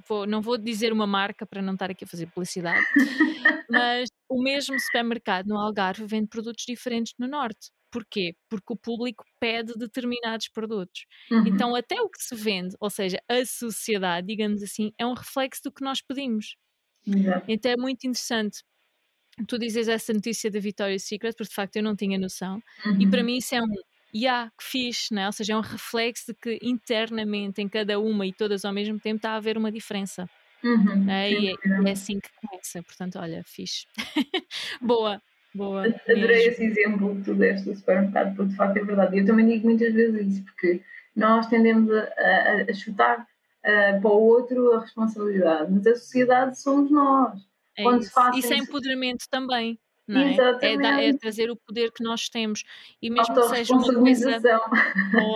vou, 0.09 0.27
não 0.27 0.41
vou 0.41 0.57
dizer 0.57 0.93
uma 0.93 1.07
marca 1.07 1.47
para 1.47 1.63
não 1.63 1.75
estar 1.75 1.91
aqui 1.91 2.05
a 2.05 2.07
fazer 2.07 2.27
publicidade, 2.27 2.85
mas 3.71 4.09
o 4.29 4.43
mesmo 4.43 4.79
supermercado 4.79 5.47
no 5.47 5.59
Algarve 5.59 6.05
vende 6.07 6.29
produtos 6.29 6.65
diferentes 6.67 7.15
no 7.19 7.27
Norte. 7.27 7.71
Porquê? 7.91 8.35
Porque 8.49 8.73
o 8.73 8.77
público 8.77 9.25
pede 9.39 9.75
determinados 9.77 10.49
produtos. 10.49 11.05
Uhum. 11.31 11.47
Então, 11.47 11.75
até 11.75 12.01
o 12.01 12.09
que 12.09 12.23
se 12.23 12.35
vende, 12.35 12.75
ou 12.81 12.89
seja, 12.89 13.19
a 13.29 13.45
sociedade, 13.45 14.27
digamos 14.29 14.63
assim, 14.63 14.93
é 14.97 15.07
um 15.07 15.13
reflexo 15.13 15.63
do 15.65 15.73
que 15.73 15.85
nós 15.85 16.01
pedimos. 16.01 16.57
Uhum. 17.07 17.43
Então 17.49 17.71
é 17.71 17.77
muito 17.77 18.07
interessante 18.07 18.63
tu 19.47 19.59
dizes 19.59 19.89
essa 19.89 20.13
notícia 20.13 20.51
da 20.51 20.61
Victoria's 20.61 21.05
Secret, 21.05 21.35
porque 21.37 21.49
de 21.49 21.55
facto 21.55 21.77
eu 21.77 21.83
não 21.83 21.97
tinha 21.97 22.19
noção, 22.19 22.63
uhum. 22.85 23.01
e 23.01 23.09
para 23.09 23.21
uhum. 23.21 23.27
mim 23.27 23.37
isso 23.39 23.55
é 23.55 23.63
um 23.63 23.67
yeah, 24.15 24.51
que 24.59 24.65
fixe, 24.65 25.15
né? 25.15 25.27
ou 25.27 25.33
seja, 25.33 25.55
é 25.55 25.57
um 25.57 25.61
reflexo 25.61 26.27
de 26.29 26.35
que 26.35 26.59
internamente 26.63 27.61
em 27.61 27.69
cada 27.69 27.99
uma 27.99 28.27
e 28.27 28.33
todas 28.33 28.65
ao 28.65 28.73
mesmo 28.73 28.99
tempo 29.01 29.17
está 29.17 29.31
a 29.31 29.37
haver 29.37 29.57
uma 29.57 29.73
diferença. 29.73 30.29
Uhum. 30.63 31.05
Né? 31.05 31.33
E, 31.33 31.49
é, 31.51 31.55
é, 31.87 31.91
assim 31.91 32.21
que 32.21 32.29
começa, 32.41 32.83
portanto, 32.83 33.19
olha, 33.19 33.43
fixe. 33.45 33.87
boa, 34.81 35.21
boa. 35.55 35.87
Adorei 36.09 36.47
esse 36.47 36.65
exemplo 36.65 37.17
que 37.17 37.23
tu 37.23 37.35
deste 37.35 37.69
do 37.69 37.77
supermercado, 37.77 38.37
porque 38.37 38.51
de 38.51 38.57
facto 38.57 38.77
é 38.77 38.85
verdade. 38.85 39.19
Eu 39.19 39.27
também 39.27 39.47
digo 39.47 39.67
muitas 39.67 39.93
vezes 39.93 40.35
isso, 40.35 40.45
porque 40.45 40.83
nós 41.17 41.47
tendemos 41.49 41.91
a, 41.91 42.03
a, 42.03 42.71
a 42.71 42.75
chutar 42.75 43.21
uh, 43.21 44.01
para 44.01 44.11
o 44.11 44.23
outro 44.23 44.75
a 44.75 44.81
responsabilidade, 44.81 45.73
mas 45.73 45.87
a 45.87 45.95
sociedade 45.97 46.61
somos 46.61 46.91
nós. 46.91 47.41
É 47.77 47.85
isso. 47.97 48.13
isso 48.37 48.53
é 48.53 48.57
empoderamento 48.59 49.25
também. 49.31 49.79
É? 50.09 50.73
É, 50.73 50.77
da, 50.77 51.01
é, 51.01 51.13
trazer 51.17 51.49
o 51.49 51.57
poder 51.57 51.93
que 51.93 52.03
nós 52.03 52.29
temos 52.29 52.65
e 53.01 53.09
mesmo 53.09 53.35
que 53.37 53.43
seja 53.45 53.73
uma 53.73 53.95
coisa 53.95 54.61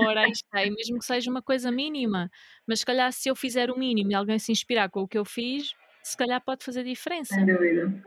ora, 0.05 0.29
está, 0.29 0.65
e 0.65 0.71
mesmo 0.71 0.99
que 0.99 1.05
seja 1.05 1.31
uma 1.31 1.41
coisa 1.41 1.71
mínima 1.71 2.29
mas 2.67 2.81
se 2.81 2.87
calhar 2.87 3.13
se 3.13 3.29
eu 3.29 3.37
fizer 3.37 3.71
o 3.71 3.79
mínimo 3.79 4.11
e 4.11 4.15
alguém 4.15 4.41
se 4.41 4.51
inspirar 4.51 4.91
com 4.91 5.03
o 5.03 5.09
que 5.09 5.17
eu 5.17 5.25
fiz 5.25 5.73
se 6.03 6.17
calhar 6.17 6.43
pode 6.45 6.65
fazer 6.65 6.83
diferença 6.83 7.33
sem 7.37 7.47
dúvida, 7.47 8.03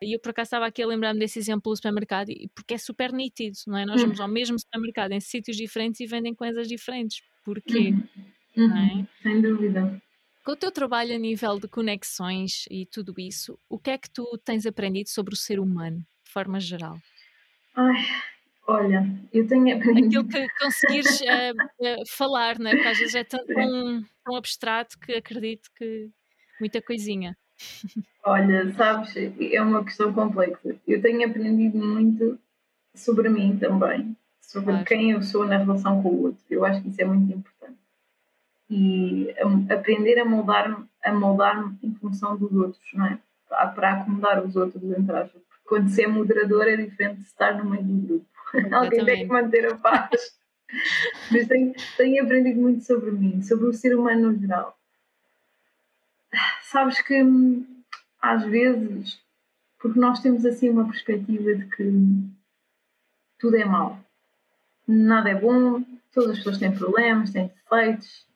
é? 0.00 0.06
e 0.06 0.16
eu 0.16 0.20
por 0.20 0.30
acaso 0.30 0.46
estava 0.46 0.66
aqui 0.66 0.82
a 0.82 0.86
lembrar-me 0.86 1.20
desse 1.20 1.38
exemplo 1.38 1.70
do 1.70 1.76
supermercado 1.76 2.32
porque 2.54 2.72
é 2.72 2.78
super 2.78 3.12
nítido 3.12 3.58
não 3.66 3.76
é? 3.76 3.84
nós 3.84 4.00
vamos 4.00 4.18
hum. 4.18 4.22
ao 4.22 4.28
mesmo 4.28 4.58
supermercado 4.58 5.12
em 5.12 5.20
sítios 5.20 5.58
diferentes 5.58 6.00
e 6.00 6.06
vendem 6.06 6.34
coisas 6.34 6.66
diferentes 6.66 7.20
porquê? 7.44 7.92
Uhum. 8.56 8.64
Uhum. 8.64 9.06
sem 9.22 9.42
dúvida 9.42 10.00
com 10.48 10.52
o 10.52 10.56
teu 10.56 10.72
trabalho 10.72 11.14
a 11.14 11.18
nível 11.18 11.60
de 11.60 11.68
conexões 11.68 12.64
e 12.70 12.86
tudo 12.86 13.12
isso, 13.18 13.58
o 13.68 13.78
que 13.78 13.90
é 13.90 13.98
que 13.98 14.08
tu 14.08 14.24
tens 14.42 14.64
aprendido 14.64 15.10
sobre 15.10 15.34
o 15.34 15.36
ser 15.36 15.60
humano, 15.60 15.98
de 16.24 16.32
forma 16.32 16.58
geral? 16.58 16.96
Ai, 17.76 17.96
olha, 18.66 19.06
eu 19.30 19.46
tenho 19.46 19.76
aprendido. 19.76 20.20
Aquilo 20.20 20.26
que 20.26 20.58
conseguires 20.58 21.20
uh, 21.20 21.52
uh, 21.82 22.08
falar, 22.08 22.58
né? 22.58 22.70
porque 22.70 22.88
às 22.88 22.98
vezes 22.98 23.14
é 23.14 23.24
tão, 23.24 23.44
tão, 23.44 24.02
tão 24.24 24.36
abstrato 24.36 24.98
que 24.98 25.12
acredito 25.12 25.68
que 25.76 26.08
muita 26.58 26.80
coisinha. 26.80 27.36
Olha, 28.24 28.72
sabes, 28.72 29.14
é 29.16 29.60
uma 29.60 29.84
questão 29.84 30.14
complexa. 30.14 30.76
Eu 30.86 31.02
tenho 31.02 31.28
aprendido 31.28 31.76
muito 31.76 32.38
sobre 32.94 33.28
mim 33.28 33.58
também, 33.58 34.16
sobre 34.40 34.70
claro. 34.70 34.86
quem 34.86 35.10
eu 35.10 35.22
sou 35.22 35.44
na 35.44 35.58
relação 35.58 36.02
com 36.02 36.08
o 36.08 36.22
outro. 36.22 36.42
Eu 36.48 36.64
acho 36.64 36.80
que 36.80 36.88
isso 36.88 37.02
é 37.02 37.04
muito 37.04 37.36
importante 37.36 37.77
e 38.70 39.34
aprender 39.70 40.18
a 40.18 40.24
moldar-me 40.24 40.86
a 41.02 41.12
moldar 41.12 41.72
em 41.82 41.94
função 41.94 42.36
dos 42.36 42.52
outros, 42.52 42.82
não 42.92 43.06
é? 43.06 43.18
Para 43.48 43.94
acomodar 43.94 44.44
os 44.44 44.56
outros, 44.56 44.82
entre 44.82 45.16
aspas. 45.16 45.42
Porque 45.42 45.64
quando 45.66 45.88
se 45.88 46.02
é 46.02 46.06
moderador 46.06 46.66
é 46.68 46.76
diferente 46.76 47.20
de 47.20 47.26
estar 47.26 47.56
no 47.56 47.70
meio 47.70 47.84
do 47.84 48.06
grupo. 48.06 48.26
Alguém 48.74 49.04
tem 49.04 49.26
que 49.26 49.32
manter 49.32 49.72
a 49.72 49.76
paz. 49.76 50.38
Mas 51.32 51.46
tenho, 51.46 51.72
tenho 51.96 52.24
aprendido 52.24 52.60
muito 52.60 52.84
sobre 52.84 53.10
mim, 53.10 53.42
sobre 53.42 53.66
o 53.66 53.72
ser 53.72 53.96
humano 53.96 54.32
no 54.32 54.38
geral. 54.38 54.78
Sabes 56.62 57.00
que 57.00 57.22
às 58.20 58.44
vezes, 58.44 59.18
porque 59.78 59.98
nós 59.98 60.20
temos 60.20 60.44
assim 60.44 60.68
uma 60.68 60.86
perspectiva 60.86 61.54
de 61.54 61.66
que 61.66 61.90
tudo 63.38 63.56
é 63.56 63.64
mau, 63.64 63.98
nada 64.86 65.30
é 65.30 65.34
bom, 65.34 65.82
todas 66.12 66.30
as 66.30 66.36
pessoas 66.38 66.58
têm 66.58 66.76
problemas, 66.76 67.30
têm 67.30 67.48
defeitos, 67.48 68.27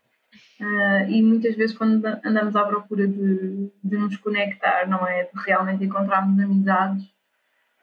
Uh, 0.62 1.10
e 1.10 1.20
muitas 1.20 1.56
vezes 1.56 1.76
quando 1.76 2.04
andamos 2.24 2.54
à 2.54 2.64
procura 2.64 3.08
de, 3.08 3.68
de 3.82 3.96
nos 3.98 4.16
conectar, 4.18 4.88
não 4.88 5.04
é? 5.04 5.24
De 5.24 5.30
realmente 5.44 5.82
encontrarmos 5.82 6.38
amizades, 6.38 7.02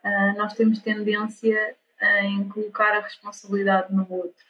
uh, 0.02 0.38
nós 0.38 0.54
temos 0.54 0.78
tendência 0.80 1.76
em 2.22 2.48
colocar 2.48 2.96
a 2.96 3.00
responsabilidade 3.00 3.94
no 3.94 4.10
outro, 4.10 4.44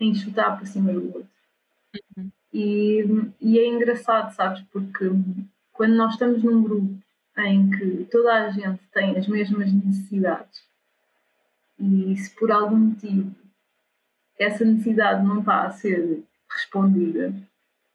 em 0.00 0.12
chutar 0.12 0.56
para 0.56 0.66
cima 0.66 0.92
do 0.92 1.06
outro. 1.06 1.30
Uhum. 2.16 2.32
E, 2.52 3.04
e 3.40 3.60
é 3.60 3.68
engraçado, 3.68 4.34
sabes? 4.34 4.60
Porque 4.72 5.04
quando 5.72 5.94
nós 5.94 6.14
estamos 6.14 6.42
num 6.42 6.64
grupo 6.64 6.98
em 7.38 7.70
que 7.70 8.08
toda 8.10 8.46
a 8.46 8.50
gente 8.50 8.80
tem 8.92 9.16
as 9.16 9.28
mesmas 9.28 9.72
necessidades 9.72 10.64
e 11.78 12.16
se 12.16 12.34
por 12.34 12.50
algum 12.50 12.76
motivo 12.76 13.34
essa 14.38 14.64
necessidade 14.64 15.24
não 15.24 15.40
está 15.40 15.62
a 15.62 15.70
ser 15.70 16.24
respondida. 16.54 17.34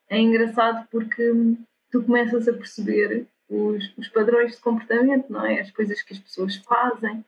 É 0.10 0.20
engraçado 0.20 0.88
porque 0.92 1.34
tu 1.92 2.04
começas 2.04 2.48
a 2.48 2.54
perceber 2.54 3.28
os, 3.50 3.92
os 3.98 4.08
padrões 4.08 4.54
de 4.54 4.62
comportamento, 4.62 5.32
não 5.32 5.46
é? 5.46 5.60
As 5.60 5.72
coisas 5.72 6.02
que 6.02 6.14
as 6.14 6.20
pessoas 6.20 6.56
fazem, 6.58 7.24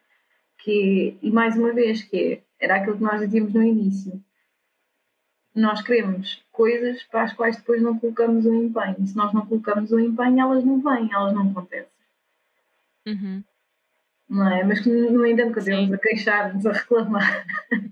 que 0.59 1.17
e 1.21 1.31
mais 1.31 1.57
uma 1.57 1.73
vez, 1.73 2.03
que 2.03 2.43
é, 2.59 2.65
era 2.65 2.75
aquilo 2.75 2.97
que 2.97 3.03
nós 3.03 3.19
dizíamos 3.21 3.53
no 3.53 3.63
início. 3.63 4.21
Nós 5.53 5.81
queremos 5.81 6.43
coisas 6.51 7.03
para 7.03 7.23
as 7.23 7.33
quais 7.33 7.57
depois 7.57 7.81
não 7.81 7.97
colocamos 7.97 8.45
o 8.45 8.53
empenho. 8.53 8.95
E 8.99 9.07
se 9.07 9.15
nós 9.15 9.33
não 9.33 9.45
colocamos 9.45 9.91
o 9.91 9.99
empenho, 9.99 10.39
elas 10.39 10.63
não 10.63 10.79
vêm, 10.79 11.11
elas 11.11 11.33
não 11.33 11.49
acontecem. 11.49 11.91
Uhum. 13.07 13.43
Não 14.29 14.47
é? 14.47 14.63
Mas 14.63 14.85
no 14.85 15.25
entanto, 15.25 15.53
continuamos 15.55 15.93
a 15.93 15.97
queixar-nos, 15.97 16.65
a 16.65 16.71
reclamar. 16.71 17.45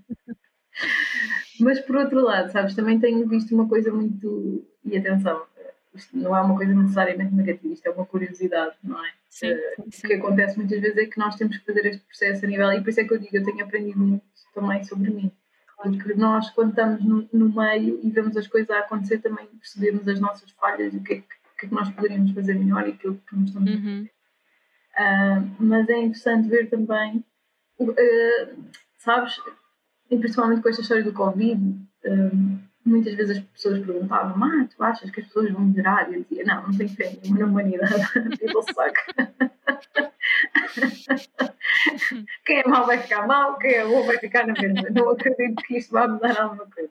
Mas 1.60 1.80
por 1.80 1.96
outro 1.96 2.20
lado, 2.20 2.50
sabes, 2.50 2.74
também 2.74 2.98
tenho 2.98 3.26
visto 3.28 3.54
uma 3.54 3.68
coisa 3.68 3.92
muito. 3.92 4.64
E 4.84 4.96
atenção, 4.96 5.42
isto 5.94 6.16
não 6.16 6.36
é 6.36 6.40
uma 6.40 6.56
coisa 6.56 6.74
necessariamente 6.74 7.34
negativa, 7.34 7.74
isto 7.74 7.86
é 7.86 7.90
uma 7.90 8.06
curiosidade, 8.06 8.74
não 8.82 9.04
é? 9.04 9.10
Sim, 9.28 9.54
sim, 9.54 9.90
sim. 9.90 10.06
O 10.06 10.08
que 10.08 10.14
acontece 10.14 10.56
muitas 10.56 10.80
vezes 10.80 10.96
é 10.96 11.06
que 11.06 11.18
nós 11.18 11.36
temos 11.36 11.58
que 11.58 11.66
fazer 11.66 11.86
este 11.86 12.04
processo 12.04 12.44
a 12.44 12.48
nível. 12.48 12.72
E 12.72 12.80
por 12.80 12.90
isso 12.90 13.00
é 13.00 13.04
que 13.04 13.14
eu 13.14 13.18
digo, 13.18 13.36
eu 13.36 13.44
tenho 13.44 13.64
aprendido 13.64 13.98
muito 13.98 14.24
também 14.54 14.82
sobre 14.84 15.10
mim. 15.10 15.32
Porque 15.76 16.14
nós, 16.14 16.50
quando 16.50 16.70
estamos 16.70 17.04
no, 17.04 17.28
no 17.32 17.54
meio 17.54 18.00
e 18.02 18.10
vemos 18.10 18.36
as 18.36 18.46
coisas 18.46 18.70
a 18.70 18.80
acontecer, 18.80 19.18
também 19.18 19.46
percebemos 19.46 20.06
as 20.06 20.20
nossas 20.20 20.50
falhas 20.50 20.92
o 20.92 21.02
que 21.02 21.14
é 21.14 21.16
que, 21.16 21.26
que, 21.58 21.66
é 21.66 21.68
que 21.68 21.74
nós 21.74 21.90
poderíamos 21.90 22.32
fazer 22.32 22.54
melhor 22.54 22.86
e 22.86 22.90
aquilo 22.90 23.20
que 23.26 23.36
nos 23.36 23.48
estamos 23.48 23.70
uhum. 23.70 24.06
Uh, 24.90 25.48
mas 25.58 25.88
é 25.88 25.98
interessante 25.98 26.48
ver 26.48 26.68
também, 26.68 27.24
uh, 27.78 28.64
sabes, 28.98 29.40
e 30.10 30.18
principalmente 30.18 30.60
com 30.62 30.68
esta 30.68 30.82
história 30.82 31.04
do 31.04 31.12
Covid, 31.12 31.60
um, 32.06 32.58
muitas 32.84 33.14
vezes 33.14 33.38
as 33.38 33.44
pessoas 33.44 33.84
perguntavam: 33.84 34.42
Ah, 34.42 34.66
tu 34.74 34.82
achas 34.82 35.10
que 35.10 35.20
as 35.20 35.26
pessoas 35.26 35.52
vão 35.52 35.62
melhorar? 35.62 36.10
E 36.10 36.16
eu 36.16 36.22
dizia: 36.22 36.44
Não, 36.44 36.62
não 36.66 36.76
tenho 36.76 36.90
fé 36.90 37.16
nenhuma 37.22 37.40
na 37.40 37.46
humanidade. 37.46 37.94
People 38.38 38.62
suck. 38.62 38.94
quem 42.44 42.60
é 42.60 42.66
mau 42.66 42.86
vai 42.86 42.98
ficar 42.98 43.26
mau, 43.26 43.58
quem 43.58 43.74
é 43.74 43.86
bom 43.86 44.02
vai 44.04 44.18
ficar 44.18 44.46
na 44.46 44.54
mesma. 44.54 44.88
Não 44.90 45.10
acredito 45.10 45.62
que 45.62 45.76
isto 45.76 45.92
vá 45.92 46.08
mudar 46.08 46.40
alguma 46.40 46.66
coisa. 46.66 46.90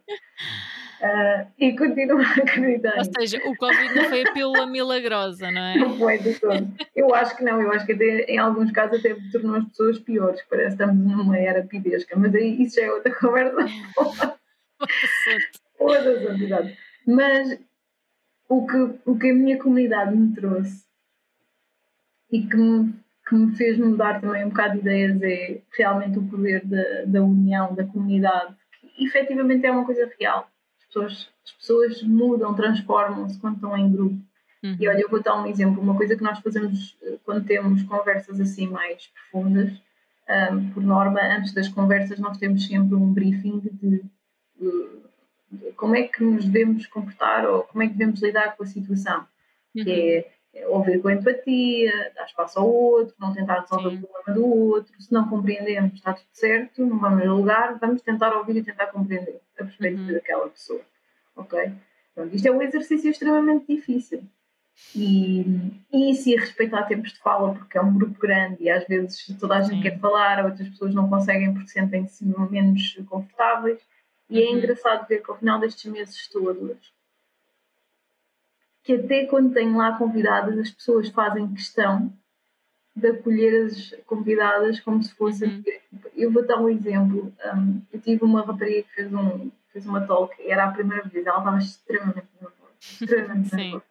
Uh, 1.01 1.47
e 1.57 1.77
continuo 1.77 2.19
a 2.19 2.33
acreditar. 2.33 2.97
Ou 2.97 3.05
seja, 3.05 3.37
o 3.45 3.55
Covid 3.55 3.95
não 3.95 4.03
foi 4.05 4.21
a 4.21 4.33
pílula 4.33 4.65
milagrosa, 4.65 5.49
não 5.49 5.61
é? 5.61 5.77
Não 5.77 5.97
foi 5.97 6.17
de 6.17 6.37
todo. 6.37 6.67
Eu 6.93 7.15
acho 7.15 7.37
que 7.37 7.43
não, 7.43 7.61
eu 7.61 7.71
acho 7.71 7.85
que 7.85 7.93
até, 7.93 8.25
em 8.25 8.37
alguns 8.37 8.71
casos 8.71 8.99
até 8.99 9.15
tornou 9.31 9.55
as 9.55 9.65
pessoas 9.65 9.99
piores, 9.99 10.41
parece 10.49 10.75
que 10.75 10.83
estamos 10.83 10.97
numa 10.97 11.37
era 11.37 11.63
pidesca, 11.63 12.17
mas 12.17 12.35
aí 12.35 12.61
isso 12.61 12.75
já 12.75 12.83
é 12.83 12.91
outra 12.91 13.13
conversa. 13.15 13.57
Todas 15.77 16.05
as 16.05 16.35
entidades. 16.35 16.77
Mas 17.07 17.59
o 18.49 18.65
que, 18.65 18.99
o 19.05 19.17
que 19.17 19.29
a 19.29 19.33
minha 19.33 19.57
comunidade 19.57 20.15
me 20.15 20.35
trouxe 20.35 20.83
e 22.29 22.45
que 22.45 22.57
me, 22.57 22.93
que 23.27 23.35
me 23.35 23.55
fez 23.55 23.77
mudar 23.77 24.19
também 24.19 24.43
um 24.43 24.49
bocado 24.49 24.73
de 24.73 24.79
ideias 24.79 25.21
é 25.21 25.61
realmente 25.77 26.19
o 26.19 26.27
poder 26.27 26.65
da, 26.65 27.05
da 27.05 27.23
união, 27.23 27.73
da 27.73 27.85
comunidade 27.85 28.53
efetivamente 28.99 29.65
é 29.65 29.71
uma 29.71 29.85
coisa 29.85 30.11
real. 30.19 30.49
As 30.89 30.93
pessoas, 30.93 31.29
as 31.45 31.51
pessoas 31.51 32.03
mudam, 32.03 32.53
transformam-se 32.55 33.39
quando 33.39 33.55
estão 33.55 33.77
em 33.77 33.91
grupo. 33.91 34.19
Uhum. 34.63 34.75
E 34.79 34.87
olha, 34.87 34.99
eu 34.99 35.09
vou 35.09 35.21
dar 35.21 35.41
um 35.41 35.45
exemplo. 35.45 35.81
Uma 35.81 35.95
coisa 35.95 36.15
que 36.15 36.23
nós 36.23 36.39
fazemos 36.39 36.97
eh, 37.03 37.17
quando 37.23 37.45
temos 37.45 37.83
conversas 37.83 38.39
assim 38.41 38.67
mais 38.67 39.07
profundas, 39.07 39.71
um, 40.51 40.69
por 40.71 40.83
norma, 40.83 41.21
antes 41.21 41.53
das 41.53 41.67
conversas, 41.67 42.19
nós 42.19 42.37
temos 42.37 42.65
sempre 42.67 42.95
um 42.95 43.11
briefing 43.13 43.59
de, 43.59 43.69
de, 43.69 44.03
de, 45.51 45.71
como 45.75 45.95
é 45.95 46.03
que 46.03 46.23
nos 46.23 46.45
devemos 46.45 46.85
comportar 46.87 47.45
ou 47.45 47.63
como 47.63 47.83
é 47.83 47.87
que 47.87 47.93
devemos 47.93 48.21
lidar 48.21 48.55
com 48.55 48.63
a 48.63 48.67
situação. 48.67 49.25
Uhum. 49.75 49.83
Que 49.83 49.91
é 49.91 50.31
ouvir 50.67 51.01
com 51.01 51.09
empatia, 51.09 52.11
dar 52.15 52.25
espaço 52.25 52.59
ao 52.59 52.69
outro, 52.69 53.15
não 53.19 53.33
tentar 53.33 53.61
resolver 53.61 53.91
Sim. 53.91 54.03
o 54.03 54.07
problema 54.07 54.33
do 54.39 54.47
outro. 54.47 55.01
Se 55.01 55.11
não 55.11 55.27
compreendemos, 55.27 55.93
está 55.93 56.13
tudo 56.13 56.27
certo, 56.33 56.85
não 56.85 56.99
vamos 56.99 57.23
julgar, 57.23 57.77
vamos 57.79 58.01
tentar 58.01 58.35
ouvir 58.35 58.57
e 58.57 58.63
tentar 58.63 58.87
compreender 58.87 59.41
a 59.59 59.63
perspectiva 59.63 60.07
uhum. 60.07 60.13
daquela 60.13 60.49
pessoa. 60.49 60.81
Ok? 61.35 61.71
Então, 62.11 62.27
isto 62.27 62.47
é 62.47 62.51
um 62.51 62.61
exercício 62.61 63.09
extremamente 63.09 63.67
difícil. 63.67 64.23
E, 64.95 65.45
e 65.91 66.15
se 66.15 66.35
respeitar 66.35 66.83
tempos 66.83 67.11
de 67.11 67.19
fala, 67.19 67.53
porque 67.53 67.77
é 67.77 67.81
um 67.81 67.93
grupo 67.93 68.17
grande 68.19 68.63
e 68.63 68.69
às 68.69 68.87
vezes 68.87 69.25
toda 69.37 69.57
a 69.57 69.61
gente 69.61 69.75
Sim. 69.75 69.81
quer 69.81 69.99
falar, 69.99 70.45
outras 70.45 70.69
pessoas 70.69 70.95
não 70.95 71.09
conseguem 71.09 71.53
porque 71.53 71.69
sentem-se 71.69 72.25
menos 72.49 72.97
confortáveis. 73.07 73.79
E 74.29 74.41
é 74.41 74.45
uhum. 74.45 74.55
é 74.55 74.57
engraçado 74.57 75.07
ver 75.07 75.21
que 75.21 75.29
ao 75.29 75.37
final 75.37 75.59
destes 75.59 75.91
meses 75.91 76.27
todos 76.29 76.93
que 78.89 78.95
até 78.95 79.25
quando 79.25 79.53
tenho 79.53 79.77
lá 79.77 79.95
convidadas, 79.95 80.57
as 80.57 80.71
pessoas 80.71 81.09
fazem 81.09 81.53
questão 81.53 82.11
de 82.95 83.09
acolher 83.09 83.67
as 83.67 83.95
convidadas 84.07 84.79
como 84.79 85.03
se 85.03 85.13
fosse. 85.13 85.45
Uhum. 85.45 85.63
Eu 86.15 86.31
vou 86.31 86.43
dar 86.43 86.57
um 86.59 86.67
exemplo. 86.67 87.31
Um, 87.53 87.83
eu 87.93 88.01
tive 88.01 88.23
uma 88.23 88.43
rapariga 88.43 88.81
que 88.81 88.95
fez, 88.95 89.13
um, 89.13 89.51
fez 89.71 89.85
uma 89.85 90.01
talk, 90.07 90.35
era 90.43 90.65
a 90.65 90.71
primeira 90.71 91.07
vez, 91.07 91.23
ela 91.23 91.37
estava 91.37 91.57
extremamente 91.59 92.27
nervosa. 92.41 92.55
Extremamente 92.81 93.55
nervosa. 93.55 93.83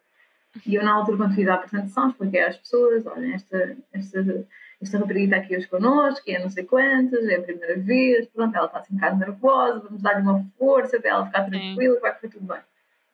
E 0.65 0.75
eu, 0.75 0.83
na 0.83 0.91
altura, 0.91 1.17
quando 1.17 1.35
fiz 1.35 1.47
a 1.47 1.53
apresentação, 1.53 2.09
expliquei 2.09 2.41
às 2.41 2.57
pessoas: 2.57 3.05
olha, 3.05 3.35
esta, 3.35 3.77
esta, 3.93 4.47
esta 4.81 4.97
rapariga 4.97 5.23
está 5.23 5.37
aqui 5.37 5.55
hoje 5.55 5.67
connosco, 5.67 6.29
é 6.29 6.39
não 6.39 6.49
sei 6.49 6.65
quantas, 6.65 7.25
é 7.25 7.37
a 7.37 7.41
primeira 7.41 7.79
vez, 7.79 8.27
pronto, 8.27 8.53
ela 8.53 8.65
está 8.65 8.79
assim 8.79 8.93
um 8.93 8.97
bocado 8.97 9.17
nervosa, 9.17 9.79
vamos 9.79 10.01
dar-lhe 10.01 10.23
uma 10.23 10.45
força 10.57 10.99
para 10.99 11.09
ela 11.09 11.25
ficar 11.25 11.45
tranquila, 11.45 11.95
Sim. 11.95 12.01
vai 12.01 12.15
correr 12.15 12.33
tudo 12.33 12.45
bem. 12.45 12.61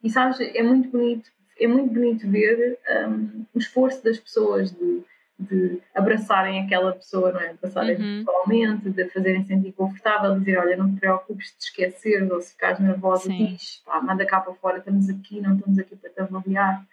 E 0.02 0.10
sabes, 0.10 0.40
é 0.40 0.64
muito 0.64 0.90
bonito 0.90 1.35
é 1.60 1.68
muito 1.68 1.94
bonito 1.94 2.30
ver 2.30 2.78
um, 3.08 3.46
o 3.54 3.60
esforço 3.60 4.04
das 4.04 4.20
pessoas 4.20 4.72
de, 4.72 5.04
de 5.40 5.82
abraçarem 5.94 6.62
aquela 6.62 6.94
pessoa, 6.94 7.32
não 7.32 7.40
é? 7.40 7.50
Abraçarem 7.52 7.96
uhum. 7.96 8.26
pessoalmente, 8.26 8.90
de 8.90 9.10
fazerem 9.10 9.46
sentir 9.46 9.72
confortável, 9.72 10.38
dizer, 10.40 10.58
olha, 10.58 10.78
não 10.78 10.94
te 10.94 11.00
preocupes 11.00 11.56
de 11.58 11.64
esquecer, 11.64 12.32
ou 12.32 12.42
se 12.42 12.54
ficares 12.54 12.80
nervosa, 12.80 13.24
Sim. 13.24 13.56
diz, 13.56 13.82
pá, 13.86 14.02
manda 14.02 14.26
cá 14.26 14.40
para 14.42 14.54
fora, 14.54 14.80
estamos 14.80 15.10
aqui, 15.10 15.42
não 15.42 15.56
estamos 15.56 15.80
aqui 15.80 15.96
para 15.96 16.10
te 16.10 16.22
avaliar. 16.22 16.86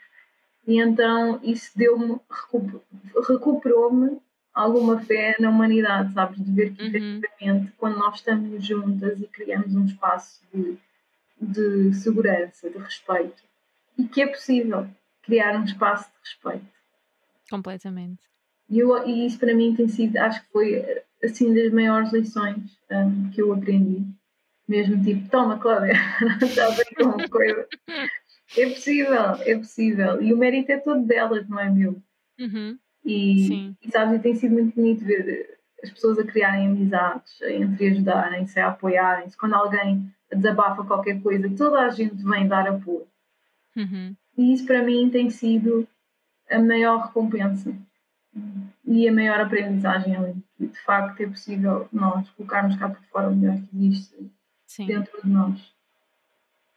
E 0.66 0.80
então 0.80 1.40
isso 1.42 1.70
deu-me, 1.76 2.20
recuperou-me 3.28 4.18
alguma 4.54 5.00
fé 5.00 5.34
na 5.40 5.50
humanidade, 5.50 6.12
sabes? 6.12 6.38
De 6.38 6.52
ver 6.52 6.72
que, 6.72 6.82
uhum. 6.82 6.88
efetivamente, 6.88 7.72
quando 7.78 7.98
nós 7.98 8.16
estamos 8.16 8.64
juntas 8.64 9.20
e 9.20 9.26
criamos 9.26 9.74
um 9.74 9.84
espaço 9.86 10.40
de, 10.52 10.76
de 11.40 11.94
segurança, 11.94 12.70
de 12.70 12.78
respeito, 12.78 13.42
e 14.02 14.08
que 14.08 14.22
é 14.22 14.26
possível 14.26 14.88
criar 15.22 15.58
um 15.58 15.64
espaço 15.64 16.10
de 16.10 16.18
respeito. 16.20 16.72
Completamente. 17.48 18.22
E, 18.68 18.78
eu, 18.78 19.06
e 19.06 19.26
isso 19.26 19.38
para 19.38 19.54
mim 19.54 19.74
tem 19.74 19.88
sido, 19.88 20.16
acho 20.16 20.42
que 20.42 20.52
foi 20.52 21.02
assim 21.22 21.54
das 21.54 21.72
maiores 21.72 22.12
lições 22.12 22.78
um, 22.90 23.30
que 23.30 23.40
eu 23.40 23.52
aprendi. 23.52 24.04
Mesmo 24.66 25.02
tipo, 25.04 25.28
toma 25.28 25.58
Cláudia, 25.58 25.92
está 26.42 26.70
bem 26.70 26.86
com 26.96 27.16
uma 27.16 27.28
coisa. 27.28 27.66
É 28.54 28.68
possível, 28.68 29.32
é 29.46 29.56
possível. 29.56 30.20
E 30.20 30.30
o 30.34 30.36
mérito 30.36 30.70
é 30.72 30.76
todo 30.76 31.06
delas, 31.06 31.48
não 31.48 31.58
é 31.58 31.70
meu. 31.70 32.02
Uhum. 32.38 32.78
E, 33.02 33.46
Sim. 33.46 33.76
e 33.80 33.90
sabes, 33.90 34.18
e 34.18 34.22
tem 34.22 34.34
sido 34.34 34.52
muito 34.52 34.74
bonito 34.74 35.02
ver 35.02 35.58
as 35.82 35.90
pessoas 35.90 36.18
a 36.18 36.24
criarem 36.24 36.66
amizades, 36.66 37.40
a 37.40 37.50
entre 37.50 37.88
ajudarem-se, 37.88 38.60
a 38.60 38.68
apoiarem-se. 38.68 39.38
Quando 39.38 39.54
alguém 39.54 40.12
desabafa 40.30 40.84
qualquer 40.84 41.22
coisa, 41.22 41.48
toda 41.56 41.80
a 41.80 41.88
gente 41.88 42.22
vem 42.22 42.46
dar 42.46 42.68
apoio. 42.68 43.06
Uhum. 43.76 44.16
E 44.36 44.52
isso 44.52 44.66
para 44.66 44.82
mim 44.82 45.10
tem 45.10 45.30
sido 45.30 45.86
a 46.50 46.58
maior 46.58 47.06
recompensa 47.06 47.74
e 48.84 49.08
a 49.08 49.12
maior 49.12 49.40
aprendizagem 49.40 50.16
ali. 50.16 50.34
Que 50.56 50.66
de 50.66 50.78
facto 50.80 51.20
é 51.20 51.26
possível 51.26 51.88
nós 51.92 52.28
colocarmos 52.30 52.76
cá 52.76 52.88
por 52.88 53.02
fora 53.06 53.28
o 53.28 53.36
melhor 53.36 53.56
que 53.56 53.76
existe 53.76 54.30
Sim. 54.66 54.86
dentro 54.86 55.22
de 55.22 55.28
nós. 55.28 55.72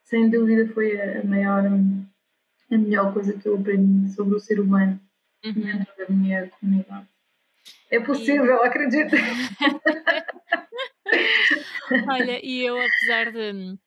Sem 0.03 0.29
dúvida 0.29 0.71
foi 0.73 1.01
a 1.01 1.23
maior, 1.23 1.65
a 1.65 2.77
melhor 2.77 3.13
coisa 3.13 3.33
que 3.33 3.47
eu 3.47 3.55
aprendi 3.55 4.11
sobre 4.13 4.35
o 4.35 4.39
ser 4.39 4.59
humano 4.59 4.99
uhum. 5.43 5.53
dentro 5.53 5.93
da 5.97 6.05
minha 6.09 6.47
comunidade. 6.49 7.07
É 7.89 7.99
possível, 7.99 8.63
e... 8.63 8.67
acredito. 8.67 9.15
Olha, 12.09 12.39
e 12.43 12.65
eu 12.65 12.77
apesar 12.77 13.31
de 13.31 13.77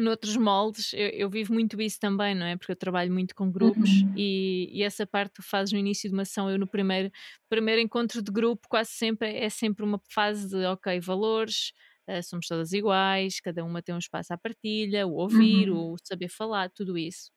noutros 0.00 0.36
moldes, 0.36 0.92
eu, 0.92 1.08
eu, 1.08 1.30
vivo 1.30 1.52
muito 1.52 1.80
isso 1.80 1.98
também, 1.98 2.34
não 2.34 2.46
é? 2.46 2.56
Porque 2.56 2.72
eu 2.72 2.76
trabalho 2.76 3.12
muito 3.12 3.34
com 3.34 3.50
grupos 3.50 3.90
uhum. 4.02 4.14
e, 4.16 4.68
e, 4.72 4.82
essa 4.82 5.06
parte 5.06 5.34
tu 5.34 5.42
fazes 5.42 5.72
no 5.72 5.78
início 5.78 6.08
de 6.08 6.14
uma 6.14 6.22
ação, 6.22 6.50
eu 6.50 6.58
no 6.58 6.66
primeiro, 6.66 7.10
primeiro 7.48 7.80
encontro 7.80 8.22
de 8.22 8.30
grupo 8.30 8.68
quase 8.68 8.90
sempre 8.90 9.36
é 9.36 9.48
sempre 9.48 9.84
uma 9.84 10.00
fase 10.10 10.48
de 10.48 10.64
ok, 10.66 10.98
valores, 11.00 11.72
uh, 12.08 12.22
somos 12.22 12.46
todas 12.46 12.72
iguais, 12.72 13.40
cada 13.40 13.64
uma 13.64 13.82
tem 13.82 13.94
um 13.94 13.98
espaço 13.98 14.32
à 14.32 14.38
partilha, 14.38 15.06
o 15.06 15.12
ouvir, 15.12 15.70
uhum. 15.70 15.92
o 15.92 15.96
saber 16.02 16.28
falar, 16.28 16.70
tudo 16.70 16.98
isso. 16.98 17.30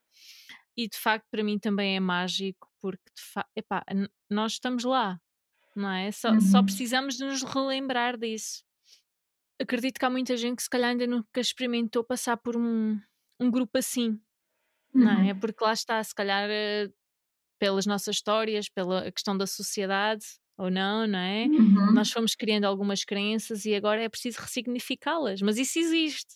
E 0.76 0.88
de 0.88 0.98
facto 0.98 1.26
para 1.32 1.44
mim 1.44 1.60
também 1.60 1.96
é 1.96 2.00
mágico 2.00 2.68
porque 2.82 3.12
epá, 3.56 3.84
nós 4.30 4.54
estamos 4.54 4.84
lá, 4.84 5.20
não 5.76 5.92
é? 5.92 6.12
Só, 6.12 6.32
uhum. 6.32 6.42
só 6.42 6.64
precisamos 6.64 7.18
de 7.18 7.26
nos 7.26 7.44
relembrar 7.44 8.18
disso 8.18 8.67
acredito 9.60 10.00
que 10.00 10.06
há 10.06 10.10
muita 10.10 10.36
gente 10.38 10.58
que 10.58 10.64
se 10.64 10.70
calhar 10.70 10.92
ainda 10.92 11.08
nunca 11.08 11.40
experimentou 11.40 12.04
passar 12.04 12.38
por 12.38 12.56
um, 12.56 13.00
um 13.40 13.52
grupo 13.52 13.78
assim, 13.78 14.20
uhum. 14.94 15.04
não 15.04 15.12
é? 15.12 15.34
Uhum. 15.34 15.40
Porque 15.40 15.64
lá 15.64 15.74
está, 15.74 16.04
se 16.04 16.14
calhar 16.14 16.50
eh, 16.50 16.90
pelas 17.60 17.86
nossas 17.86 18.18
histórias, 18.18 18.70
pela 18.70 19.12
questão 19.12 19.38
da 19.38 19.48
sociedade 19.48 20.26
ou 20.58 20.72
não, 20.72 21.08
não 21.08 21.20
é? 21.20 21.46
Uhum. 21.46 21.94
Nós 21.94 22.12
fomos 22.12 22.36
criando 22.36 22.66
algumas 22.66 23.04
crenças 23.04 23.66
e 23.66 23.76
agora 23.76 24.04
é 24.04 24.10
preciso 24.10 24.40
ressignificá-las, 24.40 25.42
mas 25.42 25.58
isso 25.58 25.78
existe. 25.80 26.36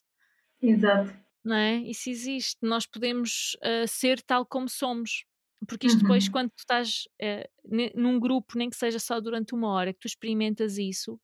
Exato. 0.62 1.14
Não 1.44 1.56
é? 1.56 1.78
Isso 1.78 2.10
existe. 2.10 2.58
Nós 2.62 2.86
podemos 2.86 3.58
uh, 3.64 3.88
ser 3.88 4.22
tal 4.22 4.46
como 4.46 4.70
somos. 4.70 5.26
Porque 5.68 5.88
isto 5.88 6.02
depois, 6.02 6.26
uhum. 6.26 6.32
quando 6.32 6.50
tu 6.50 6.60
estás 6.60 7.04
uh, 7.22 7.96
num 7.96 8.20
grupo, 8.20 8.58
nem 8.58 8.70
que 8.70 8.76
seja 8.76 9.00
só 9.00 9.20
durante 9.20 9.54
uma 9.54 9.70
hora, 9.70 9.94
que 9.94 10.00
tu 10.00 10.08
experimentas 10.08 10.78
isso, 10.78 11.20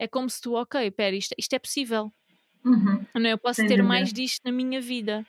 é 0.00 0.08
como 0.08 0.30
se 0.30 0.40
tu, 0.40 0.54
ok, 0.54 0.90
pera, 0.92 1.14
isto, 1.14 1.34
isto 1.36 1.52
é 1.52 1.58
possível. 1.58 2.10
Uhum. 2.64 3.04
Não 3.14 3.26
é? 3.26 3.32
Eu 3.34 3.38
posso 3.38 3.56
Sem 3.56 3.66
ter 3.68 3.76
dúvida. 3.76 3.88
mais 3.88 4.10
disto 4.14 4.40
na 4.46 4.50
minha 4.50 4.80
vida. 4.80 5.26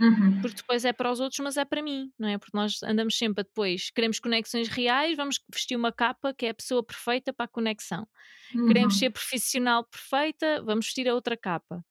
Uhum. 0.00 0.40
Porque 0.40 0.58
depois 0.58 0.84
é 0.84 0.92
para 0.92 1.10
os 1.10 1.18
outros, 1.18 1.40
mas 1.40 1.56
é 1.56 1.64
para 1.64 1.82
mim, 1.82 2.12
não 2.16 2.28
é? 2.28 2.38
Porque 2.38 2.56
nós 2.56 2.80
andamos 2.84 3.18
sempre 3.18 3.40
a 3.40 3.44
depois, 3.44 3.90
queremos 3.90 4.20
conexões 4.20 4.68
reais, 4.68 5.16
vamos 5.16 5.40
vestir 5.52 5.76
uma 5.76 5.92
capa 5.92 6.32
que 6.32 6.46
é 6.46 6.50
a 6.50 6.54
pessoa 6.54 6.84
perfeita 6.84 7.32
para 7.32 7.46
a 7.46 7.48
conexão. 7.48 8.06
Uhum. 8.54 8.68
Queremos 8.68 8.96
ser 8.96 9.10
profissional 9.10 9.84
perfeita, 9.84 10.62
vamos 10.62 10.86
vestir 10.86 11.08
a 11.08 11.14
outra 11.14 11.36
capa. 11.36 11.84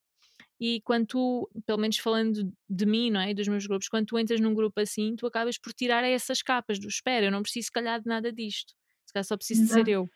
E 0.57 0.79
quando 0.82 1.07
tu, 1.07 1.49
pelo 1.65 1.79
menos 1.79 1.97
falando 1.97 2.49
de 2.69 2.86
mim, 2.86 3.09
não 3.11 3.19
é? 3.19 3.34
Dos 3.34 3.47
meus 3.49 3.67
grupos, 3.67 3.89
quando 3.89 4.05
tu 4.05 4.17
entras 4.17 4.39
num 4.39 4.53
grupo 4.53 4.79
assim, 4.79 5.17
tu 5.17 5.27
acabas 5.27 5.57
por 5.57 5.73
tirar 5.73 6.03
essas 6.05 6.41
capas 6.41 6.79
do 6.79 6.88
espera, 6.88 7.25
eu 7.25 7.32
não 7.32 7.41
preciso, 7.41 7.65
se 7.65 7.71
calhar, 7.71 7.99
de 7.99 8.07
nada 8.07 8.32
disto. 8.32 8.73
Se 9.05 9.11
calhar 9.11 9.25
só 9.25 9.36
preciso 9.36 9.63
de 9.65 9.69
ser 9.69 9.88
eu. 9.89 10.09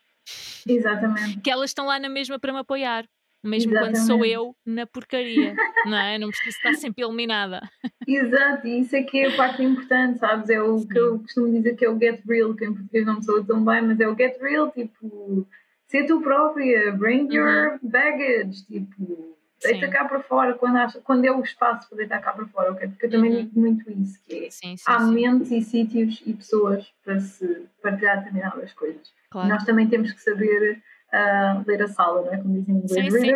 Exatamente. 0.66 1.40
Que 1.40 1.50
elas 1.50 1.70
estão 1.70 1.86
lá 1.86 1.98
na 1.98 2.08
mesma 2.08 2.38
para 2.38 2.52
me 2.52 2.58
apoiar. 2.58 3.06
Mesmo 3.44 3.72
Exatamente. 3.72 3.98
quando 3.98 4.06
sou 4.06 4.24
eu 4.24 4.56
na 4.66 4.86
porcaria, 4.86 5.54
não 5.86 5.96
é? 5.96 6.18
Não 6.18 6.28
preciso 6.28 6.56
estar 6.56 6.74
sempre 6.74 7.04
eliminada. 7.04 7.60
Exato, 8.06 8.66
e 8.66 8.80
isso 8.80 8.96
é 8.96 9.02
que 9.02 9.18
é 9.18 9.28
a 9.28 9.36
parte 9.36 9.62
importante, 9.62 10.18
sabes? 10.18 10.50
É 10.50 10.60
o 10.60 10.78
Sim. 10.78 10.88
que 10.88 10.98
eu 10.98 11.18
costumo 11.20 11.52
dizer 11.52 11.76
que 11.76 11.84
é 11.84 11.90
o 11.90 11.98
get 11.98 12.20
real, 12.26 12.54
que 12.54 12.64
em 12.64 12.74
português 12.74 13.06
não 13.06 13.16
me 13.16 13.24
soa 13.24 13.44
tão 13.44 13.64
bem, 13.64 13.82
mas 13.82 14.00
é 14.00 14.08
o 14.08 14.16
get 14.16 14.40
real, 14.40 14.70
tipo, 14.72 15.46
ser 15.86 16.06
tu 16.06 16.20
própria, 16.20 16.90
bring 16.92 17.32
your 17.32 17.78
uhum. 17.82 17.88
baggage, 17.88 18.66
tipo, 18.66 19.35
deita 19.62 19.88
cá 19.88 20.04
para 20.04 20.20
fora 20.22 20.54
quando, 20.54 20.76
acha, 20.76 21.00
quando 21.00 21.24
é 21.24 21.30
o 21.30 21.42
espaço 21.42 21.88
para 21.88 21.98
deitar 21.98 22.20
cá 22.20 22.32
para 22.32 22.46
fora, 22.46 22.72
ok? 22.72 22.88
Porque 22.88 23.06
eu 23.06 23.10
também 23.10 23.30
uhum. 23.30 23.36
digo 23.38 23.60
muito 23.60 23.90
isso, 23.90 24.20
que 24.22 24.46
é, 24.46 24.50
sim, 24.50 24.76
sim, 24.76 24.84
há 24.86 24.98
sim. 24.98 25.06
momentos 25.06 25.50
e 25.50 25.62
sítios 25.62 26.22
e 26.26 26.32
pessoas 26.32 26.92
para 27.04 27.20
se 27.20 27.66
partilhar 27.82 28.18
determinadas 28.18 28.72
coisas. 28.72 29.12
Claro. 29.30 29.48
Nós 29.48 29.64
também 29.64 29.88
temos 29.88 30.12
que 30.12 30.22
saber 30.22 30.82
uh, 31.12 31.64
ler 31.66 31.82
a 31.82 31.88
sala, 31.88 32.22
não 32.22 32.34
é? 32.34 32.36
Como 32.38 32.54
dizem 32.54 32.74
em 32.74 32.78
inglês. 32.78 33.12
Sim, 33.12 33.20
sim. 33.20 33.26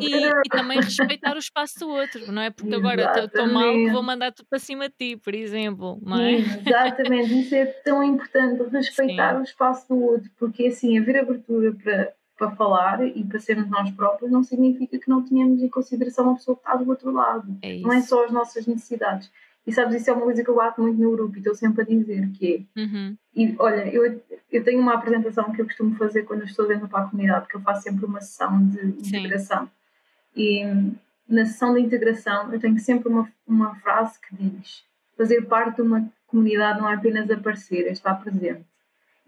E, 0.00 0.16
e, 0.16 0.28
e, 0.28 0.48
também 0.50 0.80
respeitar 0.80 1.34
o 1.34 1.38
espaço 1.38 1.78
do 1.80 1.88
outro, 1.88 2.32
não 2.32 2.42
é? 2.42 2.50
Porque 2.50 2.74
agora 2.74 3.24
estou 3.24 3.46
mal 3.46 3.72
que 3.72 3.90
vou 3.90 4.02
mandar 4.02 4.32
tudo 4.32 4.46
para 4.48 4.58
cima 4.58 4.88
de 4.88 4.94
ti, 4.96 5.16
por 5.16 5.34
exemplo, 5.34 5.98
não 6.02 6.20
é? 6.20 6.34
Exatamente, 6.34 7.40
isso 7.40 7.54
é 7.54 7.66
tão 7.66 8.02
importante, 8.02 8.62
respeitar 8.70 9.34
sim. 9.34 9.40
o 9.40 9.44
espaço 9.44 9.88
do 9.88 10.02
outro, 10.02 10.30
porque 10.38 10.66
assim, 10.66 10.98
haver 10.98 11.18
abertura 11.18 11.72
para 11.72 12.12
para 12.40 12.52
falar 12.52 13.06
e 13.06 13.22
para 13.22 13.38
sermos 13.38 13.68
nós 13.68 13.90
próprios, 13.90 14.32
não 14.32 14.42
significa 14.42 14.98
que 14.98 15.10
não 15.10 15.22
tenhamos 15.22 15.62
em 15.62 15.68
consideração 15.68 16.30
a 16.30 16.34
pessoa 16.34 16.56
que 16.56 16.62
está 16.62 16.74
do 16.74 16.88
outro 16.88 17.10
lado. 17.12 17.54
É 17.60 17.78
não 17.80 17.92
é 17.92 18.00
só 18.00 18.24
as 18.24 18.32
nossas 18.32 18.66
necessidades. 18.66 19.30
E 19.66 19.72
sabes, 19.72 20.00
isso 20.00 20.08
é 20.08 20.14
uma 20.14 20.22
coisa 20.22 20.42
que 20.42 20.48
eu 20.48 20.54
bato 20.54 20.80
muito 20.80 20.98
no 20.98 21.12
grupo 21.12 21.36
e 21.36 21.40
estou 21.40 21.54
sempre 21.54 21.82
a 21.82 21.84
dizer 21.84 22.30
que 22.30 22.66
é. 22.74 22.80
Uhum. 22.80 23.16
E 23.36 23.54
olha, 23.58 23.86
eu, 23.94 24.22
eu 24.50 24.64
tenho 24.64 24.80
uma 24.80 24.94
apresentação 24.94 25.52
que 25.52 25.60
eu 25.60 25.66
costumo 25.66 25.94
fazer 25.96 26.22
quando 26.22 26.40
eu 26.40 26.46
estou 26.46 26.66
dentro 26.66 26.88
para 26.88 27.04
a 27.04 27.08
comunidade, 27.08 27.42
porque 27.42 27.58
eu 27.58 27.60
faço 27.60 27.82
sempre 27.82 28.06
uma 28.06 28.22
sessão 28.22 28.66
de 28.68 28.80
Sim. 28.80 29.18
integração. 29.18 29.70
E 30.34 30.64
hum, 30.64 30.94
na 31.28 31.44
sessão 31.44 31.74
de 31.74 31.80
integração 31.80 32.50
eu 32.54 32.58
tenho 32.58 32.78
sempre 32.78 33.10
uma, 33.10 33.30
uma 33.46 33.74
frase 33.76 34.18
que 34.18 34.34
diz: 34.34 34.82
fazer 35.14 35.42
parte 35.42 35.76
de 35.76 35.82
uma 35.82 36.10
comunidade 36.26 36.80
não 36.80 36.88
é 36.88 36.94
apenas 36.94 37.30
aparecer, 37.30 37.86
é 37.86 37.92
estar 37.92 38.14
presente. 38.14 38.64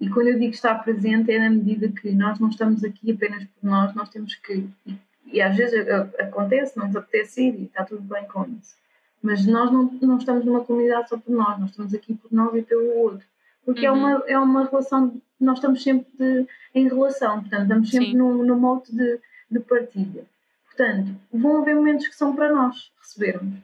E 0.00 0.08
quando 0.08 0.28
eu 0.28 0.38
digo 0.38 0.52
estar 0.52 0.74
presente 0.82 1.30
é 1.30 1.38
na 1.38 1.50
medida 1.50 1.88
que 1.88 2.10
nós 2.12 2.38
não 2.40 2.48
estamos 2.48 2.82
aqui 2.82 3.12
apenas 3.12 3.44
por 3.44 3.64
nós, 3.68 3.94
nós 3.94 4.08
temos 4.08 4.34
que. 4.34 4.68
E, 4.86 4.98
e 5.26 5.40
às 5.40 5.56
vezes 5.56 5.88
acontece, 6.18 6.76
não 6.76 6.86
nos 6.86 6.96
apetece 6.96 7.42
ir 7.48 7.54
e 7.60 7.64
está 7.64 7.84
tudo 7.84 8.02
bem 8.02 8.24
com 8.26 8.44
isso. 8.60 8.74
Mas 9.22 9.46
nós 9.46 9.70
não, 9.70 9.84
não 10.02 10.18
estamos 10.18 10.44
numa 10.44 10.64
comunidade 10.64 11.08
só 11.08 11.16
por 11.16 11.30
nós, 11.32 11.58
nós 11.60 11.70
estamos 11.70 11.94
aqui 11.94 12.14
por 12.14 12.32
nós 12.32 12.52
e 12.56 12.62
pelo 12.62 12.96
outro. 12.98 13.24
Porque 13.64 13.86
é, 13.86 13.92
Uhum. 13.92 13.98
uma, 13.98 14.22
é 14.26 14.36
uma 14.38 14.64
relação, 14.68 15.20
nós 15.38 15.58
estamos 15.58 15.80
sempre 15.82 16.10
de- 16.18 16.46
em 16.74 16.88
relação, 16.88 17.40
portanto, 17.40 17.62
estamos 17.62 17.90
sempre 17.90 18.06
Sim. 18.10 18.16
no, 18.16 18.44
no 18.44 18.58
modo 18.58 18.82
de, 18.90 19.20
de 19.48 19.60
partilha. 19.60 20.24
Portanto, 20.66 21.14
vão 21.32 21.62
haver 21.62 21.76
momentos 21.76 22.08
que 22.08 22.16
são 22.16 22.34
para 22.34 22.52
nós 22.52 22.90
recebermos 23.00 23.54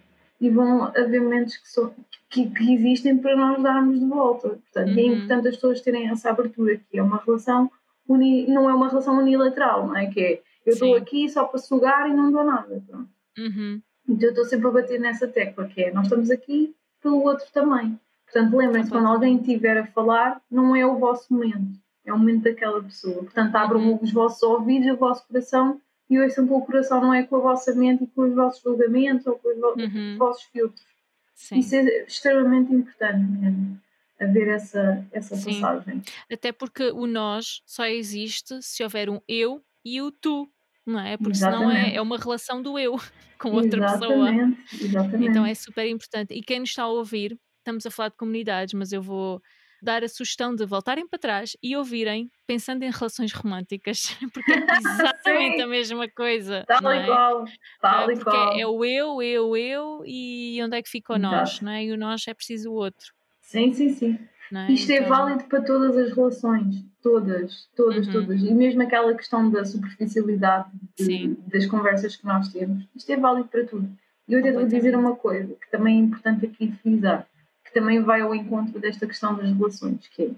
e 0.41 0.49
vão 0.51 0.85
haver 0.85 1.21
momentos 1.21 1.57
que, 1.57 2.45
que, 2.45 2.51
que 2.51 2.75
existem 2.75 3.19
para 3.19 3.37
nós 3.37 3.63
darmos 3.63 3.99
de 3.99 4.07
volta. 4.07 4.49
Portanto, 4.51 4.89
é 4.99 5.03
Uhum. 5.03 5.13
importante 5.15 5.49
as 5.49 5.55
pessoas 5.57 5.81
terem 5.81 6.09
essa 6.09 6.31
abertura, 6.31 6.77
que 6.77 6.99
é 6.99 7.03
uma 7.03 7.19
relação, 7.25 7.71
uni, 8.09 8.47
não 8.47 8.69
é 8.71 8.75
uma 8.75 8.89
relação 8.89 9.19
unilateral, 9.19 9.87
não 9.89 9.97
é? 9.97 10.07
Que 10.07 10.21
é 10.21 10.43
eu 10.67 10.73
estou 10.75 10.95
aqui 10.97 11.29
só 11.29 11.45
para 11.45 11.59
sugar 11.59 12.09
e 12.09 12.15
não 12.15 12.31
dou 12.31 12.45
nada. 12.45 12.83
Pronto. 12.87 13.09
Uhum. 13.39 13.81
Então 14.09 14.29
eu 14.29 14.31
estou 14.31 14.45
sempre 14.45 14.69
a 14.69 14.71
bater 14.71 15.01
nessa 15.01 15.27
tecla, 15.27 15.67
que 15.67 15.83
é 15.83 15.93
nós 15.93 16.05
estamos 16.05 16.31
aqui 16.31 16.75
pelo 17.03 17.23
outro 17.23 17.47
também. 17.53 17.99
Portanto, 18.31 18.57
lembrem-se, 18.57 18.91
quando 18.91 19.07
alguém 19.07 19.37
estiver 19.39 19.79
a 19.79 19.87
falar, 19.87 20.41
não 20.51 20.77
é 20.77 20.85
o 20.87 20.99
vosso 20.99 21.33
momento, 21.33 21.79
é 22.05 22.13
o 22.13 22.19
momento 22.19 22.43
daquela 22.45 22.83
pessoa. 22.83 23.23
Portanto, 23.25 23.55
abram 23.57 23.81
Uhum. 23.81 23.99
os 24.03 24.13
vossos 24.13 24.43
ouvidos 24.43 24.87
e 24.89 24.93
o 24.93 24.97
vosso 24.97 25.27
coração 25.27 25.81
e 26.11 26.19
ouçam 26.21 26.47
com 26.47 26.57
o 26.59 26.65
coração, 26.67 27.01
não 27.01 27.13
é 27.15 27.23
com 27.23 27.37
a 27.37 27.41
vossa 27.41 27.75
mente 27.75 28.05
e 28.05 28.07
com 28.07 28.23
os 28.23 28.35
vossos 28.35 28.63
julgamentos 28.63 29.27
ou 29.27 29.37
com 29.39 29.49
os, 29.51 29.57
vo- 29.61 29.75
Uhum. 29.79 30.13
os 30.13 30.19
vossos 30.19 30.43
filtros. 30.45 30.87
Sim. 31.35 31.59
Isso 31.59 31.75
é 31.77 31.85
extremamente 32.05 32.73
importante 32.73 33.21
mesmo, 33.31 33.81
haver 34.21 34.49
essa, 34.49 35.07
essa 35.13 35.37
Sim. 35.37 35.61
passagem. 35.61 36.03
Até 36.33 36.51
porque 36.53 36.91
o 36.91 37.07
nós 37.07 37.63
só 37.67 37.85
existe 37.87 38.61
se 38.63 38.83
houver 38.83 39.09
um 39.09 39.21
eu 39.29 39.63
e 39.85 40.01
o 40.03 40.11
tu, 40.11 40.51
não 40.85 40.99
é? 41.01 41.17
Porque 41.17 41.37
senão 41.37 41.71
é, 41.71 41.75
Exatamente. 41.75 41.97
é 41.97 42.03
uma 42.03 42.17
relação 42.19 42.61
do 42.63 42.79
eu 42.79 42.97
com 43.41 43.51
outra 43.53 43.81
pessoa. 43.83 44.31
exatamente, 44.31 44.85
exatamente. 44.85 45.31
Então 45.31 45.47
é 45.47 45.55
super 45.55 45.87
importante. 45.89 46.35
E 46.35 46.43
quem 46.43 46.61
nos 46.61 46.71
está 46.71 46.83
a 46.85 46.89
ouvir, 46.89 47.39
estamos 47.59 47.87
a 47.87 47.91
falar 47.91 48.09
de 48.09 48.17
comunidades, 48.17 48.75
mas 48.75 48.93
eu 48.93 49.01
vou 49.03 49.41
dar 49.83 50.03
a 50.05 50.09
sugestão 50.09 50.55
de 50.55 50.65
voltarem 50.67 51.07
para 51.07 51.19
trás 51.19 51.57
e 51.63 51.77
ouvirem 51.77 52.31
pensando 52.47 52.83
em 52.83 52.91
relações 52.91 53.33
românticas, 53.33 54.17
porque 54.33 54.53
é 54.53 54.57
exatamente 54.77 55.61
a 55.63 55.67
mesma 55.67 56.09
coisa. 56.09 56.65
Tal 56.67 56.91
é? 56.91 57.07
qual, 57.07 57.45
tal 57.81 58.11
e 58.11 58.15
porque 58.17 58.31
qual. 58.31 58.53
é, 58.55 58.61
é 58.61 58.67
o 58.67 58.85
eu, 58.85 59.23
eu, 59.23 59.57
eu 59.57 60.03
e 60.07 60.61
onde 60.63 60.77
é 60.77 60.83
que 60.83 60.89
fica 60.91 61.15
o 61.15 61.19
nós, 61.19 61.51
Exato. 61.51 61.65
não 61.65 61.73
é? 61.73 61.85
E 61.85 61.93
o 61.93 61.97
nós 61.97 62.27
é 62.29 62.35
preciso 62.35 62.71
o 62.71 62.75
outro, 62.75 63.13
Sim, 63.41 63.73
sim, 63.73 63.89
sim. 63.91 64.19
é? 64.55 64.73
Isto 64.73 64.91
é 64.93 64.97
Então, 64.97 65.09
válido 65.09 65.45
para 65.45 65.63
todas 65.63 65.97
as 65.97 66.15
relações, 66.15 66.85
todas, 67.03 67.69
todas, 67.77 68.07
Uhum. 68.07 68.13
todas. 68.13 68.43
E 68.43 68.53
mesmo 68.53 68.83
aquela 68.83 69.15
questão 69.15 69.51
da 69.51 69.65
superficialidade 69.65 70.71
de- 70.99 71.35
das 71.47 71.67
conversas 71.67 72.17
que 72.17 72.27
nós 72.27 72.49
temos, 72.49 72.85
isto 72.95 73.11
é 73.13 73.17
válido 73.17 73.49
para 73.49 73.65
tudo. 73.67 73.89
E 74.27 74.35
eu 74.35 74.43
devo 74.43 74.59
dizer 74.65 74.93
Completamente. 74.93 75.07
uma 75.07 75.17
coisa 75.17 75.55
que 75.55 75.71
também 75.71 75.97
é 75.97 76.01
importante 76.01 76.45
aqui 76.47 76.71
frisar, 76.83 77.27
que 77.69 77.75
também 77.75 78.03
vai 78.03 78.23
ao 78.23 78.35
encontro 78.35 78.79
desta 78.81 79.07
questão 79.07 79.37
das 79.37 79.51
relações, 79.53 80.07
que 80.09 80.23
é, 80.25 80.31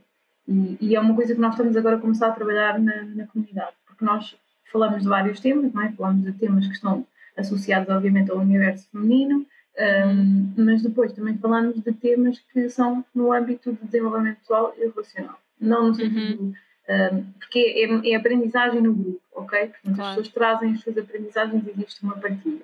e, 0.48 0.76
e 0.80 0.96
é 0.96 1.00
uma 1.00 1.14
coisa 1.14 1.32
que 1.34 1.40
nós 1.40 1.54
estamos 1.54 1.76
agora 1.76 1.96
a 1.96 2.00
começar 2.00 2.26
a 2.28 2.32
trabalhar 2.32 2.78
na, 2.78 3.04
na 3.04 3.26
comunidade, 3.28 3.72
porque 3.86 4.04
nós 4.04 4.36
falamos 4.72 5.02
de 5.02 5.08
vários 5.08 5.38
temas, 5.38 5.72
não 5.72 5.82
é? 5.82 5.92
Falamos 5.92 6.24
de 6.24 6.32
temas 6.32 6.66
que 6.66 6.74
estão 6.74 7.06
associados, 7.36 7.88
obviamente, 7.88 8.30
ao 8.32 8.38
universo 8.38 8.88
feminino, 8.90 9.46
um, 9.78 10.52
mas 10.56 10.82
depois 10.82 11.12
também 11.12 11.38
falamos 11.38 11.80
de 11.80 11.92
temas 11.92 12.38
que 12.52 12.68
são 12.68 13.04
no 13.14 13.32
âmbito 13.32 13.72
do 13.72 13.86
desenvolvimento 13.86 14.38
pessoal 14.40 14.74
e 14.76 14.86
relacional. 14.88 15.40
Não 15.60 15.88
no 15.88 15.94
sentido. 15.94 16.52
um, 16.88 17.22
porque 17.38 17.58
é, 18.04 18.10
é 18.12 18.14
aprendizagem 18.16 18.80
no 18.80 18.92
grupo, 18.92 19.20
ok? 19.32 19.58
Portanto, 19.68 19.94
Claro. 19.96 20.08
as 20.10 20.16
pessoas 20.16 20.28
trazem 20.28 20.72
as 20.72 20.80
suas 20.80 20.98
aprendizagens 20.98 21.64
e 21.66 21.70
existe 21.70 22.02
uma 22.02 22.16
partilha. 22.16 22.62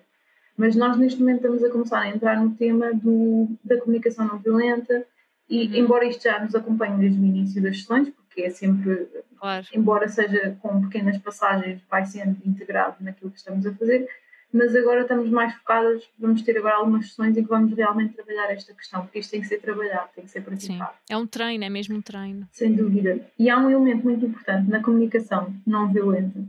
Mas 0.56 0.74
nós, 0.74 0.96
neste 0.96 1.20
momento, 1.20 1.36
estamos 1.38 1.62
a 1.64 1.70
começar 1.70 2.00
a 2.00 2.08
entrar 2.08 2.40
no 2.42 2.54
tema 2.54 2.92
do, 2.94 3.48
da 3.64 3.78
comunicação 3.78 4.26
não 4.26 4.38
violenta, 4.38 5.04
e 5.48 5.66
Uhum. 5.68 5.74
embora 5.76 6.04
isto 6.06 6.24
já 6.24 6.42
nos 6.42 6.54
acompanhe 6.54 6.98
desde 6.98 7.20
o 7.20 7.24
início 7.24 7.62
das 7.62 7.78
sessões, 7.80 8.08
porque 8.10 8.42
é 8.42 8.50
sempre 8.50 9.06
Claro, 9.38 9.66
embora 9.74 10.08
seja 10.08 10.56
com 10.60 10.80
pequenas 10.82 11.18
passagens, 11.18 11.80
vai 11.90 12.04
sendo 12.06 12.36
integrado 12.44 12.96
naquilo 13.00 13.30
que 13.30 13.38
estamos 13.38 13.64
a 13.66 13.72
fazer, 13.74 14.08
mas 14.52 14.74
agora 14.74 15.02
estamos 15.02 15.28
mais 15.30 15.52
focadas, 15.54 16.02
vamos 16.18 16.40
ter 16.42 16.56
agora 16.56 16.76
algumas 16.76 17.08
sessões 17.10 17.36
em 17.36 17.42
que 17.42 17.48
vamos 17.48 17.72
realmente 17.76 18.14
trabalhar 18.14 18.50
esta 18.50 18.72
questão, 18.74 19.02
porque 19.02 19.18
isto 19.18 19.30
tem 19.30 19.40
que 19.42 19.46
ser 19.46 19.60
trabalhado, 19.60 20.08
tem 20.14 20.24
que 20.24 20.30
ser 20.30 20.38
sim. 20.40 20.44
praticado, 20.46 20.94
É 21.10 21.16
um 21.16 21.26
treino, 21.26 21.62
é 21.64 21.68
mesmo 21.68 21.96
um 21.96 22.00
treino. 22.02 22.48
sem 22.50 22.72
dúvida. 22.72 23.20
E 23.38 23.50
há 23.50 23.58
um 23.58 23.70
elemento 23.70 24.04
muito 24.04 24.24
importante 24.24 24.68
na 24.70 24.82
comunicação 24.82 25.54
não 25.66 25.92
violenta, 25.92 26.40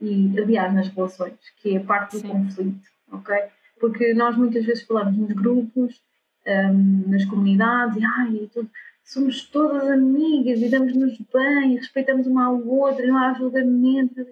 e 0.00 0.32
aliás 0.40 0.72
nas 0.74 0.88
relações, 0.88 1.34
que 1.58 1.76
é 1.76 1.78
a 1.78 1.84
parte 1.84 2.12
do 2.16 2.20
Sim. 2.20 2.28
conflito, 2.28 2.93
ok? 3.10 3.34
Porque 3.80 4.14
nós 4.14 4.36
muitas 4.36 4.64
vezes 4.64 4.84
falamos 4.84 5.16
nos 5.16 5.32
grupos, 5.32 6.00
hum, 6.46 7.04
nas 7.08 7.24
comunidades, 7.24 7.96
e 7.96 8.04
ai, 8.04 8.34
e 8.44 8.48
tudo, 8.48 8.70
somos 9.04 9.42
todas 9.44 9.88
amigas 9.88 10.60
e 10.60 10.68
damos-nos 10.68 11.18
bem, 11.32 11.76
respeitamos 11.76 12.26
uma 12.26 12.46
ao 12.46 12.66
outra, 12.66 13.06
não 13.06 13.18
há 13.18 13.34
julgamento. 13.34 14.26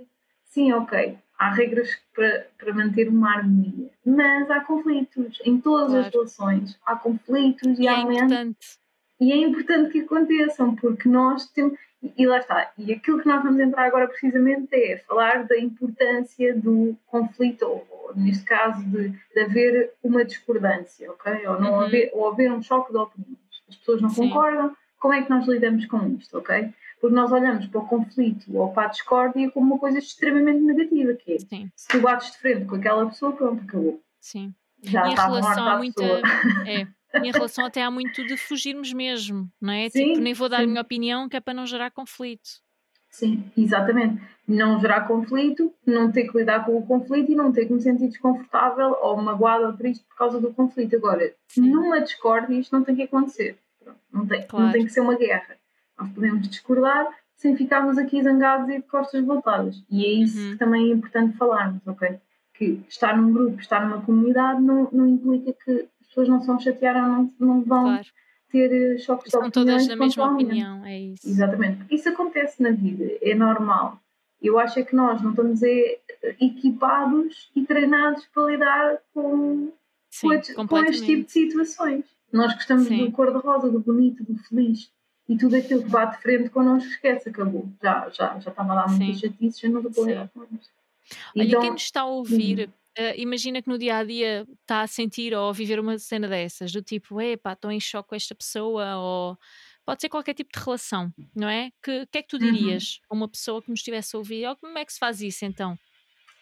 Sim, 0.47 0.73
ok, 0.73 1.17
há 1.39 1.51
regras 1.55 1.89
para, 2.15 2.47
para 2.59 2.75
manter 2.75 3.09
uma 3.09 3.35
harmonia, 3.37 3.91
mas 4.05 4.51
há 4.51 4.61
conflitos 4.61 5.39
em 5.45 5.61
todas 5.61 5.93
as 5.95 6.01
Claro. 6.11 6.11
relações, 6.19 6.79
há 6.87 6.97
conflitos 6.97 7.79
e, 7.79 7.83
E 7.83 7.87
é 7.87 7.91
há 7.91 7.97
momentos 7.99 8.23
importante. 8.23 8.82
E 9.23 9.33
é 9.33 9.37
importante 9.37 9.91
que 9.93 10.01
aconteçam, 10.01 10.75
porque 10.75 11.09
nós 11.09 11.47
temos. 11.51 11.79
E 12.19 12.27
lá 12.27 12.39
está. 12.39 12.73
E 12.77 12.93
aquilo 12.93 13.21
que 13.21 13.29
nós 13.29 13.43
vamos 13.45 13.61
entrar 13.61 13.87
agora 13.87 14.09
precisamente 14.09 14.75
é 14.75 14.99
falar 15.07 15.45
da 15.45 15.57
importância 15.57 16.53
do 16.59 16.97
conflito, 17.07 17.63
ou, 17.63 17.87
ou 17.91 18.17
neste 18.17 18.45
caso, 18.45 18.83
de, 18.91 19.11
de 19.11 19.41
haver 19.41 19.93
uma 20.03 20.25
discordância, 20.25 21.11
ok? 21.13 21.47
Ou, 21.47 21.61
não 21.61 21.75
Uhum. 21.75 21.81
haver, 21.83 22.11
ou 22.13 22.29
haver 22.29 22.51
um 22.53 22.61
choque 22.61 22.91
de 22.91 22.99
opiniões. 22.99 23.39
As 23.69 23.77
pessoas 23.77 24.03
não 24.03 24.09
Sim. 24.11 24.23
concordam, 24.29 24.77
como 24.99 25.15
é 25.15 25.23
que 25.23 25.31
nós 25.31 25.47
lidamos 25.47 25.87
com 25.87 26.05
isto, 26.19 26.37
ok? 26.39 26.71
Porque 27.01 27.15
nós 27.15 27.31
olhamos 27.31 27.67
para 27.67 27.81
o 27.81 27.87
conflito 27.87 28.57
ou 28.57 28.73
para 28.73 28.87
a 28.87 28.91
discórdia 28.91 29.51
como 29.53 29.67
uma 29.73 29.79
coisa 29.79 29.99
extremamente 30.01 30.61
negativa, 30.61 31.15
que 31.15 31.35
é 31.35 31.39
Sim, 31.39 31.71
se 31.77 31.87
tu 31.89 32.01
bates 32.01 32.33
de 32.33 32.39
frente 32.39 32.65
com 32.67 32.75
aquela 32.77 33.07
pessoa, 33.07 33.33
pronto, 33.33 33.63
acabou. 33.63 34.01
sim. 34.21 34.53
Já 34.85 35.07
e 35.07 35.11
está 35.11 35.27
relação 35.29 35.65
morta 35.65 35.77
a 35.77 35.81
pessoa. 35.81 36.21
É. 36.67 36.87
Em 37.15 37.31
relação 37.31 37.65
até 37.67 37.83
há 37.83 37.91
muito 37.91 38.25
de 38.27 38.37
fugirmos 38.37 38.93
mesmo, 38.93 39.51
não 39.61 39.73
é? 39.73 39.89
Sim, 39.91 40.09
tipo, 40.09 40.21
nem 40.21 40.33
vou 40.35 40.49
dar 40.49 40.59
a 40.59 40.61
sim. 40.61 40.67
minha 40.69 40.81
opinião 40.81 41.29
que 41.29 41.37
é 41.37 41.41
para 41.41 41.55
não 41.55 41.67
gerar 41.67 41.91
conflito. 41.91 42.49
Sim, 43.11 43.45
exatamente. 43.57 44.23
Não 44.49 44.81
gerar 44.81 45.03
conflito, 45.07 45.73
não 45.87 46.11
ter 46.11 46.27
que 46.31 46.39
lidar 46.39 46.65
com 46.65 46.79
o 46.79 46.87
conflito 46.87 47.31
e 47.31 47.35
não 47.35 47.53
ter 47.53 47.67
que 47.67 47.73
me 47.73 47.81
sentir 47.81 48.09
desconfortável 48.09 48.97
ou 49.03 49.21
magoada 49.21 49.67
ou 49.67 49.73
triste 49.75 50.05
por 50.09 50.17
causa 50.17 50.41
do 50.41 50.53
conflito. 50.55 50.97
Agora, 50.97 51.33
Sim. 51.49 51.71
numa 51.71 52.01
discórdia, 52.01 52.55
isto 52.59 52.73
não 52.75 52.83
tem 52.83 52.97
que 52.97 53.03
acontecer. 53.03 53.59
Pronto, 53.85 53.99
Não 54.13 54.27
tem, 54.27 54.47
Claro. 54.47 54.65
não 54.67 54.73
tem 54.73 54.85
que 54.87 54.93
ser 54.93 55.01
uma 55.01 55.15
guerra. 55.17 55.57
Nós 55.99 56.11
podemos 56.13 56.49
discordar 56.49 57.07
sem 57.37 57.55
ficarmos 57.57 57.99
aqui 57.99 58.23
zangados 58.23 58.69
e 58.71 58.77
de 58.77 58.83
costas 58.83 59.23
voltadas. 59.25 59.83
E 59.91 60.05
é 60.07 60.09
isso 60.09 60.39
Uhum. 60.39 60.53
que 60.53 60.57
também 60.59 60.91
é 60.91 60.95
importante 60.95 61.37
falarmos, 61.37 61.87
ok? 61.87 62.19
Que 62.55 62.81
estar 62.89 63.17
num 63.17 63.33
grupo, 63.33 63.61
estar 63.61 63.87
numa 63.87 64.01
comunidade, 64.03 64.63
não, 64.63 64.89
não 64.91 65.07
implica 65.07 65.53
que 65.65 65.87
pessoas 66.13 66.29
não 66.29 66.41
se 66.41 66.47
vão 66.47 66.61
chatear 66.61 66.97
ou 66.97 67.03
não, 67.03 67.35
não 67.41 67.63
vão 67.63 67.85
Claro. 67.85 68.07
ter 68.51 68.73
eh, 68.73 68.99
choques 68.99 69.25
de 69.25 69.31
São 69.31 69.51
todas 69.51 69.87
da 69.87 69.97
mesma 69.97 70.33
opinião, 70.35 70.85
é 70.85 70.99
isso. 71.01 71.27
Exatamente, 71.29 71.79
porque 71.79 71.95
isso 71.95 72.09
acontece 72.09 72.63
na 72.63 72.71
vida, 72.71 73.05
é 73.23 73.35
normal. 73.35 73.99
Eu 74.41 74.59
acho 74.59 74.79
é 74.79 74.83
que 74.83 74.95
nós 74.95 75.23
não 75.23 75.31
estamos 75.31 75.63
é, 75.63 75.99
equipados 76.41 77.51
e 77.55 77.65
treinados 77.65 78.27
para 78.35 78.47
lidar 78.51 78.99
com, 79.15 79.73
Sim, 80.11 80.27
com, 80.29 80.33
este, 80.35 80.55
com 80.55 80.79
este 80.79 81.07
tipo 81.07 81.25
de 81.27 81.33
situações. 81.33 82.05
Nós 82.33 82.53
gostamos 82.55 82.89
Sim. 82.89 83.05
do 83.05 83.13
cor-de-rosa, 83.13 83.71
do 83.71 83.79
bonito, 83.81 84.25
do 84.25 84.37
feliz 84.45 84.91
e 85.29 85.37
tudo 85.37 85.57
aquilo 85.57 85.83
que 85.83 85.89
bate 85.91 86.17
de 86.17 86.23
frente 86.23 86.51
connosco 86.51 86.89
esquece, 86.89 87.29
acabou. 87.29 87.69
Já, 87.83 88.09
já, 88.11 88.39
já 88.41 88.51
estava 88.51 88.75
lá 88.75 88.89
muitas 88.89 89.21
Sim. 89.21 89.29
chatices, 89.29 89.63
eu 89.63 89.71
não 89.71 89.83
vou 89.83 90.07
lidar 90.07 90.29
com 90.35 90.43
isto. 90.43 90.73
Olha, 91.37 91.45
Então, 91.47 91.61
quem 91.61 91.71
nos 91.71 91.83
está 91.83 92.01
a 92.01 92.07
ouvir, 92.07 92.71
eh, 92.97 93.21
imagina 93.21 93.63
que 93.63 93.69
no 93.69 93.79
dia 93.79 93.97
a 93.99 94.05
dia 94.05 94.47
está 94.63 94.83
a 94.83 94.87
sentir 94.87 95.35
ou 95.35 95.49
a 95.49 95.53
viver 95.53 95.81
uma 95.81 95.99
cena 95.99 96.29
dessas, 96.29 96.73
do 96.73 96.83
tipo, 96.83 97.21
epá, 97.21 97.53
estou 97.53 97.71
em 97.71 97.81
choque 97.81 98.11
com 98.11 98.15
esta 98.15 98.35
pessoa, 98.35 98.97
ou 98.97 99.39
pode 99.85 100.01
ser 100.01 100.09
qualquer 100.09 100.35
tipo 100.35 100.51
de 100.53 100.65
relação, 100.65 101.13
não 101.35 101.49
é? 101.49 101.71
Que, 101.83 102.07
que 102.07 102.19
é 102.19 102.23
que 102.23 102.29
tu 102.29 102.37
Uhum. 102.37 102.53
dirias 102.53 103.01
a 103.11 103.15
uma 103.15 103.29
pessoa 103.29 103.63
que 103.63 103.71
nos 103.71 103.81
estivesse 103.81 104.15
a 104.15 104.19
ouvir? 104.19 104.47
Ou 104.47 104.57
como 104.57 104.79
é 104.79 104.85
que 104.85 104.93
se 104.93 104.99
faz 104.99 105.21
isso 105.21 105.45
então? 105.45 105.77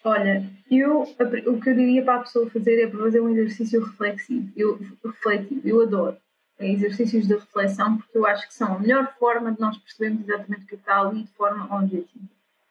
Olha, 0.03 0.43
eu, 0.71 1.03
o 1.03 1.61
que 1.61 1.71
eu 1.71 1.75
diria 1.77 2.03
para 2.03 2.17
a 2.17 2.23
pessoa 2.23 2.49
fazer 2.51 2.83
é 2.83 2.87
para 2.87 3.01
fazer 3.01 3.21
um 3.21 3.29
exercício 3.29 3.85
reflexivo. 3.85 4.51
Eu, 4.57 4.79
refletivo. 5.05 5.61
Eu 5.69 5.83
adoro 5.83 6.17
exercícios 6.59 7.27
de 7.27 7.35
reflexão 7.35 7.99
porque 7.99 8.17
eu 8.17 8.27
acho 8.27 8.47
que 8.47 8.55
são 8.55 8.75
a 8.75 8.79
melhor 8.79 9.15
forma 9.19 9.53
de 9.53 9.61
nós 9.61 9.77
percebermos 9.79 10.23
exatamente 10.29 10.65
o 10.65 10.67
que 10.67 10.75
está 10.75 11.01
ali 11.01 11.23
de 11.23 11.31
forma 11.33 11.75
objetiva. 11.77 12.25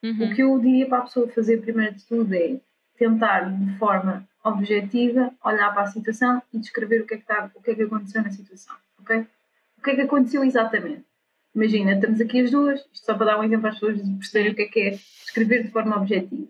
Uhum. 0.03 0.23
O 0.23 0.35
que 0.35 0.41
eu 0.41 0.59
diria 0.59 0.87
para 0.87 0.99
a 0.99 1.01
pessoa 1.03 1.27
fazer 1.27 1.61
primeiro 1.61 1.95
de 1.95 2.05
tudo 2.05 2.33
é 2.33 2.59
tentar 2.99 3.49
de 3.49 3.77
forma 3.77 4.27
objetiva 4.43 5.31
olhar 5.43 5.73
para 5.73 5.83
a 5.83 5.87
situação 5.87 6.41
e 6.53 6.59
descrever 6.59 7.01
o 7.01 7.05
que 7.07 7.15
é 7.15 7.17
que, 7.17 7.23
está, 7.23 7.49
o 7.55 7.61
que, 7.61 7.71
é 7.71 7.75
que 7.75 7.83
aconteceu 7.83 8.21
na 8.21 8.29
situação, 8.31 8.75
ok? 8.99 9.25
O 9.77 9.81
que 9.81 9.91
é 9.91 9.95
que 9.95 10.01
aconteceu 10.01 10.43
exatamente? 10.43 11.03
Imagina, 11.55 11.93
estamos 11.93 12.21
aqui 12.21 12.41
as 12.41 12.51
duas, 12.51 12.79
isto 12.93 13.05
só 13.05 13.15
para 13.15 13.27
dar 13.27 13.39
um 13.39 13.43
exemplo 13.43 13.67
às 13.67 13.73
pessoas 13.75 14.03
de 14.03 14.13
perceberem 14.15 14.51
o 14.51 14.55
que 14.55 14.61
é 14.61 14.65
que 14.67 14.79
é 14.81 14.89
escrever 15.25 15.63
de 15.63 15.71
forma 15.71 15.95
objetiva. 15.97 16.47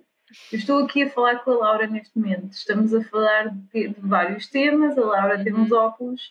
Eu 0.51 0.59
estou 0.59 0.83
aqui 0.83 1.03
a 1.03 1.09
falar 1.09 1.37
com 1.39 1.51
a 1.51 1.57
Laura 1.57 1.87
neste 1.87 2.17
momento, 2.19 2.51
estamos 2.51 2.93
a 2.93 3.01
falar 3.05 3.47
de, 3.73 3.87
de 3.89 3.95
vários 4.01 4.47
temas, 4.47 4.97
a 4.97 5.01
Laura 5.01 5.43
tem 5.43 5.53
Uhum. 5.53 5.61
uns 5.61 5.71
óculos 5.71 6.21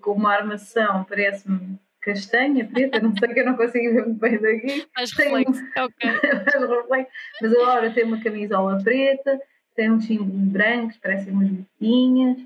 com 0.00 0.12
uma 0.12 0.32
armação, 0.32 1.04
parece-me 1.04 1.78
castanha, 2.00 2.64
preta, 2.66 2.98
não 3.00 3.14
sei 3.16 3.28
que 3.34 3.40
eu 3.40 3.44
não 3.46 3.56
consigo 3.56 3.92
ver 3.94 4.06
muito 4.06 4.18
bem 4.20 4.38
daqui, 4.38 4.86
tem 5.16 5.28
um- 5.32 5.36
reflexo, 5.36 5.62
ok. 5.78 6.10
mas 6.60 6.70
reflete. 6.70 7.10
Mas 7.42 7.52
a 7.54 7.58
Laura 7.62 7.90
tem 7.92 8.04
uma 8.04 8.20
camisola 8.22 8.80
preta, 8.82 9.40
tem 9.76 9.90
uns 9.92 10.06
símbolos 10.06 10.48
brancos, 10.48 10.96
parecem 10.96 11.32
umas 11.32 11.48
botinhas, 11.50 12.38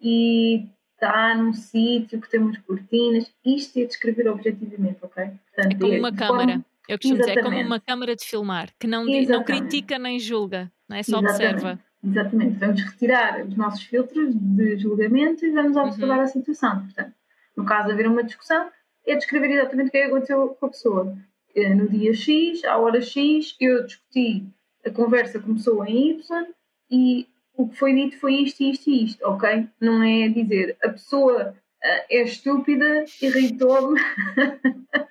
e 0.00 0.66
está 0.94 1.34
num 1.36 1.52
sítio 1.52 2.20
que 2.20 2.28
tem 2.30 2.40
umas 2.40 2.58
cortinas. 2.58 3.30
Isto 3.44 3.78
é 3.80 3.84
descrever 3.84 4.28
objetivamente, 4.28 4.98
ok? 5.02 5.24
Portanto, 5.54 5.72
É 5.72 5.78
como 5.78 5.98
uma 5.98 6.12
câmara. 6.12 6.46
forma- 6.52 6.64
Eu 6.88 6.98
costumo 6.98 7.18
dizer, 7.20 7.30
é 7.30 7.34
como 7.34 7.46
Exatamente. 7.48 7.66
uma 7.66 7.80
câmara 7.80 8.16
de 8.16 8.24
filmar, 8.24 8.68
que 8.78 8.86
não, 8.86 9.04
não 9.04 9.12
Exatamente. 9.14 9.46
critica 9.68 9.98
nem 9.98 10.18
julga, 10.18 10.72
não 10.88 10.96
é? 10.96 11.02
Só 11.04 11.20
Exatamente. 11.20 11.54
observa. 11.54 11.80
Exatamente. 12.02 12.58
Vamos 12.58 12.82
retirar 12.82 13.46
os 13.46 13.56
nossos 13.56 13.82
filtros 13.84 14.34
de 14.34 14.76
julgamento 14.78 15.44
e 15.46 15.50
vamos 15.50 15.76
observar 15.76 16.16
Uhum. 16.16 16.22
a 16.22 16.26
situação. 16.26 16.80
Portanto, 16.86 17.12
no 17.56 17.64
caso 17.64 17.86
de 17.88 17.92
haver 17.92 18.08
uma 18.08 18.24
discussão, 18.24 18.70
é 19.06 19.14
descrever 19.16 19.50
exatamente 19.52 19.88
o 19.88 19.90
que 19.92 19.98
é 19.98 20.00
que 20.02 20.06
aconteceu 20.08 20.48
com 20.48 20.66
a 20.66 20.68
pessoa. 20.70 21.16
Eh, 21.54 21.74
No 21.74 21.88
dia 21.88 22.12
X, 22.14 22.64
à 22.64 22.76
hora 22.78 23.00
X, 23.00 23.54
eu 23.60 23.84
discuti, 23.84 24.44
a 24.84 24.90
conversa 24.90 25.38
começou 25.38 25.84
em 25.84 26.10
Y 26.12 26.46
e 26.90 27.26
o 27.56 27.68
que 27.68 27.76
foi 27.76 27.92
dito 27.94 28.18
foi 28.18 28.34
isto, 28.36 28.62
isto 28.62 28.90
e 28.90 29.04
isto, 29.04 29.24
ok? 29.26 29.66
Não 29.80 30.02
é 30.02 30.28
dizer 30.28 30.76
a 30.82 30.88
pessoa 30.88 31.54
ah, 31.82 32.04
é 32.10 32.22
estúpida, 32.22 33.04
irritou-me 33.22 34.00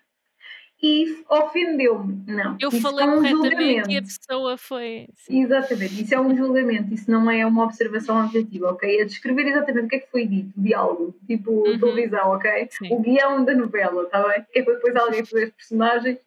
e 0.82 1.24
ofendeu-me. 1.30 2.24
Não. 2.26 2.56
Eu 2.60 2.70
Isso 2.70 2.82
falei 2.82 3.06
é 3.06 3.10
um 3.10 3.16
corretamente 3.18 3.92
e 3.92 3.98
a 3.98 4.02
pessoa 4.02 4.58
foi. 4.58 5.08
sim. 5.16 5.44
Exatamente, 5.44 6.02
isso 6.02 6.16
é 6.16 6.20
um 6.22 6.36
julgamento, 6.36 6.94
isso 6.94 7.12
não 7.12 7.30
é 7.30 7.46
uma 7.46 7.66
observação 7.66 8.24
objetiva, 8.26 8.72
ok? 8.72 9.02
É 9.02 9.06
descrever 9.06 9.48
exatamente 9.48 9.86
o 9.86 9.90
que 9.90 9.96
é 9.98 10.00
que 10.00 10.10
foi 10.12 10.26
dito, 10.26 10.58
o 10.58 10.62
diálogo, 10.64 11.16
tipo 11.28 11.52
Uhum. 11.52 11.78
televisão, 11.80 12.30
ok? 12.30 12.68
Sim. 12.72 12.94
O 12.94 13.00
guião 13.02 13.44
da 13.44 13.54
novela, 13.54 14.04
está 14.04 14.26
bem? 14.28 14.46
É 14.56 14.62
para 14.64 14.74
depois 14.76 14.96
alguém 14.96 15.26
fazer 15.26 15.46
os 15.48 15.52
personagens 15.54 16.18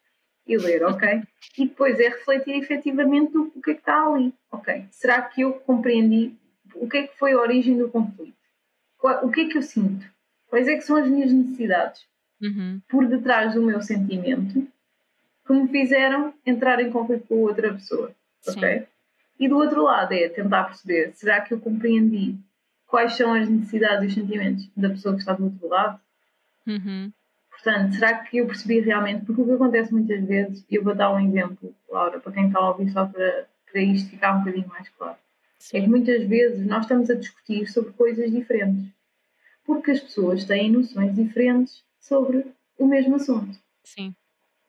e 0.46 0.56
ler, 0.56 0.84
ok? 0.84 1.22
E 1.58 1.66
depois 1.66 1.98
é 2.00 2.08
refletir 2.08 2.54
efetivamente 2.56 3.36
o, 3.36 3.50
que 3.50 3.70
é 3.70 3.74
que 3.74 3.80
está 3.80 4.06
ali, 4.06 4.34
ok? 4.50 4.86
Será 4.90 5.22
que 5.22 5.42
eu 5.42 5.54
compreendi 5.54 6.34
o 6.74 6.88
que 6.88 6.98
é 6.98 7.06
que 7.06 7.18
foi 7.18 7.32
a 7.32 7.38
origem 7.38 7.76
do 7.78 7.88
conflito? 7.88 8.36
O 9.22 9.30
que 9.30 9.42
é 9.42 9.48
que 9.48 9.58
eu 9.58 9.62
sinto? 9.62 10.06
Quais 10.48 10.68
é 10.68 10.76
que 10.76 10.82
são 10.82 10.96
as 10.96 11.08
minhas 11.08 11.32
necessidades? 11.32 12.06
Uhum. 12.42 12.80
por 12.88 13.06
detrás 13.06 13.54
do 13.54 13.62
meu 13.62 13.80
sentimento 13.80 14.66
que 15.46 15.52
me 15.52 15.68
fizeram 15.68 16.34
entrar 16.44 16.80
em 16.80 16.90
conflito 16.90 17.28
com 17.28 17.36
outra 17.36 17.72
pessoa. 17.72 18.12
Sim. 18.40 18.58
ok? 18.58 18.86
E 19.38 19.48
do 19.48 19.56
outro 19.56 19.84
lado 19.84 20.12
é 20.12 20.28
tentar 20.28 20.64
perceber: 20.64 21.12
será 21.14 21.40
que 21.40 21.54
eu 21.54 21.60
compreendi 21.60 22.36
quais 22.86 23.14
são 23.16 23.32
as 23.32 23.48
necessidades 23.48 24.04
e 24.04 24.06
os 24.08 24.14
sentimentos 24.14 24.68
da 24.76 24.88
pessoa 24.90 25.14
que 25.14 25.20
está 25.20 25.34
do 25.34 25.44
outro 25.44 25.68
lado? 25.68 26.00
Uhum. 26.66 27.12
Portanto, 27.52 27.94
será 27.94 28.18
que 28.18 28.38
eu 28.38 28.46
percebi 28.46 28.80
realmente? 28.80 29.24
Porque 29.24 29.40
o 29.40 29.44
que 29.44 29.52
acontece 29.52 29.92
muitas 29.92 30.24
vezes, 30.24 30.64
e 30.68 30.74
eu 30.74 30.82
vou 30.82 30.94
dar 30.94 31.12
um 31.12 31.20
exemplo, 31.20 31.72
Laura, 31.88 32.18
para 32.18 32.32
quem 32.32 32.46
está 32.46 32.58
a 32.58 32.70
ouvir, 32.70 32.90
só 32.90 33.06
para, 33.06 33.46
para 33.70 33.80
isto 33.80 34.10
ficar 34.10 34.34
um 34.34 34.38
bocadinho 34.40 34.68
mais 34.68 34.88
claro. 34.88 35.16
É 35.72 35.78
que 35.78 35.84
Sim. 35.84 35.86
muitas 35.86 36.24
vezes 36.24 36.66
nós 36.66 36.82
estamos 36.82 37.08
a 37.08 37.14
discutir 37.14 37.70
sobre 37.70 37.92
coisas 37.92 38.30
diferentes. 38.32 38.90
Porque 39.64 39.92
as 39.92 40.00
pessoas 40.00 40.44
têm 40.44 40.72
noções 40.72 41.14
diferentes 41.14 41.84
sobre 42.00 42.44
o 42.76 42.86
mesmo 42.86 43.14
assunto. 43.14 43.56
Sim. 43.84 44.12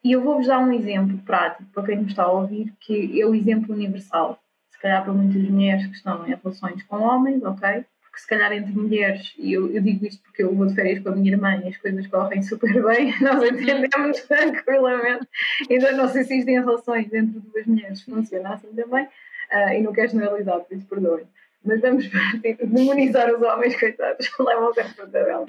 E 0.04 0.12
eu 0.12 0.22
vou-vos 0.22 0.48
dar 0.48 0.60
um 0.60 0.72
exemplo 0.72 1.18
prático 1.20 1.68
para 1.72 1.84
quem 1.84 1.98
me 1.98 2.08
está 2.08 2.24
a 2.24 2.32
ouvir, 2.32 2.74
que 2.82 3.20
é 3.20 3.26
o 3.26 3.34
exemplo 3.34 3.74
universal. 3.74 4.40
Se 4.70 4.78
calhar 4.80 5.04
para 5.04 5.14
muitas 5.14 5.42
mulheres 5.50 5.88
que 5.88 5.96
estão 5.96 6.28
em 6.28 6.36
relações 6.36 6.84
com 6.84 6.98
homens, 6.98 7.42
ok? 7.42 7.86
Porque 8.14 8.22
se 8.22 8.28
calhar 8.28 8.54
entre 8.54 8.72
mulheres, 8.72 9.34
e 9.40 9.54
eu, 9.54 9.74
eu 9.74 9.82
digo 9.82 10.06
isto 10.06 10.22
porque 10.22 10.44
eu 10.44 10.54
vou 10.54 10.68
de 10.68 10.76
férias 10.76 11.00
com 11.00 11.10
a 11.10 11.16
minha 11.16 11.32
irmã 11.32 11.56
e 11.66 11.70
as 11.70 11.78
coisas 11.78 12.06
correm 12.06 12.44
super 12.44 12.72
bem, 12.86 13.12
nós 13.22 13.42
entendemos 13.44 14.22
tranquilamente. 14.30 15.28
Então 15.68 15.98
não 15.98 16.08
sei 16.08 16.24
se 16.24 16.38
isto 16.38 16.48
em 16.48 16.60
relações 16.60 17.12
entre 17.12 17.40
duas 17.40 17.66
mulheres 17.66 18.04
funciona 18.04 18.54
assim 18.54 18.68
também, 18.76 19.08
ah, 19.50 19.74
e 19.74 19.82
não 19.82 19.92
quero 19.92 20.12
generalizar, 20.12 20.60
por 20.60 20.78
isso 20.78 20.86
perdoem. 20.86 21.26
Mas 21.66 21.82
vamos 21.82 22.06
partir- 22.08 22.58
demonizar 22.68 23.34
os 23.34 23.42
homens, 23.42 23.80
coitados, 23.80 24.30
levam 24.40 24.72
sempre 24.76 24.94
para 24.94 25.08
tabela. 25.08 25.46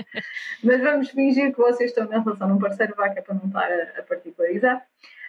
Mas 0.62 0.80
vamos 0.80 1.10
fingir 1.10 1.52
que 1.52 1.58
vocês 1.58 1.90
estão 1.90 2.08
na 2.08 2.22
relação 2.22 2.48
num 2.48 2.58
parceiro 2.58 2.94
vaca 2.96 3.20
para 3.20 3.34
não 3.34 3.44
estar 3.46 3.70
a, 3.70 4.00
a 4.00 4.02
particularizar, 4.04 4.82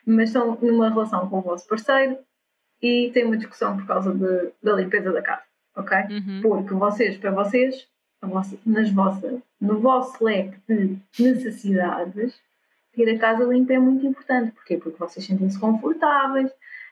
mas 0.05 0.29
estão 0.29 0.57
numa 0.61 0.87
relação 0.89 1.29
com 1.29 1.39
o 1.39 1.41
vosso 1.41 1.67
parceiro 1.67 2.17
e 2.81 3.11
têm 3.13 3.25
uma 3.25 3.35
discussão 3.35 3.75
por 3.75 3.85
causa 3.87 4.13
de, 4.13 4.51
da 4.63 4.73
limpeza 4.73 5.11
da 5.11 5.21
casa, 5.21 5.41
ok? 5.75 5.97
Uhum. 6.09 6.39
Porque 6.41 6.73
vocês, 6.73 7.17
para 7.17 7.31
vocês, 7.31 7.87
vossa- 8.21 8.57
nas 8.65 8.89
vossa, 8.91 9.37
no 9.61 9.79
vosso 9.79 10.23
leque 10.23 10.57
de 10.67 10.97
necessidades, 11.19 12.33
ter 12.93 13.09
a 13.13 13.19
casa 13.19 13.43
limpa 13.43 13.73
é 13.73 13.79
muito 13.79 14.05
importante. 14.05 14.51
Porquê? 14.51 14.77
Porque 14.77 14.97
vocês 14.97 15.25
sentem-se 15.25 15.59
confortáveis, 15.59 16.51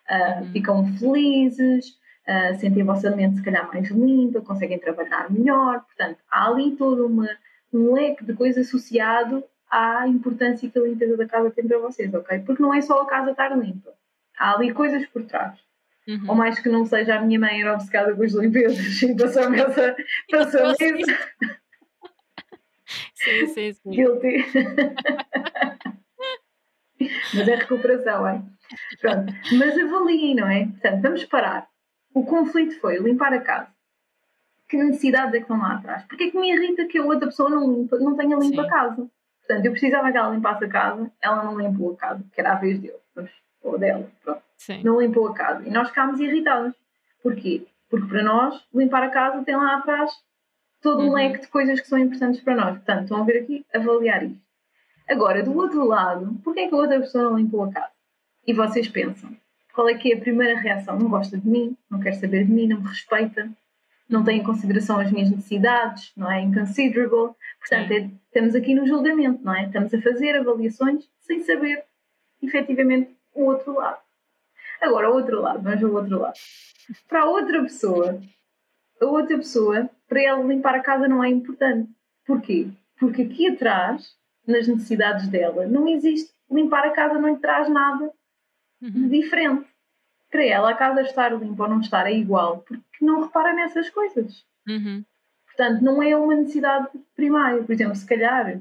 ah, 0.09 0.39
Uhum. 0.41 0.51
ficam 0.51 0.93
felizes, 0.97 1.97
ah, 2.27 2.53
sentem 2.55 2.83
a 2.83 2.85
vossa 2.85 3.09
mente 3.15 3.37
se 3.37 3.43
calhar 3.43 3.67
mais 3.73 3.89
limpa, 3.89 4.41
conseguem 4.41 4.79
trabalhar 4.79 5.29
melhor. 5.31 5.81
Portanto, 5.85 6.19
há 6.29 6.47
ali 6.49 6.75
todo 6.75 7.05
uma, 7.07 7.29
um 7.73 7.93
leque 7.93 8.23
de 8.25 8.33
coisas 8.33 8.67
associado 8.67 9.43
à 9.71 10.07
importância 10.07 10.69
que 10.69 10.77
a 10.77 10.81
limpeza 10.83 11.17
da 11.17 11.25
casa 11.25 11.49
tem 11.51 11.67
para 11.67 11.79
vocês, 11.79 12.13
ok? 12.13 12.39
Porque 12.39 12.61
não 12.61 12.73
é 12.73 12.81
só 12.81 13.01
a 13.01 13.05
casa 13.07 13.31
estar 13.31 13.55
limpa. 13.57 13.91
Há 14.37 14.55
ali 14.55 14.71
coisas 14.73 15.05
por 15.07 15.23
trás. 15.23 15.57
Uhum. 16.07 16.29
Ou 16.29 16.35
mais 16.35 16.59
que 16.59 16.69
não 16.69 16.85
seja, 16.85 17.15
a 17.15 17.21
minha 17.21 17.39
mãe 17.39 17.61
era 17.61 17.73
obcecada 17.73 18.13
com 18.15 18.23
as 18.23 18.33
limpezas 18.33 19.01
e 19.01 19.15
passou-me 19.15 19.59
essa, 19.59 19.95
passou 20.29 20.71
isso. 20.71 21.11
Sim, 23.15 23.47
sim, 23.47 23.73
sim. 23.73 23.89
Guilty. 23.89 24.45
Mas 27.33 27.47
é 27.47 27.55
recuperação, 27.55 28.27
é? 28.27 28.41
Pronto. 28.99 29.33
Mas 29.57 29.77
avaliem, 29.79 30.35
não 30.35 30.49
é? 30.49 30.65
Portanto, 30.65 31.01
vamos 31.01 31.23
parar. 31.25 31.67
O 32.13 32.25
conflito 32.25 32.79
foi 32.79 32.97
limpar 32.97 33.33
a 33.33 33.41
casa. 33.41 33.73
Que 34.67 34.77
necessidades 34.77 35.33
é 35.33 35.37
que 35.37 35.43
estão 35.43 35.57
lá 35.57 35.75
atrás? 35.75 36.03
Porque 36.03 36.25
é 36.25 36.31
que 36.31 36.37
me 36.37 36.51
irrita 36.51 36.85
que 36.85 36.97
a 36.97 37.03
outra 37.03 37.27
pessoa 37.27 37.49
não, 37.49 37.71
limpa, 37.71 37.97
não 37.97 38.15
tenha 38.15 38.35
limpa 38.37 38.61
Sim. 38.61 38.67
a 38.67 38.69
casa? 38.69 39.09
Portanto, 39.39 39.65
eu 39.65 39.71
precisava 39.71 40.11
que 40.11 40.17
ela 40.17 40.33
limpasse 40.33 40.65
a 40.65 40.69
casa, 40.69 41.11
ela 41.21 41.43
não 41.43 41.59
limpou 41.59 41.93
a 41.93 41.97
casa, 41.97 42.25
que 42.31 42.39
era 42.39 42.53
a 42.53 42.55
vez 42.55 42.79
dele, 42.79 42.99
ou 43.61 43.77
dela, 43.77 44.09
pronto 44.23 44.41
Sim. 44.65 44.81
não 44.83 44.99
limpou 45.01 45.27
a 45.27 45.33
casa. 45.33 45.67
E 45.67 45.71
nós 45.71 45.89
ficámos 45.89 46.19
irritados. 46.19 46.73
Porquê? 47.21 47.65
Porque 47.89 48.07
para 48.07 48.23
nós, 48.23 48.61
limpar 48.73 49.03
a 49.03 49.09
casa 49.09 49.43
tem 49.43 49.55
lá 49.55 49.77
atrás 49.77 50.11
todo 50.81 51.01
um 51.01 51.07
Uhum. 51.07 51.13
leque 51.13 51.41
de 51.41 51.47
coisas 51.47 51.79
que 51.79 51.87
são 51.87 51.97
importantes 51.99 52.41
para 52.41 52.55
nós. 52.55 52.75
Portanto, 52.77 53.03
estão 53.03 53.21
a 53.21 53.23
ver 53.23 53.39
aqui, 53.43 53.65
avaliar 53.73 54.23
isto. 54.23 54.41
Agora, 55.07 55.43
do 55.43 55.55
outro 55.55 55.85
lado, 55.85 56.39
porquê 56.43 56.61
é 56.61 56.67
que 56.67 56.73
a 56.73 56.77
outra 56.77 56.99
pessoa 56.99 57.25
não 57.25 57.37
limpou 57.37 57.63
a 57.63 57.71
casa? 57.71 57.91
E 58.47 58.53
vocês 58.53 58.87
pensam, 58.87 59.29
qual 59.73 59.87
é 59.89 59.93
que 59.95 60.11
é 60.11 60.15
a 60.15 60.19
primeira 60.19 60.59
reação? 60.59 60.97
Não 60.99 61.09
gosta 61.09 61.37
de 61.37 61.47
mim, 61.47 61.77
não 61.89 61.99
quer 61.99 62.13
saber 62.13 62.45
de 62.45 62.51
mim, 62.51 62.67
não 62.67 62.81
me 62.81 62.87
respeita, 62.87 63.49
não 64.09 64.23
tem 64.23 64.39
em 64.39 64.43
consideração 64.43 64.99
as 64.99 65.11
minhas 65.11 65.29
necessidades, 65.29 66.11
não 66.15 66.29
é? 66.31 66.41
Inconsiderable. 66.41 67.33
Portanto, 67.59 67.91
é, 67.91 68.09
estamos 68.27 68.53
aqui 68.55 68.73
no 68.75 68.85
julgamento, 68.87 69.43
não 69.43 69.55
é? 69.55 69.65
Estamos 69.65 69.93
a 69.93 70.01
fazer 70.01 70.35
avaliações 70.37 71.07
sem 71.21 71.41
saber, 71.43 71.83
efetivamente, 72.41 73.15
o 73.33 73.45
outro 73.45 73.73
lado. 73.75 73.99
Agora, 74.83 75.09
o 75.09 75.13
outro 75.15 75.41
lado, 75.41 75.61
vamos 75.61 75.83
ao 75.83 75.91
outro 75.93 76.19
lado. 76.19 76.33
Para 77.07 77.21
a 77.21 77.25
outra 77.25 77.61
pessoa, 77.61 78.19
a 79.01 79.05
outra 79.05 79.37
pessoa, 79.37 79.89
para 80.07 80.21
ela 80.21 80.43
limpar 80.43 80.75
a 80.75 80.81
casa 80.81 81.07
não 81.07 81.23
é 81.23 81.29
importante. 81.29 81.89
Porquê? 82.25 82.67
Porque 82.99 83.23
aqui 83.23 83.47
atrás, 83.49 84.15
nas 84.47 84.67
necessidades 84.67 85.27
dela, 85.27 85.65
não 85.65 85.87
existe. 85.87 86.31
Limpar 86.51 86.85
a 86.85 86.91
casa 86.91 87.17
não 87.19 87.29
lhe 87.29 87.39
traz 87.39 87.69
nada 87.69 88.11
de 88.81 88.99
Uhum. 88.99 89.07
diferente. 89.09 89.65
Para 90.29 90.43
ela, 90.45 90.71
a 90.71 90.75
casa 90.75 91.01
estar 91.01 91.31
limpa 91.33 91.63
ou 91.63 91.69
não 91.69 91.79
estar 91.79 92.05
é 92.07 92.13
igual, 92.13 92.59
porque 92.59 92.83
não 93.01 93.21
repara 93.23 93.53
nessas 93.53 93.89
coisas. 93.89 94.43
Uhum. 94.67 95.03
Portanto, 95.45 95.81
não 95.83 96.01
é 96.03 96.15
uma 96.17 96.35
necessidade 96.35 96.87
primária. 97.15 97.63
Por 97.63 97.71
exemplo, 97.71 97.95
se 97.95 98.05
calhar, 98.05 98.59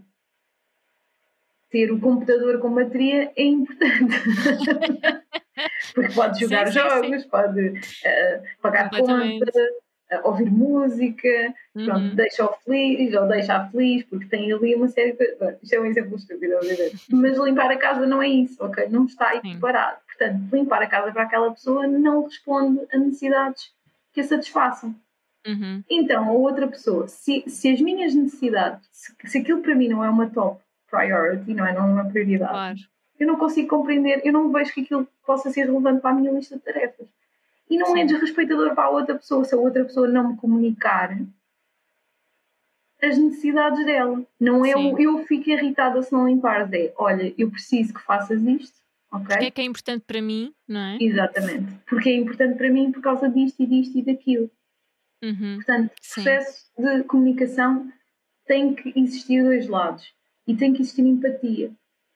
ter 1.70 1.90
o 1.90 1.98
computador 1.98 2.60
com 2.60 2.72
bateria 2.74 3.32
é 3.34 3.44
importante. 3.44 4.14
Porque 5.95 6.12
pode 6.14 6.40
jogar 6.40 6.66
sim, 6.66 6.72
jogos, 6.72 7.22
sim. 7.22 7.28
pode 7.28 7.68
uh, 7.68 8.43
pagar 8.61 8.90
conta, 8.90 9.14
uh, 9.14 10.28
ouvir 10.28 10.51
música, 10.51 11.55
uhum. 11.74 11.84
pronto, 11.84 12.16
deixa-o 12.16 12.53
feliz 12.64 13.14
ou 13.14 13.26
deixa-a 13.28 13.68
feliz, 13.68 14.05
porque 14.05 14.26
tem 14.26 14.53
ali 14.53 14.74
uma 14.74 14.88
série 14.88 15.12
de 15.12 15.36
coisas. 15.36 15.62
Isto 15.62 15.74
é 15.74 15.80
um 15.80 15.86
exemplo 15.86 16.16
estúpido, 16.16 16.55
obviamente. 16.57 16.97
Mas 17.11 17.38
limpar 17.38 17.70
a 17.70 17.76
casa 17.76 18.07
não 18.07 18.22
é 18.22 18.28
isso, 18.28 18.62
ok? 18.64 18.88
Não 18.88 19.05
está 19.05 19.28
aí 19.28 19.40
preparado. 19.40 19.99
Portanto, 20.07 20.40
limpar 20.53 20.82
a 20.82 20.86
casa 20.86 21.12
para 21.12 21.22
aquela 21.22 21.51
pessoa 21.53 21.86
não 21.86 22.24
responde 22.24 22.80
a 22.93 22.99
necessidades 22.99 23.70
que 24.12 24.20
a 24.20 24.24
satisfaçam. 24.24 24.95
Uhum. 25.47 25.82
Então, 25.90 26.28
a 26.28 26.32
outra 26.32 26.68
pessoa, 26.68 27.09
se, 27.09 27.43
se 27.49 27.72
as 27.72 27.80
minhas 27.80 28.14
necessidades, 28.14 28.88
se, 28.93 29.12
se 29.24 29.38
aquilo 29.38 29.61
para 29.61 29.74
mim 29.74 29.88
não 29.88 30.05
é 30.05 30.09
uma 30.09 30.30
top 30.30 30.62
priority, 30.90 31.55
não 31.55 31.66
é? 31.66 31.72
Não 31.72 31.88
é 31.88 31.93
uma 31.93 32.05
prioridade. 32.05 32.53
Claro. 32.53 32.78
Eu 33.18 33.26
não 33.26 33.36
consigo 33.36 33.68
compreender, 33.68 34.20
eu 34.24 34.32
não 34.32 34.53
vejo 34.53 34.72
que 34.72 34.82
aquilo 34.82 35.09
possa 35.24 35.50
ser 35.50 35.66
relevante 35.66 36.00
para 36.00 36.10
a 36.10 36.14
minha 36.14 36.32
lista 36.32 36.56
de 36.56 36.62
tarefas. 36.62 37.06
E 37.68 37.78
não 37.78 37.88
é 37.88 37.92
Sim. 37.92 38.00
é 38.00 38.04
desrespeitador 38.04 38.74
para 38.74 38.84
a 38.84 38.90
outra 38.90 39.14
pessoa 39.14 39.44
se 39.44 39.54
a 39.54 39.58
outra 39.58 39.84
pessoa 39.84 40.06
não 40.08 40.32
me 40.32 40.36
comunicar 40.36 41.16
as 43.02 43.18
necessidades 43.18 43.84
dela. 43.84 44.24
Não 44.38 44.64
é 44.64 44.76
o, 44.76 44.98
eu 44.98 45.24
fico 45.24 45.50
irritada 45.50 46.02
se 46.02 46.12
não 46.12 46.28
limpares, 46.28 46.72
é 46.72 46.92
olha, 46.96 47.34
eu 47.36 47.50
preciso 47.50 47.94
que 47.94 48.02
faças 48.02 48.40
isto, 48.42 48.78
ok? 49.10 49.26
Porque 49.26 49.44
é 49.44 49.50
que 49.50 49.60
é 49.60 49.64
importante 49.64 50.04
para 50.06 50.22
mim, 50.22 50.54
não 50.68 50.80
é? 50.80 50.98
Exatamente. 51.00 51.74
Porque 51.86 52.10
é 52.10 52.16
importante 52.16 52.56
para 52.56 52.70
mim 52.70 52.92
por 52.92 53.02
causa 53.02 53.28
disto 53.28 53.62
e 53.62 53.66
disto 53.66 53.98
e 53.98 54.02
daquilo. 54.02 54.50
Uhum. 55.22 55.56
Portanto, 55.56 55.86
o 55.86 56.14
processo 56.14 56.70
de 56.76 57.04
comunicação 57.04 57.90
tem 58.46 58.74
que 58.74 58.92
existir 58.96 59.42
dois 59.42 59.68
lados 59.68 60.12
e 60.46 60.54
tem 60.54 60.72
que 60.72 60.82
existir 60.82 61.02
empatia 61.02 61.72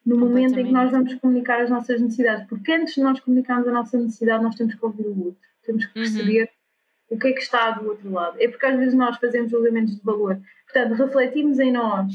no 0.07 0.17
momento 0.17 0.59
em 0.61 0.67
que 0.67 0.73
nós 0.73 0.91
vamos 0.93 1.15
comunicar 1.15 1.61
as 1.61 1.69
nossas 1.69 2.01
necessidades, 2.01 2.47
porque 2.47 2.71
antes 2.71 2.95
de 2.95 3.03
nós 3.03 3.19
comunicarmos 3.19 3.67
a 3.67 3.73
nossa 3.73 3.99
necessidade, 3.99 4.45
nós 4.45 4.55
temos 4.55 4.77
que 4.77 4.85
ouvir 4.85 5.05
o 5.05 5.27
outro, 5.27 5.41
temos 5.65 5.85
que 5.85 5.99
uhum. 5.99 6.05
perceber 6.05 6.43
uhum. 7.11 7.17
o 7.17 7.19
que 7.19 7.27
é 7.27 7.33
que 7.33 7.41
está 7.41 7.73
do 7.73 7.89
outro 7.89 8.13
lado. 8.13 8.37
É 8.41 8.47
porque 8.47 8.67
às 8.67 8.79
vezes 8.79 8.95
nós 8.95 9.17
fazemos 9.17 9.51
julgamentos 9.51 9.97
de 9.97 10.03
valor, 10.03 10.41
portanto, 10.65 10.95
refletimos 10.95 11.59
em 11.59 11.73
nós, 11.73 12.13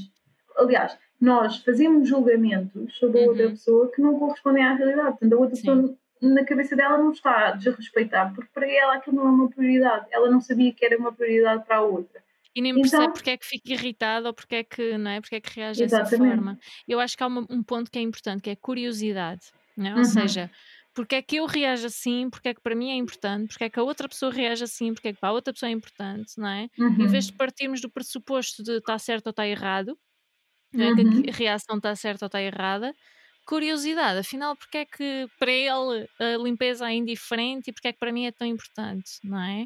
aliás, 0.56 0.98
nós 1.20 1.58
fazemos 1.58 2.08
julgamentos 2.08 2.98
sobre 2.98 3.24
a 3.24 3.28
outra 3.28 3.44
uhum. 3.44 3.52
pessoa 3.52 3.92
que 3.92 4.02
não 4.02 4.18
correspondem 4.18 4.64
à 4.64 4.74
realidade, 4.74 5.10
portanto, 5.10 5.34
a 5.34 5.38
outra 5.38 5.56
Sim. 5.56 5.62
pessoa 5.62 5.98
na 6.22 6.46
cabeça 6.46 6.76
dela 6.76 6.98
não 6.98 7.12
está 7.12 7.50
a 7.50 7.52
desrespeitar, 7.52 8.34
porque 8.34 8.50
para 8.54 8.72
ela 8.72 8.96
aquilo 8.96 9.18
não 9.18 9.28
é 9.28 9.32
uma 9.32 9.50
prioridade, 9.50 10.06
ela 10.12 10.30
não 10.30 10.40
sabia 10.40 10.72
que 10.72 10.86
era 10.86 10.98
uma 10.98 11.12
prioridade 11.12 11.66
para 11.66 11.78
a 11.78 11.82
outra. 11.82 12.22
E 12.56 12.62
nem 12.62 12.74
percebe 12.76 13.04
então, 13.04 13.14
porque 13.14 13.30
é 13.30 13.38
que 13.38 13.46
fica 13.46 13.74
irritado 13.74 14.28
ou 14.28 14.34
porque 14.34 14.56
é 14.56 14.64
que, 14.64 14.98
não 14.98 15.12
é? 15.12 15.22
porque 15.22 15.36
é 15.36 15.42
que 15.42 15.60
reage 15.60 15.84
exatamente. 15.84 16.12
dessa 16.12 16.24
forma. 16.24 16.60
Eu 16.88 17.00
acho 17.00 17.16
que 17.16 17.24
há 17.24 17.28
uma, 17.28 17.46
um 17.50 17.64
ponto 17.64 17.90
que 17.90 17.98
é 17.98 18.02
importante, 18.02 18.42
que 18.42 18.50
é 18.50 18.56
curiosidade. 18.56 19.42
Não 19.78 19.88
é? 19.88 19.92
Ou 19.94 19.98
uhum. 20.00 20.04
seja, 20.04 20.52
porque 20.94 21.16
é 21.16 21.22
que 21.22 21.38
eu 21.38 21.46
reajo 21.46 21.88
assim, 21.88 22.30
porque 22.30 22.50
é 22.50 22.54
que 22.54 22.62
para 22.62 22.76
mim 22.76 22.92
é 22.92 22.96
importante, 22.96 23.50
porque 23.50 23.64
é 23.64 23.70
que 23.70 23.80
a 23.80 23.84
outra 23.84 24.10
pessoa 24.10 24.32
reage 24.32 24.64
assim, 24.64 24.94
porque 24.94 25.10
é 25.10 25.14
que 25.14 25.20
para 25.20 25.30
a 25.30 25.34
outra 25.34 25.54
pessoa 25.54 25.70
é 25.70 25.74
importante, 25.74 26.34
não 26.38 26.48
é? 26.48 26.68
Uhum. 26.78 27.04
Em 27.04 27.08
vez 27.08 27.28
de 27.28 27.34
partirmos 27.34 27.82
do 27.82 27.90
pressuposto 27.90 28.64
de 28.64 28.78
está 28.78 28.98
certo 29.00 29.28
ou 29.28 29.32
está 29.32 29.48
errado, 29.48 29.98
não 30.74 30.86
é? 30.86 30.90
Uhum. 30.90 31.22
que 31.22 31.30
a 31.30 31.34
reação 31.34 31.78
está 31.78 31.96
certa 31.96 32.26
ou 32.26 32.28
está 32.28 32.42
errada, 32.42 32.94
curiosidade, 33.46 34.20
afinal, 34.20 34.56
porque 34.56 34.80
é 34.80 34.86
que 34.86 35.28
para 35.40 35.52
ele 35.52 36.08
a 36.20 36.38
limpeza 36.38 36.90
é 36.90 36.94
indiferente 36.94 37.70
e 37.70 37.74
porque 37.74 37.88
é 37.88 37.94
que 37.94 38.00
para 38.00 38.12
mim 38.12 38.26
é 38.26 38.32
tão 38.32 38.48
importante, 38.48 39.12
não 39.24 39.42
é? 39.42 39.66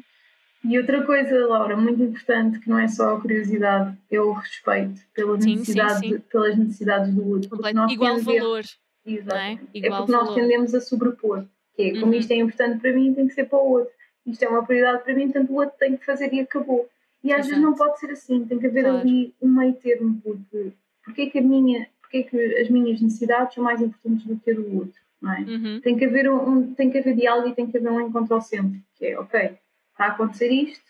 E 0.68 0.78
outra 0.78 1.04
coisa, 1.04 1.46
Laura, 1.46 1.76
muito 1.76 2.02
importante, 2.02 2.58
que 2.58 2.68
não 2.68 2.78
é 2.78 2.88
só 2.88 3.16
a 3.16 3.20
curiosidade, 3.20 3.96
é 4.10 4.20
o 4.20 4.32
respeito 4.32 5.00
pela 5.14 5.40
sim, 5.40 5.56
necessidade, 5.56 6.00
sim, 6.00 6.14
sim. 6.14 6.18
pelas 6.30 6.56
necessidades 6.56 7.14
do 7.14 7.28
outro. 7.28 7.58
Igual 7.88 8.18
valor. 8.18 8.64
Exato. 9.06 9.36
É? 9.36 9.52
é 9.74 9.90
porque 9.90 10.12
nós 10.12 10.34
tendemos 10.34 10.74
a 10.74 10.80
sobrepor, 10.80 11.44
que 11.76 11.82
é 11.82 11.90
como 12.00 12.06
uhum. 12.06 12.18
isto 12.18 12.32
é 12.32 12.36
importante 12.36 12.80
para 12.80 12.92
mim, 12.92 13.14
tem 13.14 13.28
que 13.28 13.34
ser 13.34 13.44
para 13.44 13.58
o 13.58 13.70
outro. 13.70 13.92
Isto 14.26 14.44
é 14.44 14.48
uma 14.48 14.66
prioridade 14.66 15.04
para 15.04 15.14
mim, 15.14 15.30
portanto 15.30 15.50
o 15.50 15.54
outro 15.54 15.76
tem 15.78 15.96
que 15.96 16.04
fazer 16.04 16.32
e 16.34 16.40
acabou. 16.40 16.88
E 17.22 17.32
às 17.32 17.40
Exato. 17.40 17.48
vezes 17.48 17.64
não 17.64 17.74
pode 17.74 18.00
ser 18.00 18.10
assim, 18.10 18.44
tem 18.44 18.58
que 18.58 18.66
haver 18.66 18.82
claro. 18.82 18.98
ali 18.98 19.34
um 19.40 19.48
meio 19.48 19.74
termo, 19.74 20.20
porque, 20.22 20.72
porque 21.04 21.22
é 21.22 21.30
que 21.30 21.38
a 21.38 21.42
minha 21.42 21.86
porque 22.00 22.18
é 22.18 22.22
que 22.22 22.60
as 22.60 22.68
minhas 22.68 23.00
necessidades 23.00 23.54
são 23.54 23.64
mais 23.64 23.80
importantes 23.80 24.24
do 24.24 24.36
que 24.36 24.50
a 24.50 24.54
do 24.54 24.76
outro, 24.76 25.00
é? 25.24 25.40
Uhum. 25.40 25.80
Tem, 25.80 25.96
que 25.96 26.04
haver 26.04 26.30
um, 26.30 26.72
tem 26.74 26.90
que 26.90 26.98
haver 26.98 27.16
diálogo 27.16 27.48
e 27.48 27.54
tem 27.54 27.66
que 27.66 27.76
haver 27.76 27.90
um 27.90 28.00
encontro 28.00 28.34
ao 28.34 28.40
centro, 28.40 28.80
que 28.96 29.06
é, 29.06 29.18
ok, 29.18 29.56
está 29.96 30.04
a 30.04 30.08
acontecer 30.08 30.52
isto, 30.52 30.84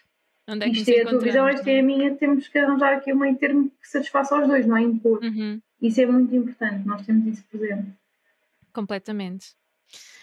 é 0.49 0.69
isto 0.69 0.91
é 0.91 1.03
a 1.03 1.09
tua 1.09 1.21
visão, 1.21 1.49
isto 1.49 1.69
é 1.69 1.79
a 1.79 1.83
minha, 1.83 2.15
temos 2.17 2.49
que 2.49 2.59
arranjar 2.59 2.95
aqui 2.95 3.13
um 3.13 3.19
meio 3.19 3.37
termo 3.37 3.71
que 3.81 3.89
satisfaça 3.89 4.37
aos 4.37 4.49
dois, 4.49 4.67
não 4.67 4.77
é 4.77 4.83
impor. 4.83 5.23
Uhum. 5.23 5.61
Isso 5.81 6.01
é 6.01 6.07
muito 6.07 6.35
importante, 6.35 6.87
nós 6.87 7.07
temos 7.07 7.27
isso 7.27 7.45
presente. 7.51 7.93
Completamente. 8.73 9.55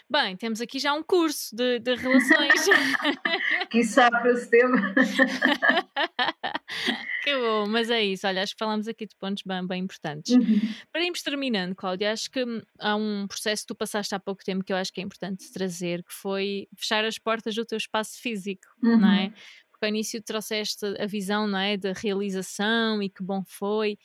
Bem, 0.10 0.36
temos 0.36 0.60
aqui 0.60 0.80
já 0.80 0.94
um 0.94 1.02
curso 1.02 1.56
de, 1.56 1.80
de 1.80 1.96
relações. 1.96 2.60
que 3.72 3.84
sabe 3.84 4.20
para 4.20 4.32
esse 4.32 4.50
tema. 4.50 4.94
que 7.24 7.38
bom, 7.38 7.67
mas 7.67 7.89
é 7.89 8.03
isso. 8.03 8.28
Olha, 8.28 8.43
acho 8.43 8.53
que 8.53 8.59
falamos 8.59 8.88
aqui 8.88 9.07
de 9.07 9.15
pontos 9.15 9.43
bem, 9.45 9.65
bem 9.65 9.84
importantes. 9.84 10.34
Uhum. 10.34 10.59
Para 10.91 11.03
irmos 11.03 11.21
terminando, 11.21 11.74
Cláudia, 11.74 12.11
acho 12.11 12.30
que 12.30 12.43
há 12.80 12.95
um 12.95 13.26
processo 13.28 13.63
que 13.63 13.67
tu 13.67 13.76
passaste 13.76 14.13
há 14.13 14.19
pouco 14.19 14.43
tempo 14.43 14.63
que 14.63 14.74
eu 14.74 14.78
acho 14.78 14.91
que 14.91 14.99
é 14.99 15.03
importante 15.03 15.51
trazer, 15.51 16.03
que 16.03 16.13
foi 16.13 16.67
fechar 16.78 17.05
as 17.05 17.17
portas 17.17 17.55
do 17.55 17.65
teu 17.65 17.78
espaço 17.78 18.19
físico, 18.21 18.67
uhum. 18.84 18.99
não 18.99 19.11
é? 19.11 19.34
Porque 19.71 19.86
ao 19.86 19.89
início 19.89 20.21
trouxeste 20.21 20.86
a 20.99 21.05
visão, 21.05 21.47
não 21.47 21.59
é? 21.59 21.78
Da 21.78 21.93
realização 21.93 23.01
e 23.01 23.09
que 23.09 23.24
bom 23.24 23.43
foi 23.45 23.97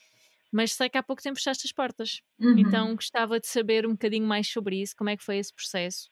mas 0.51 0.73
sei 0.73 0.89
que 0.89 0.97
há 0.97 1.03
pouco 1.03 1.23
tempo 1.23 1.37
fechaste 1.37 1.67
as 1.67 1.73
portas. 1.73 2.23
Uhum. 2.41 2.59
Então 2.59 2.95
gostava 2.95 3.39
de 3.39 3.47
saber 3.47 3.87
um 3.87 3.91
bocadinho 3.91 4.27
mais 4.27 4.49
sobre 4.49 4.81
isso, 4.81 4.95
como 4.97 5.11
é 5.11 5.17
que 5.17 5.23
foi 5.23 5.37
esse 5.37 5.53
processo. 5.53 6.09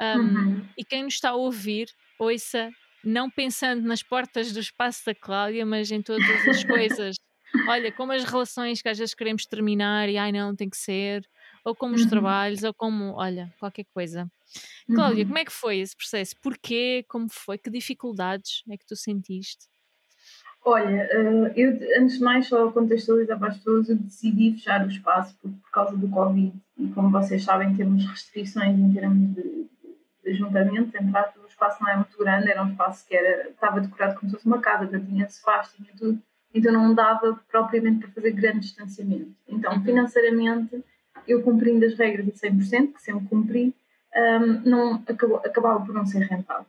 Um, 0.00 0.18
uhum. 0.18 0.68
E 0.76 0.84
quem 0.84 1.02
nos 1.02 1.14
está 1.14 1.30
a 1.30 1.34
ouvir, 1.34 1.88
ouça, 2.18 2.70
não 3.04 3.30
pensando 3.30 3.82
nas 3.82 4.02
portas 4.02 4.52
do 4.52 4.60
espaço 4.60 5.04
da 5.06 5.14
Cláudia, 5.14 5.64
mas 5.66 5.90
em 5.90 6.02
todas 6.02 6.48
as 6.48 6.64
coisas. 6.64 7.16
Olha, 7.68 7.92
como 7.92 8.12
as 8.12 8.24
relações 8.24 8.80
que 8.80 8.88
às 8.88 8.98
vezes 8.98 9.14
queremos 9.14 9.44
terminar 9.44 10.08
e 10.08 10.16
ai 10.16 10.32
não, 10.32 10.56
tem 10.56 10.70
que 10.70 10.76
ser, 10.76 11.22
ou 11.64 11.74
como 11.74 11.94
os 11.94 12.02
uhum. 12.02 12.08
trabalhos, 12.08 12.62
ou 12.64 12.72
como, 12.72 13.12
olha, 13.12 13.52
qualquer 13.58 13.84
coisa. 13.92 14.26
Cláudia, 14.86 15.22
uhum. 15.22 15.28
como 15.28 15.38
é 15.38 15.44
que 15.44 15.52
foi 15.52 15.78
esse 15.78 15.94
processo? 15.94 16.34
Porquê? 16.42 17.04
Como 17.08 17.28
foi? 17.30 17.58
Que 17.58 17.70
dificuldades 17.70 18.62
é 18.70 18.76
que 18.76 18.86
tu 18.86 18.96
sentiste? 18.96 19.66
Olha, 20.64 21.08
eh, 21.10 21.52
eu 21.56 22.02
antes 22.02 22.18
de 22.18 22.24
mais 22.24 22.46
só 22.46 22.70
contextualizar 22.70 23.38
para 23.38 23.48
as 23.48 23.58
pessoas, 23.58 23.88
eu 23.88 23.96
decidi 23.96 24.52
fechar 24.52 24.84
o 24.86 24.88
espaço 24.88 25.36
por, 25.42 25.50
por 25.50 25.70
causa 25.70 25.96
do 25.96 26.08
Covid 26.08 26.52
e 26.78 26.88
como 26.88 27.10
vocês 27.10 27.42
sabem 27.42 27.74
temos 27.74 28.06
restrições 28.06 28.78
em 28.78 28.92
termos 28.92 29.34
de, 29.34 29.66
de 30.22 30.30
ajuntamento, 30.30 30.96
entre 30.96 31.40
o 31.42 31.46
espaço 31.46 31.82
não 31.82 31.90
é 31.90 31.96
muito 31.96 32.16
grande, 32.16 32.50
era 32.50 32.62
um 32.62 32.70
espaço 32.70 33.06
que 33.06 33.16
era, 33.16 33.48
estava 33.48 33.80
decorado 33.80 34.18
como 34.18 34.30
se 34.30 34.36
fosse 34.36 34.46
uma 34.46 34.60
casa, 34.60 34.86
portanto 34.86 35.08
tinha 35.08 35.28
sofás, 35.28 35.72
tinha 35.72 35.90
tudo, 35.96 36.22
então 36.54 36.72
não 36.72 36.94
dava 36.94 37.40
propriamente 37.50 38.00
para 38.00 38.10
fazer 38.10 38.32
grande 38.32 38.60
distanciamento. 38.60 39.34
Então, 39.48 39.72
uhum. 39.72 39.84
financeiramente, 39.84 40.84
eu 41.26 41.42
cumprindo 41.42 41.84
as 41.84 41.94
regras 41.94 42.26
de 42.26 42.32
100%, 42.32 42.94
que 42.94 43.02
sempre 43.02 43.28
cumpri, 43.28 43.74
um, 44.14 44.68
não, 44.68 45.02
acabou, 45.06 45.38
acabava 45.38 45.84
por 45.84 45.94
não 45.94 46.06
ser 46.06 46.20
rentável. 46.20 46.66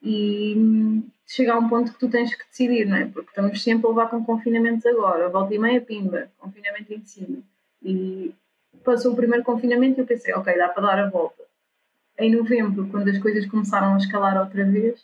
E 0.00 1.02
chega 1.26 1.52
a 1.52 1.58
um 1.58 1.68
ponto 1.68 1.92
que 1.92 1.98
tu 1.98 2.08
tens 2.08 2.34
que 2.34 2.46
decidir, 2.48 2.86
não 2.86 2.96
é? 2.96 3.06
Porque 3.06 3.30
estamos 3.30 3.62
sempre 3.62 3.86
a 3.86 3.90
levar 3.90 4.08
com 4.08 4.24
confinamentos 4.24 4.86
agora, 4.86 5.28
volta 5.28 5.54
e 5.54 5.58
meia 5.58 5.80
pimba, 5.80 6.30
confinamento 6.38 6.92
em 6.94 7.04
cima. 7.04 7.38
E 7.82 8.32
passou 8.84 9.12
o 9.12 9.16
primeiro 9.16 9.44
confinamento 9.44 9.98
e 9.98 10.02
eu 10.02 10.06
pensei, 10.06 10.32
ok, 10.34 10.56
dá 10.56 10.68
para 10.68 10.86
dar 10.86 10.98
a 11.00 11.10
volta. 11.10 11.47
Em 12.18 12.34
novembro, 12.34 12.88
quando 12.88 13.08
as 13.08 13.18
coisas 13.18 13.46
começaram 13.46 13.94
a 13.94 13.98
escalar 13.98 14.40
outra 14.40 14.64
vez, 14.64 15.00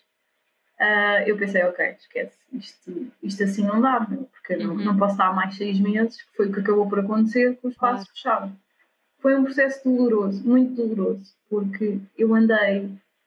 uh, 0.81 1.23
eu 1.27 1.37
pensei, 1.37 1.63
ok, 1.63 1.97
esquece, 1.99 2.37
isto, 2.53 3.13
isto 3.23 3.45
assim 3.45 3.65
não 3.65 3.81
dá, 3.81 4.01
porque 4.01 4.55
uhum. 4.57 4.75
não, 4.75 4.85
não 4.85 4.97
posso 4.97 5.15
estar 5.15 5.33
mais 5.33 5.55
seis 5.57 5.79
meses, 5.79 6.21
que 6.23 6.37
foi 6.37 6.49
o 6.49 6.53
que 6.53 6.61
acabou 6.61 6.89
por 6.89 6.99
acontecer 6.99 7.57
com 7.57 7.69
os 7.69 7.75
espaço 7.75 8.05
claro. 8.05 8.11
fechado. 8.15 8.57
Foi 9.21 9.37
um 9.37 9.45
processo 9.45 9.83
doloroso, 9.85 10.47
muito 10.47 10.75
doloroso, 10.75 11.35
porque 11.49 12.01
eu 12.19 12.35
andei 12.35 12.87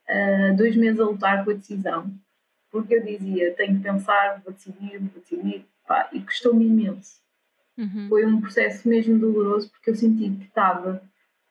uh, 0.09 0.55
dois 0.57 0.75
meses 0.75 0.99
a 0.99 1.05
lutar 1.05 1.43
com 1.43 1.51
a 1.51 1.53
decisão 1.53 2.13
porque 2.71 2.95
eu 2.95 3.03
dizia, 3.03 3.53
tenho 3.53 3.77
que 3.77 3.83
pensar, 3.83 4.41
vou 4.43 4.53
decidir, 4.53 4.99
vou 4.99 5.21
decidir, 5.21 5.65
pá, 5.87 6.09
e 6.11 6.21
custou-me 6.21 6.65
imenso. 6.65 7.19
Uhum. 7.77 8.07
Foi 8.09 8.25
um 8.25 8.41
processo 8.41 8.87
mesmo 8.87 9.17
doloroso 9.17 9.69
porque 9.69 9.89
eu 9.89 9.95
senti 9.95 10.29
que 10.31 10.45
estava 10.45 11.01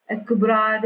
a 0.08 0.16
quebrar 0.16 0.82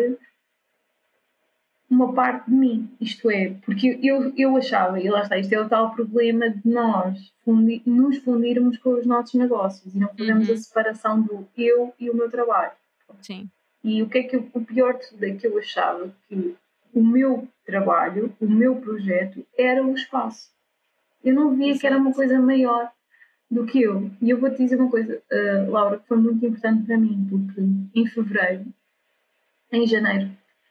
uma 1.90 2.12
parte 2.12 2.48
de 2.48 2.56
mim, 2.56 2.88
isto 3.00 3.28
é, 3.28 3.54
porque 3.64 3.98
eu, 4.00 4.32
eu 4.36 4.56
achava, 4.56 5.00
e 5.00 5.10
lá 5.10 5.22
está, 5.22 5.36
isto 5.36 5.52
é 5.52 5.60
o 5.60 5.68
tal 5.68 5.92
problema 5.92 6.48
de 6.48 6.70
nós 6.70 7.32
fundi, 7.44 7.82
nos 7.84 8.18
fundirmos 8.18 8.78
com 8.78 8.90
os 8.90 9.04
nossos 9.04 9.34
negócios 9.34 9.92
e 9.92 9.98
não 9.98 10.08
fazemos 10.08 10.48
uhum. 10.48 10.54
a 10.54 10.56
separação 10.56 11.20
do 11.20 11.48
eu 11.58 11.92
e 11.98 12.08
o 12.08 12.14
meu 12.14 12.30
trabalho. 12.30 12.72
Sim. 13.20 13.50
E 13.82 14.02
o 14.02 14.08
que 14.08 14.18
é 14.18 14.22
que 14.22 14.36
eu, 14.36 14.48
o 14.54 14.64
pior 14.64 14.98
de 14.98 15.08
tudo 15.08 15.24
é 15.24 15.34
que 15.34 15.46
eu 15.46 15.58
achava 15.58 16.14
que 16.28 16.54
o 16.94 17.02
meu 17.02 17.48
trabalho, 17.66 18.32
o 18.40 18.48
meu 18.48 18.76
projeto 18.76 19.44
era 19.58 19.84
o 19.84 19.92
espaço. 19.94 20.50
Eu 21.24 21.34
não 21.34 21.56
via 21.56 21.70
Exato. 21.70 21.80
que 21.80 21.86
era 21.88 21.98
uma 21.98 22.12
coisa 22.12 22.38
maior. 22.38 22.92
do 23.50 23.66
que 23.66 23.82
eu. 23.82 24.08
E 24.22 24.30
eu 24.30 24.38
vou-te 24.38 24.58
dizer 24.58 24.76
uma 24.78 24.88
coisa, 24.88 25.20
uh, 25.32 25.70
Laura, 25.70 25.98
que 25.98 26.06
foi 26.06 26.18
muito 26.18 26.46
importante 26.46 26.86
para 26.86 26.96
mim, 26.96 27.26
porque 27.28 27.60
em 27.94 28.06
fevereiro, 28.06 28.66
em 29.72 29.86
janeiro, 29.88 30.30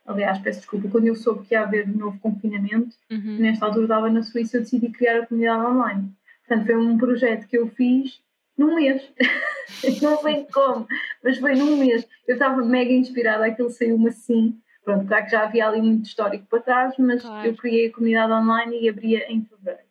aliás, 0.09 0.39
peço 0.39 0.59
desculpa, 0.59 0.89
quando 0.89 1.05
eu 1.05 1.15
soube 1.15 1.45
que 1.45 1.53
ia 1.53 1.61
haver 1.61 1.87
um 1.87 1.97
novo 1.97 2.19
confinamento, 2.19 2.95
uhum. 3.11 3.37
nesta 3.39 3.65
altura 3.65 3.85
estava 3.85 4.09
na 4.09 4.23
Suíça, 4.23 4.57
eu 4.57 4.61
decidi 4.61 4.89
criar 4.89 5.19
a 5.19 5.25
comunidade 5.25 5.65
online. 5.65 6.11
Portanto, 6.47 6.65
foi 6.65 6.75
um 6.75 6.97
projeto 6.97 7.47
que 7.47 7.57
eu 7.57 7.67
fiz 7.67 8.19
num 8.57 8.75
mês. 8.75 9.07
não 10.01 10.17
sei 10.17 10.45
como, 10.51 10.87
mas 11.23 11.37
foi 11.37 11.55
num 11.55 11.77
mês. 11.77 12.07
Eu 12.27 12.33
estava 12.33 12.63
mega 12.65 12.91
inspirada, 12.91 13.45
aquilo 13.45 13.69
saiu-me 13.69 14.09
assim. 14.09 14.59
Pronto, 14.83 15.05
claro 15.05 15.25
que 15.25 15.31
já 15.31 15.43
havia 15.43 15.67
ali 15.67 15.81
muito 15.81 16.05
histórico 16.05 16.47
para 16.49 16.59
trás, 16.59 16.95
mas 16.97 17.21
claro. 17.21 17.47
eu 17.47 17.55
criei 17.55 17.87
a 17.87 17.93
comunidade 17.93 18.33
online 18.33 18.81
e 18.81 18.89
abria 18.89 19.31
em 19.31 19.43
fevereiro. 19.43 19.87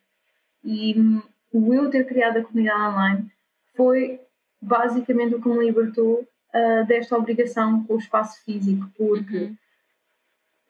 E 0.64 0.99
hum, 0.99 1.23
o 1.53 1.73
eu 1.73 1.89
ter 1.91 2.05
criado 2.05 2.39
a 2.39 2.43
comunidade 2.43 2.81
online 2.81 3.31
foi 3.77 4.21
basicamente 4.61 5.37
o 5.37 5.41
que 5.41 5.49
me 5.49 5.64
libertou 5.64 6.27
uh, 6.53 6.87
desta 6.89 7.16
obrigação 7.16 7.85
com 7.85 7.95
o 7.95 7.99
espaço 7.99 8.43
físico, 8.45 8.91
porque 8.97 9.37
uhum. 9.37 9.57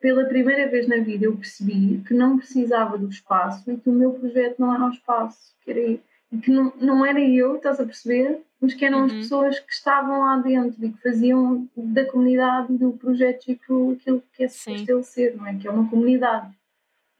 Pela 0.01 0.25
primeira 0.25 0.69
vez 0.71 0.87
na 0.87 0.99
vida 0.99 1.27
eu 1.27 1.37
percebi 1.37 2.03
que 2.07 2.15
não 2.15 2.39
precisava 2.39 2.97
do 2.97 3.09
espaço 3.09 3.71
e 3.71 3.77
que 3.77 3.89
o 3.89 3.93
meu 3.93 4.13
projeto 4.13 4.59
não 4.59 4.75
era 4.75 4.87
o 4.87 4.91
espaço, 4.91 5.55
que 5.63 5.71
era 5.71 5.99
que 6.43 6.51
não, 6.51 6.73
não 6.79 7.07
era 7.07 7.21
eu, 7.21 7.57
estás 7.57 7.81
a 7.81 7.85
perceber? 7.85 8.43
Mas 8.61 8.75
que 8.75 8.85
eram 8.85 9.01
uhum. 9.01 9.05
as 9.07 9.13
pessoas 9.13 9.59
que 9.61 9.73
estavam 9.73 10.21
lá 10.21 10.37
dentro 10.37 10.85
e 10.85 10.93
que 10.93 11.03
faziam 11.03 11.67
da 11.77 12.05
comunidade 12.05 12.77
do 12.77 12.93
projeto 12.93 13.51
aquilo, 13.51 13.93
aquilo 13.93 14.23
que 14.33 14.45
é 14.45 14.49
suposto 14.49 15.03
ser, 15.05 15.37
não 15.37 15.47
é? 15.47 15.57
Que 15.57 15.67
é 15.67 15.71
uma 15.71 15.89
comunidade. 15.89 16.53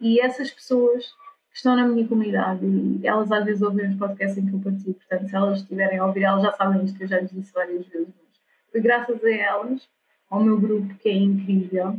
E 0.01 0.21
essas 0.21 0.51
pessoas 0.51 1.07
que 1.51 1.57
estão 1.57 1.75
na 1.75 1.89
minha 1.89 2.07
comunidade, 2.07 2.65
e 2.67 3.07
elas 3.07 3.33
às 3.33 3.45
vezes 3.45 3.63
ouvem 3.63 3.89
os 3.89 3.97
podcasts 3.97 4.37
em 4.37 4.47
que 4.47 4.55
eu 4.55 4.61
participo, 4.61 4.99
portanto, 4.99 5.29
se 5.29 5.37
elas 5.37 5.61
estiverem 5.61 5.99
a 5.99 6.07
ouvir, 6.07 6.25
elas 6.25 6.43
já 6.43 6.53
sabem 6.53 6.85
isto 6.85 6.99
que 6.99 7.05
eu 7.05 7.09
já 7.09 7.21
lhes 7.21 7.31
disse 7.31 7.53
várias 7.53 7.87
vezes, 7.87 8.09
mas 8.09 8.41
foi 8.71 8.81
graças 8.81 9.25
a 9.25 9.31
elas, 9.31 9.89
ao 10.29 10.45
meu 10.45 10.61
grupo, 10.61 10.95
que 10.97 11.09
é 11.09 11.15
incrível, 11.15 11.99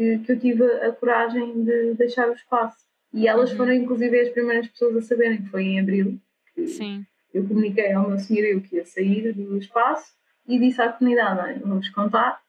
que, 0.00 0.18
que 0.20 0.32
eu 0.32 0.40
tive 0.40 0.64
a 0.64 0.92
coragem 0.92 1.62
de 1.62 1.92
deixar 1.92 2.30
o 2.30 2.32
espaço. 2.32 2.78
E 3.12 3.28
elas 3.28 3.50
uhum. 3.50 3.58
foram, 3.58 3.72
inclusive, 3.74 4.18
as 4.18 4.30
primeiras 4.30 4.66
pessoas 4.68 4.96
a 4.96 5.02
saberem 5.02 5.42
que 5.42 5.50
foi 5.50 5.64
em 5.64 5.78
abril 5.78 6.18
Sim. 6.66 7.06
Eu 7.32 7.46
comuniquei 7.46 7.92
ao 7.92 8.08
meu 8.08 8.18
senhorio 8.18 8.60
que 8.60 8.76
ia 8.76 8.84
sair 8.84 9.32
do 9.32 9.56
espaço 9.56 10.12
e 10.46 10.58
disse 10.58 10.80
à 10.82 10.92
comunidade: 10.92 11.60
vamos 11.60 11.88
contar, 11.90 12.40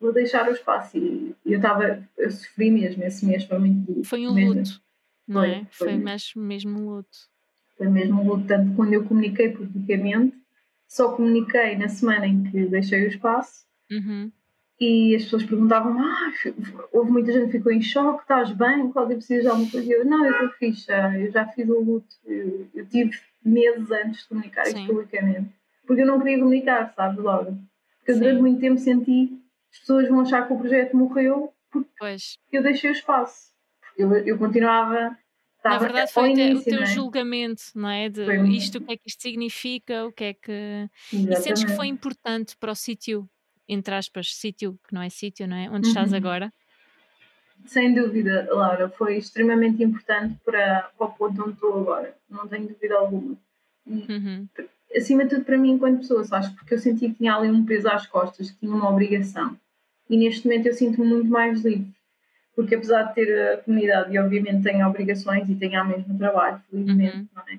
vou 0.00 0.12
deixar 0.12 0.48
o 0.48 0.52
espaço. 0.52 0.96
E 0.96 1.34
eu 1.44 1.56
estava, 1.56 2.06
eu 2.16 2.30
sofri 2.30 2.70
mesmo, 2.70 3.02
esse 3.04 3.26
mês 3.26 3.44
foi 3.44 3.58
muito 3.58 3.92
duro. 3.92 4.04
Foi 4.04 4.26
um 4.26 4.34
mesmo. 4.34 4.54
luto, 4.54 4.82
não 5.26 5.42
é? 5.42 5.66
Foi, 5.70 5.88
foi 5.88 5.96
mesmo, 5.96 6.42
mesmo 6.42 6.78
um 6.78 6.88
luto. 6.88 7.18
Foi 7.76 7.88
mesmo 7.88 8.22
um 8.22 8.26
luto, 8.26 8.46
tanto 8.46 8.74
quando 8.74 8.92
eu 8.92 9.04
comuniquei 9.04 9.50
publicamente, 9.50 10.36
só 10.86 11.14
comuniquei 11.14 11.76
na 11.76 11.88
semana 11.88 12.26
em 12.26 12.44
que 12.44 12.66
deixei 12.66 13.04
o 13.04 13.08
espaço. 13.08 13.66
Uhum. 13.90 14.30
E 14.84 15.14
as 15.14 15.22
pessoas 15.24 15.44
perguntavam: 15.44 15.96
ah, 16.00 16.32
houve 16.92 17.12
muita 17.12 17.32
gente 17.32 17.46
que 17.46 17.58
ficou 17.58 17.70
em 17.70 17.80
choque, 17.80 18.22
estás 18.22 18.50
bem? 18.50 18.90
Cláudia, 18.90 19.16
precisas 19.16 19.44
de 19.44 19.48
alguma 19.48 19.70
coisa? 19.70 19.86
E 19.86 19.92
eu: 19.92 20.04
não, 20.04 20.26
eu 20.26 20.32
estou 20.32 20.48
fixe, 20.50 20.90
eu 20.90 21.30
já 21.30 21.46
fiz 21.46 21.68
o 21.68 21.80
luto, 21.80 22.16
eu, 22.26 22.66
eu 22.74 22.86
tive 22.86 23.16
meses 23.44 23.90
antes 23.92 24.22
de 24.22 24.28
comunicar 24.28 24.66
Sim. 24.66 24.78
isto 24.78 24.86
publicamente. 24.86 25.50
Porque 25.86 26.02
eu 26.02 26.06
não 26.06 26.18
queria 26.18 26.38
comunicar, 26.38 26.92
sabes, 26.96 27.18
logo. 27.18 27.56
Porque 27.98 28.14
Sim. 28.14 28.18
durante 28.18 28.40
muito 28.40 28.60
tempo 28.60 28.78
senti 28.78 29.38
as 29.72 29.78
pessoas 29.78 30.08
vão 30.08 30.20
achar 30.20 30.46
que 30.46 30.52
o 30.52 30.58
projeto 30.58 30.96
morreu 30.96 31.52
porque 31.70 31.90
pois. 31.98 32.38
eu 32.52 32.62
deixei 32.62 32.90
o 32.90 32.92
espaço. 32.92 33.52
Eu, 33.96 34.12
eu 34.12 34.36
continuava. 34.38 35.16
Na 35.64 35.78
verdade, 35.78 36.12
foi 36.12 36.30
início, 36.30 36.58
o 36.58 36.64
teu 36.64 36.82
é? 36.82 36.86
julgamento, 36.86 37.62
não 37.74 37.88
é? 37.88 38.08
De 38.08 38.24
foi 38.24 38.48
isto, 38.48 38.78
o 38.78 38.80
que 38.80 38.92
é 38.92 38.96
que 38.96 39.08
isto 39.08 39.22
significa, 39.22 40.04
o 40.04 40.12
que 40.12 40.24
é 40.24 40.34
que. 40.34 40.88
Exatamente. 41.12 41.32
E 41.32 41.42
sentes 41.42 41.64
que 41.64 41.76
foi 41.76 41.86
importante 41.86 42.56
para 42.56 42.72
o 42.72 42.74
sítio, 42.74 43.28
entre 43.68 43.94
aspas, 43.94 44.34
sítio 44.34 44.78
que 44.86 44.94
não 44.94 45.02
é 45.02 45.08
sítio, 45.08 45.46
não 45.46 45.56
é? 45.56 45.68
Onde 45.68 45.86
uhum. 45.86 45.88
estás 45.88 46.12
agora? 46.12 46.52
Sem 47.66 47.94
dúvida, 47.94 48.48
Laura, 48.50 48.88
foi 48.88 49.16
extremamente 49.16 49.82
importante 49.82 50.36
para, 50.44 50.90
para 50.98 51.06
o 51.06 51.12
ponto 51.12 51.42
onde 51.42 51.52
estou 51.52 51.80
agora, 51.80 52.16
não 52.28 52.46
tenho 52.48 52.68
dúvida 52.68 52.96
alguma. 52.96 53.36
E, 53.86 53.92
uhum. 54.12 54.48
Acima 54.94 55.24
de 55.24 55.30
tudo, 55.30 55.44
para 55.44 55.56
mim, 55.56 55.72
enquanto 55.72 56.00
pessoa, 56.00 56.24
acho 56.32 56.54
porque 56.54 56.74
eu 56.74 56.78
senti 56.78 57.08
que 57.08 57.14
tinha 57.14 57.34
ali 57.34 57.50
um 57.50 57.64
peso 57.64 57.88
às 57.88 58.06
costas, 58.06 58.50
que 58.50 58.58
tinha 58.58 58.74
uma 58.74 58.90
obrigação. 58.90 59.56
E 60.10 60.16
neste 60.16 60.46
momento 60.46 60.66
eu 60.66 60.74
sinto-me 60.74 61.06
muito 61.06 61.30
mais 61.30 61.64
livre, 61.64 61.90
porque 62.54 62.74
apesar 62.74 63.04
de 63.04 63.14
ter 63.14 63.52
a 63.52 63.56
comunidade, 63.58 64.12
e 64.12 64.18
obviamente 64.18 64.62
tenho 64.62 64.86
obrigações 64.86 65.48
e 65.48 65.54
tenho 65.54 65.80
ao 65.80 65.86
mesmo 65.86 66.18
trabalho, 66.18 66.60
felizmente, 66.68 67.16
uhum. 67.16 67.28
não 67.34 67.42
é? 67.48 67.58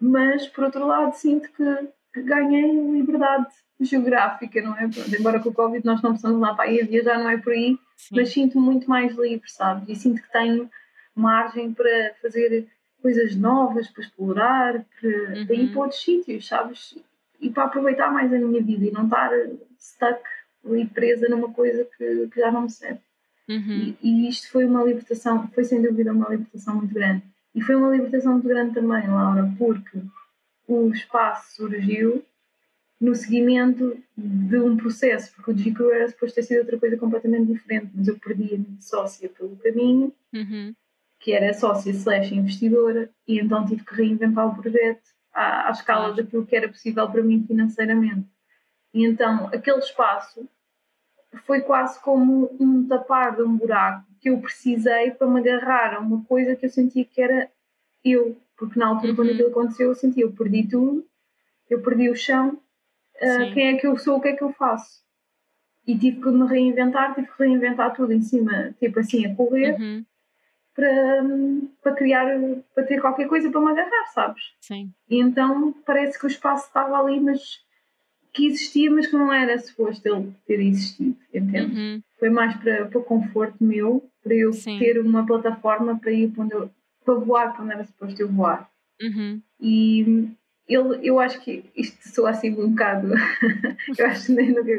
Mas, 0.00 0.46
por 0.46 0.64
outro 0.64 0.86
lado, 0.86 1.14
sinto 1.14 1.50
que 1.52 1.88
ganhei 2.24 2.72
liberdade 2.72 3.46
geográfica, 3.80 4.60
não 4.60 4.76
é? 4.76 4.88
Embora 5.18 5.40
com 5.40 5.50
o 5.50 5.54
Covid 5.54 5.84
nós 5.84 6.02
não 6.02 6.12
possamos 6.12 6.40
lá 6.40 6.54
para 6.54 6.70
ir 6.70 6.86
viajar, 6.86 7.18
não 7.18 7.30
é 7.30 7.38
por 7.38 7.52
aí, 7.52 7.78
Sim. 7.96 8.16
mas 8.16 8.32
sinto-me 8.32 8.64
muito 8.64 8.88
mais 8.88 9.16
livre, 9.16 9.48
sabes? 9.50 9.88
E 9.88 9.94
sinto 9.94 10.22
que 10.22 10.32
tenho 10.32 10.68
margem 11.14 11.72
para 11.72 12.14
fazer 12.20 12.66
coisas 13.00 13.36
novas, 13.36 13.88
para 13.88 14.02
explorar, 14.02 14.84
para, 15.00 15.10
uhum. 15.10 15.46
para 15.46 15.54
ir 15.54 15.60
uhum. 15.60 15.72
para 15.72 15.80
outros 15.80 16.02
sítios, 16.02 16.46
sabes? 16.46 16.98
E 17.40 17.50
para 17.50 17.64
aproveitar 17.64 18.12
mais 18.12 18.32
a 18.32 18.38
minha 18.38 18.62
vida 18.62 18.86
e 18.86 18.90
não 18.90 19.04
estar 19.04 19.30
stuck 19.78 20.20
ali 20.64 20.86
presa 20.86 21.28
numa 21.28 21.52
coisa 21.52 21.86
que, 21.96 22.28
que 22.28 22.40
já 22.40 22.50
não 22.50 22.62
me 22.62 22.70
serve. 22.70 23.00
Uhum. 23.48 23.94
E, 24.02 24.08
e, 24.26 24.28
isto 24.28 24.50
foi 24.50 24.66
uma 24.66 24.84
libertação, 24.84 25.48
foi 25.48 25.64
sem 25.64 25.80
dúvida 25.80 26.12
uma 26.12 26.28
libertação 26.28 26.74
muito 26.74 26.92
grande. 26.92 27.22
E 27.54 27.62
foi 27.62 27.76
uma 27.76 27.90
libertação 27.90 28.32
muito 28.32 28.48
grande 28.48 28.74
também, 28.74 29.08
Laura, 29.08 29.50
porque 29.56 29.98
o 30.68 30.92
espaço 30.92 31.56
surgiu 31.56 32.24
no 33.00 33.14
seguimento 33.14 33.96
de 34.16 34.58
um 34.58 34.76
processo, 34.76 35.32
porque 35.34 35.50
o 35.50 35.54
GQ 35.54 35.92
era 35.92 36.08
suposto 36.08 36.34
ter 36.34 36.42
sido 36.42 36.58
outra 36.58 36.78
coisa 36.78 36.96
completamente 36.96 37.52
diferente, 37.52 37.90
mas 37.94 38.08
eu 38.08 38.18
perdi 38.18 38.54
a 38.54 38.58
minha 38.58 38.80
sócia 38.80 39.28
pelo 39.28 39.56
caminho, 39.56 40.12
uhum. 40.34 40.74
que 41.18 41.32
era 41.32 41.54
sócia 41.54 41.90
slash 41.90 42.34
investidora, 42.34 43.08
e 43.26 43.38
então 43.38 43.64
tive 43.64 43.84
que 43.84 43.94
reinventar 43.94 44.48
o 44.48 44.60
projeto 44.60 45.02
à, 45.32 45.68
à 45.68 45.70
escala 45.70 46.12
daquilo 46.12 46.44
que 46.44 46.56
era 46.56 46.68
possível 46.68 47.08
para 47.08 47.22
mim 47.22 47.44
financeiramente. 47.46 48.28
E 48.92 49.04
então 49.04 49.46
aquele 49.46 49.78
espaço 49.78 50.48
foi 51.46 51.60
quase 51.60 52.00
como 52.02 52.50
um 52.58 52.86
tapar 52.86 53.36
de 53.36 53.42
um 53.42 53.56
buraco 53.56 54.06
que 54.20 54.30
eu 54.30 54.40
precisei 54.40 55.12
para 55.12 55.28
me 55.28 55.40
agarrar 55.40 55.94
a 55.94 56.00
uma 56.00 56.24
coisa 56.24 56.56
que 56.56 56.66
eu 56.66 56.70
sentia 56.70 57.04
que 57.04 57.20
era 57.20 57.48
eu, 58.04 58.36
porque 58.58 58.78
na 58.78 58.88
altura 58.88 59.10
uhum. 59.10 59.16
quando 59.16 59.30
aquilo 59.30 59.48
aconteceu 59.48 59.88
eu 59.88 59.94
sentia 59.94 60.24
eu 60.24 60.32
perdi 60.32 60.66
tudo, 60.68 61.06
eu 61.70 61.80
perdi 61.80 62.10
o 62.10 62.16
chão 62.16 62.60
uh, 63.18 63.54
quem 63.54 63.68
é 63.68 63.76
que 63.76 63.86
eu 63.86 63.96
sou, 63.98 64.16
o 64.16 64.20
que 64.20 64.28
é 64.28 64.36
que 64.36 64.42
eu 64.42 64.52
faço. 64.52 65.02
E 65.86 65.96
tive 65.96 66.20
que 66.20 66.28
me 66.28 66.46
reinventar, 66.46 67.14
tive 67.14 67.28
que 67.28 67.42
reinventar 67.42 67.94
tudo 67.94 68.12
em 68.12 68.20
cima, 68.20 68.74
tipo 68.78 69.00
assim, 69.00 69.24
a 69.24 69.34
correr, 69.34 69.80
uhum. 69.80 70.04
para, 70.74 71.24
para 71.82 71.92
criar, 71.94 72.26
para 72.74 72.84
ter 72.84 73.00
qualquer 73.00 73.26
coisa 73.26 73.50
para 73.50 73.60
me 73.60 73.70
agarrar, 73.70 74.06
sabes? 74.12 74.42
Sim. 74.60 74.92
E 75.08 75.18
então 75.18 75.72
parece 75.86 76.18
que 76.18 76.26
o 76.26 76.28
espaço 76.28 76.66
estava 76.66 76.98
ali, 76.98 77.18
mas 77.20 77.66
que 78.34 78.46
existia, 78.46 78.90
mas 78.90 79.06
que 79.06 79.16
não 79.16 79.32
era 79.32 79.58
suposto 79.58 80.06
ele 80.06 80.32
ter 80.46 80.60
existido, 80.60 81.16
entende? 81.32 81.80
Uhum. 81.80 82.02
Foi 82.18 82.28
mais 82.28 82.54
para, 82.56 82.84
para 82.84 83.00
conforto 83.00 83.56
meu, 83.64 84.06
para 84.22 84.34
eu 84.34 84.52
Sim. 84.52 84.78
ter 84.78 85.00
uma 85.00 85.24
plataforma 85.24 85.98
para 85.98 86.12
ir 86.12 86.30
para, 86.30 86.44
onde 86.44 86.54
eu, 86.54 86.70
para 87.08 87.14
voar 87.14 87.54
para 87.54 87.64
onde 87.64 87.72
era 87.72 87.84
suposto 87.84 88.20
eu 88.20 88.28
voar. 88.28 88.70
Uhum. 89.00 89.40
E, 89.58 90.28
ele, 90.68 90.98
eu 91.02 91.18
acho 91.18 91.40
que 91.40 91.64
isto 91.74 92.06
soa 92.06 92.30
assim 92.30 92.50
um 92.50 92.70
bocado. 92.70 93.08
eu 93.96 94.06
acho 94.06 94.26
que 94.26 94.32
nem 94.32 94.50
nunca 94.50 94.72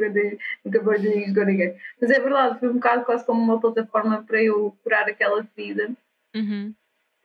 nunca 0.63 0.81
vou 0.81 0.93
dizer 0.93 1.33
com 1.33 1.43
ninguém. 1.43 1.75
Mas 1.99 2.11
é 2.11 2.19
verdade, 2.19 2.59
foi 2.59 2.69
um 2.69 2.73
bocado 2.73 3.03
quase 3.03 3.25
como 3.25 3.41
uma 3.41 3.59
plataforma 3.59 4.21
para 4.21 4.43
eu 4.43 4.77
curar 4.83 5.09
aquela 5.09 5.43
ferida, 5.43 5.89
uhum. 6.35 6.71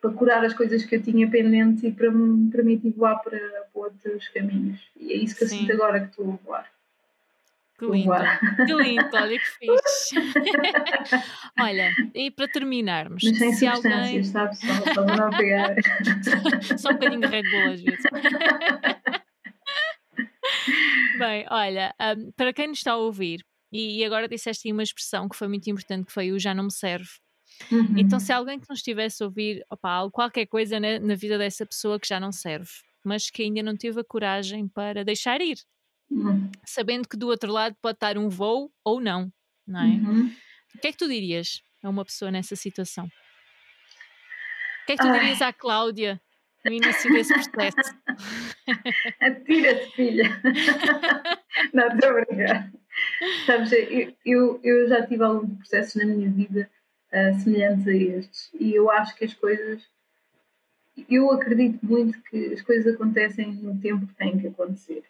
para 0.00 0.12
curar 0.12 0.42
as 0.42 0.55
coisas 0.55 0.82
que 0.86 0.96
eu 0.96 1.02
tinha 1.02 1.30
pendentes 1.30 1.84
e 1.84 1.92
para 1.92 2.11
me 2.11 2.50
permitir 2.50 2.92
voar 2.92 3.16
para, 3.16 3.38
para 3.38 3.82
outros 3.82 4.28
caminhos. 4.28 4.80
E 4.96 5.12
é 5.12 5.16
isso 5.16 5.36
que 5.36 5.46
Sim. 5.46 5.57
eu 5.57 5.61
sinto 5.61 5.72
agora 5.74 6.00
que 6.00 6.07
estou 6.07 6.32
a 6.32 6.36
voar. 6.46 6.73
Que 7.76 7.86
lindo, 7.86 8.12
que 8.66 8.72
lindo, 8.72 9.10
olha 9.12 9.36
que 9.36 9.46
fixe. 9.46 10.14
olha, 11.60 11.92
e 12.14 12.30
para 12.30 12.46
terminarmos, 12.46 13.24
Mas 13.24 13.36
sem 13.36 13.52
se 13.52 13.66
alguém. 13.66 14.22
Sabe? 14.22 14.56
Só, 14.56 14.72
só 14.94 15.04
não 15.04 15.30
pegar. 15.30 15.74
só 16.78 16.90
um 16.90 16.92
bocadinho 16.92 17.22
de 17.22 17.26
Red 17.26 17.42
Bull 17.42 17.72
às 17.72 17.80
vezes. 17.80 18.04
Bem, 21.18 21.46
olha, 21.50 21.92
um, 22.00 22.30
para 22.32 22.52
quem 22.52 22.68
nos 22.68 22.78
está 22.78 22.92
a 22.92 22.96
ouvir, 22.96 23.44
e, 23.72 23.98
e 23.98 24.04
agora 24.04 24.28
disseste 24.28 24.70
uma 24.70 24.82
expressão 24.82 25.28
que 25.28 25.36
foi 25.36 25.48
muito 25.48 25.68
importante, 25.68 26.06
que 26.06 26.12
foi 26.12 26.30
o 26.30 26.38
já 26.38 26.54
não 26.54 26.64
me 26.64 26.72
serve. 26.72 27.10
Uhum. 27.72 27.98
Então, 27.98 28.20
se 28.20 28.32
alguém 28.32 28.60
que 28.60 28.68
nos 28.68 28.78
estivesse 28.78 29.20
a 29.22 29.26
ouvir, 29.26 29.64
opa, 29.68 30.08
qualquer 30.12 30.46
coisa 30.46 30.78
na, 30.78 31.00
na 31.00 31.16
vida 31.16 31.36
dessa 31.38 31.66
pessoa 31.66 31.98
que 31.98 32.06
já 32.06 32.20
não 32.20 32.30
serve, 32.30 32.70
mas 33.04 33.30
que 33.30 33.42
ainda 33.42 33.64
não 33.64 33.76
teve 33.76 34.00
a 34.00 34.04
coragem 34.04 34.68
para 34.68 35.04
deixar 35.04 35.40
ir, 35.40 35.58
uhum. 36.14 36.50
sabendo 36.64 37.08
que 37.08 37.16
do 37.16 37.28
outro 37.28 37.52
lado 37.52 37.76
pode 37.80 37.96
estar 37.96 38.16
um 38.18 38.28
voo 38.28 38.72
ou 38.84 39.00
não, 39.00 39.32
não 39.66 39.80
é? 39.80 39.86
Uhum. 39.86 40.32
O 40.74 40.78
que 40.78 40.88
é 40.88 40.92
que 40.92 40.98
tu 40.98 41.08
dirias 41.08 41.62
a 41.82 41.88
uma 41.88 42.04
pessoa 42.04 42.30
nessa 42.30 42.56
situação? 42.56 43.06
O 43.06 44.86
que 44.86 44.92
é 44.92 44.96
que 44.96 45.02
tu 45.02 45.12
dirias 45.12 45.40
à 45.40 45.52
Cláudia 45.52 46.20
no 46.64 46.72
início 46.72 47.12
desse 47.12 47.50
processo. 47.50 47.94
Atira-te, 49.20 49.90
filha. 49.92 50.40
Não, 51.74 51.88
estou 51.88 52.10
a 52.10 52.12
brincar. 52.24 52.72
Sabes, 53.44 53.70
eu, 54.24 54.60
eu 54.62 54.88
já 54.88 55.06
tive 55.06 55.22
alguns 55.22 55.58
processos 55.58 55.94
na 55.96 56.06
minha 56.06 56.30
vida 56.30 56.70
uh, 57.12 57.38
semelhantes 57.40 57.86
a 57.86 57.92
estes 57.92 58.50
e 58.58 58.74
eu 58.74 58.90
acho 58.90 59.14
que 59.16 59.24
as 59.24 59.34
coisas. 59.34 59.82
Eu 61.10 61.30
acredito 61.32 61.84
muito 61.84 62.22
que 62.22 62.54
as 62.54 62.62
coisas 62.62 62.94
acontecem 62.94 63.52
no 63.54 63.78
tempo 63.80 64.06
que 64.06 64.14
têm 64.14 64.38
que 64.38 64.46
acontecer. 64.46 65.02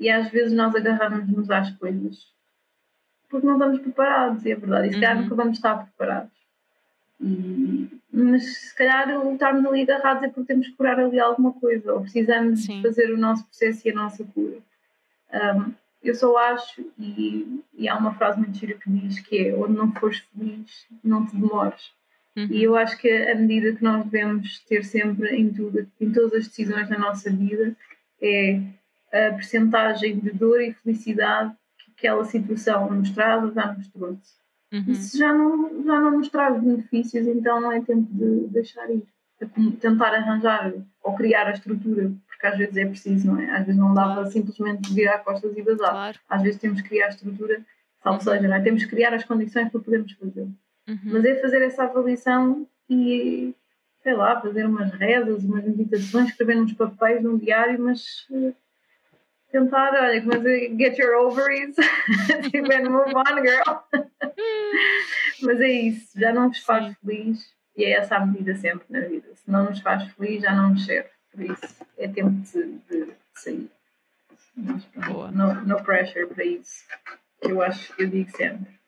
E 0.00 0.10
às 0.10 0.30
vezes 0.30 0.52
nós 0.52 0.74
agarramos-nos 0.74 1.50
às 1.50 1.70
coisas 1.76 2.32
porque 3.30 3.46
não 3.46 3.54
estamos 3.54 3.78
preparados, 3.78 4.44
e 4.44 4.50
é 4.50 4.56
verdade. 4.56 4.88
E 4.88 4.92
se 4.92 5.00
calhar 5.00 5.16
uhum. 5.16 5.22
nunca 5.22 5.34
vamos 5.36 5.56
estar 5.56 5.76
preparados. 5.76 6.32
E, 7.20 7.88
mas 8.12 8.44
se 8.44 8.74
calhar 8.74 9.08
estarmos 9.32 9.64
ali 9.64 9.82
agarrados 9.82 10.24
é 10.24 10.28
porque 10.28 10.52
temos 10.52 10.66
que 10.66 10.74
curar 10.74 10.98
ali 10.98 11.20
alguma 11.20 11.52
coisa, 11.52 11.94
ou 11.94 12.00
precisamos 12.00 12.64
Sim. 12.64 12.82
fazer 12.82 13.12
o 13.12 13.16
nosso 13.16 13.46
processo 13.46 13.86
e 13.86 13.90
a 13.92 13.94
nossa 13.94 14.24
cura. 14.24 14.58
Um, 15.32 15.72
eu 16.02 16.14
só 16.14 16.36
acho, 16.36 16.84
e, 16.98 17.62
e, 17.74 17.88
há 17.88 17.96
uma 17.96 18.14
frase 18.14 18.40
muito 18.40 18.56
gira 18.56 18.74
que 18.74 18.90
diz 18.90 19.20
que 19.20 19.48
é 19.48 19.54
onde 19.54 19.74
não 19.74 19.92
fores 19.92 20.24
feliz, 20.34 20.86
não 21.04 21.24
te 21.26 21.36
demores. 21.36 21.92
Uhum. 22.36 22.48
E 22.50 22.64
eu 22.64 22.74
acho 22.74 22.98
que 22.98 23.08
a 23.08 23.34
medida 23.34 23.76
que 23.76 23.84
nós 23.84 24.04
devemos 24.06 24.60
ter 24.60 24.82
sempre 24.82 25.36
em 25.36 25.52
tudo, 25.52 25.86
em 26.00 26.10
todas 26.10 26.32
as 26.32 26.48
decisões 26.48 26.88
da 26.88 26.98
nossa 26.98 27.30
vida, 27.30 27.76
é 28.20 28.60
a 29.12 29.32
percentagem 29.32 30.18
de 30.18 30.30
dor 30.30 30.60
e 30.60 30.72
felicidade 30.72 31.54
aquela 32.00 32.24
situação 32.24 32.90
nos 32.90 33.10
traz 33.10 33.44
ou 33.44 33.52
já 33.52 33.72
nos 33.72 33.88
trouxe. 33.88 34.40
Uhum. 34.72 34.84
E 34.88 34.94
se 34.94 35.18
já 35.18 35.32
não, 35.32 35.84
já 35.84 36.00
não 36.00 36.10
nos 36.12 36.28
traz 36.28 36.60
benefícios, 36.62 37.26
então 37.26 37.60
não 37.60 37.72
é 37.72 37.80
tempo 37.80 38.08
de 38.12 38.48
deixar 38.48 38.88
ir. 38.90 39.04
É 39.40 39.46
tentar 39.80 40.14
arranjar 40.14 40.72
ou 41.02 41.14
criar 41.14 41.46
a 41.46 41.52
estrutura, 41.52 42.12
porque 42.26 42.46
às 42.46 42.58
vezes 42.58 42.76
é 42.76 42.84
preciso, 42.84 43.26
não 43.26 43.40
é? 43.40 43.50
Às 43.50 43.66
vezes 43.66 43.80
não 43.80 43.94
dá 43.94 44.02
claro. 44.02 44.20
para 44.20 44.30
simplesmente 44.30 44.92
virar 44.92 45.18
costas 45.20 45.56
e 45.56 45.62
vazar. 45.62 45.90
Claro. 45.90 46.18
Às 46.28 46.42
vezes 46.42 46.60
temos 46.60 46.80
que 46.82 46.88
criar 46.88 47.06
a 47.06 47.08
estrutura, 47.08 47.64
salvo 48.02 48.18
uhum. 48.18 48.24
seja, 48.24 48.48
não 48.48 48.54
é? 48.54 48.60
Temos 48.60 48.84
que 48.84 48.90
criar 48.90 49.14
as 49.14 49.24
condições 49.24 49.70
para 49.70 49.80
podermos 49.80 50.12
fazer. 50.12 50.42
Uhum. 50.42 50.98
Mas 51.04 51.24
é 51.24 51.40
fazer 51.40 51.62
essa 51.62 51.84
avaliação 51.84 52.66
e, 52.88 53.54
sei 54.02 54.14
lá, 54.14 54.40
fazer 54.40 54.66
umas 54.66 54.90
rezas, 54.92 55.42
umas 55.42 55.64
meditações, 55.64 56.28
escrever 56.28 56.60
uns 56.60 56.74
papéis 56.74 57.22
num 57.22 57.38
diário, 57.38 57.80
mas 57.82 58.26
eh, 58.32 58.52
tentar, 59.50 59.92
olha, 59.94 60.22
mas 60.24 60.42
get 60.78 60.98
your 60.98 61.14
ovaries 61.16 61.76
tipo, 62.50 62.72
and 62.72 62.88
move 62.88 63.12
on, 63.14 63.42
girl. 63.42 63.82
mas 65.42 65.60
é 65.60 65.68
isso, 65.68 66.18
já 66.18 66.32
não 66.32 66.48
vos 66.48 66.60
faz 66.60 66.86
Sim. 66.86 66.96
feliz 67.00 67.54
e 67.76 67.84
é 67.84 67.92
essa 67.92 68.16
a 68.16 68.26
medida 68.26 68.54
sempre 68.54 68.86
na 68.90 69.00
vida. 69.00 69.28
Se 69.34 69.50
não 69.50 69.64
nos 69.64 69.80
faz 69.80 70.04
feliz, 70.12 70.42
já 70.42 70.54
não 70.54 70.70
nos 70.70 70.84
serve. 70.84 71.10
Por 71.32 71.42
isso, 71.42 71.86
é 71.96 72.08
tempo 72.08 72.30
de, 72.30 72.78
de, 72.90 73.12
sair. 73.34 73.70
Mas, 74.56 74.86
no, 75.32 75.54
no 75.66 75.82
pressure 75.82 76.26
para 76.26 76.44
isso. 76.44 76.84
Eu 77.40 77.62
acho 77.62 77.94
que 77.94 78.02
eu 78.02 78.08
digo 78.08 78.30
sempre. 78.36 78.80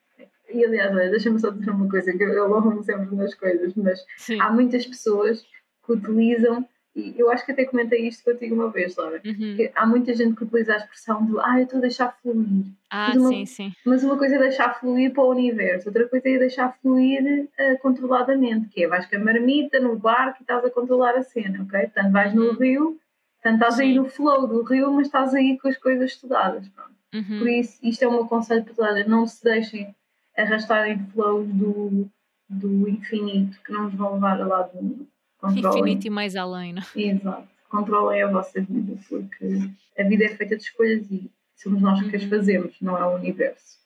E 0.52 0.64
aliás, 0.64 0.92
deixa-me 1.10 1.38
só 1.38 1.50
dizer 1.50 1.70
uma 1.70 1.88
coisa, 1.88 2.12
que 2.12 2.22
eu 2.22 2.48
louvo 2.48 2.82
sempre 2.82 3.14
nas 3.14 3.34
coisas, 3.34 3.74
mas 3.74 4.04
Sim. 4.18 4.38
há 4.40 4.50
muitas 4.50 4.86
pessoas 4.86 5.42
que 5.84 5.92
utilizam 5.92 6.68
e 6.95 7.14
eu 7.18 7.30
acho 7.30 7.45
que 7.47 7.53
até 7.53 7.64
comentei 7.64 8.07
isto 8.07 8.22
contigo 8.22 8.55
uma 8.55 8.70
vez, 8.70 8.95
Laura. 8.97 9.20
Uhum. 9.24 9.57
Que 9.57 9.72
há 9.74 9.86
muita 9.86 10.14
gente 10.14 10.36
que 10.36 10.45
utiliza 10.45 10.74
a 10.74 10.76
expressão 10.76 11.24
de 11.24 11.32
ah, 11.40 11.59
eu 11.59 11.64
estou 11.64 11.78
a 11.78 11.80
deixar 11.80 12.18
fluir. 12.20 12.66
Ah, 12.90 13.09
mas 13.09 13.16
uma, 13.16 13.28
sim, 13.30 13.47
sim. 13.47 13.72
Mas 13.86 14.05
uma 14.05 14.18
coisa 14.18 14.36
é 14.36 14.38
deixar 14.38 14.78
fluir 14.78 15.12
para 15.12 15.22
o 15.22 15.30
universo, 15.30 15.88
outra 15.88 16.07
coisa 16.07 16.28
é 16.28 16.38
deixar 16.38 16.76
fluir 16.82 17.45
uh, 17.45 17.78
controladamente, 17.80 18.68
que 18.68 18.84
é 18.84 18.88
vais 18.88 19.07
com 19.07 19.16
a 19.16 19.20
marmita 19.20 19.80
no 19.80 19.97
barco 19.97 20.38
e 20.40 20.43
estás 20.43 20.62
a 20.64 20.70
controlar 20.70 21.16
a 21.16 21.22
cena, 21.22 21.62
ok? 21.62 21.80
Portanto, 21.80 22.12
vais 22.12 22.34
no 22.34 22.51
uhum. 22.51 22.57
rio, 22.57 23.01
portanto, 23.40 23.55
estás 23.55 23.74
sim. 23.76 23.82
aí 23.82 23.95
no 23.95 24.05
flow 24.05 24.47
do 24.47 24.62
rio, 24.62 24.93
mas 24.93 25.07
estás 25.07 25.34
aí 25.34 25.59
com 25.59 25.68
as 25.68 25.78
coisas 25.78 26.11
estudadas. 26.11 26.70
Uhum. 27.14 27.38
Por 27.38 27.49
isso, 27.49 27.78
isto 27.82 28.03
é 28.03 28.09
um 28.09 28.12
meu 28.12 28.26
conselho 28.26 28.64
para 28.64 28.74
toda 28.74 28.97
gente: 28.99 29.09
não 29.09 29.26
se 29.26 29.43
deixem 29.43 29.95
arrastar 30.36 30.88
em 30.88 30.99
flows 31.07 31.47
do, 31.49 32.07
do 32.49 32.88
infinito 32.88 33.59
que 33.62 33.72
não 33.72 33.84
nos 33.84 33.95
vão 33.95 34.14
levar 34.14 34.40
a 34.40 34.47
lado 34.47 34.70
nenhum. 34.74 35.07
Controlem. 35.43 35.80
Infinito 35.80 36.07
e 36.07 36.11
mais 36.11 36.36
além, 36.36 36.72
não? 36.72 36.82
Exato. 36.95 37.49
Controlem 37.68 38.22
a 38.22 38.30
vossa 38.30 38.61
vida, 38.61 38.97
porque 39.09 39.59
a 39.99 40.05
vida 40.05 40.24
é 40.24 40.28
feita 40.28 40.57
de 40.57 40.62
escolhas 40.62 41.11
e 41.11 41.28
somos 41.57 41.82
nós 41.82 42.01
que 42.09 42.14
as 42.14 42.22
uhum. 42.22 42.28
fazemos, 42.28 42.80
não 42.80 42.97
é 42.97 43.05
o 43.05 43.16
universo. 43.16 43.78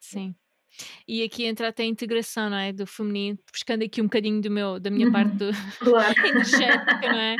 Sim. 0.00 0.34
E 1.06 1.22
aqui 1.22 1.44
entra 1.44 1.68
até 1.68 1.82
a 1.82 1.86
integração, 1.86 2.48
não 2.48 2.56
é? 2.56 2.72
Do 2.72 2.86
feminino, 2.86 3.38
buscando 3.52 3.84
aqui 3.84 4.00
um 4.00 4.04
bocadinho 4.04 4.40
do 4.40 4.50
meu, 4.50 4.80
da 4.80 4.90
minha 4.90 5.10
parte 5.12 5.32
do 5.36 5.52
claro. 5.80 6.14
energética, 6.26 7.12
não 7.12 7.18
é? 7.18 7.36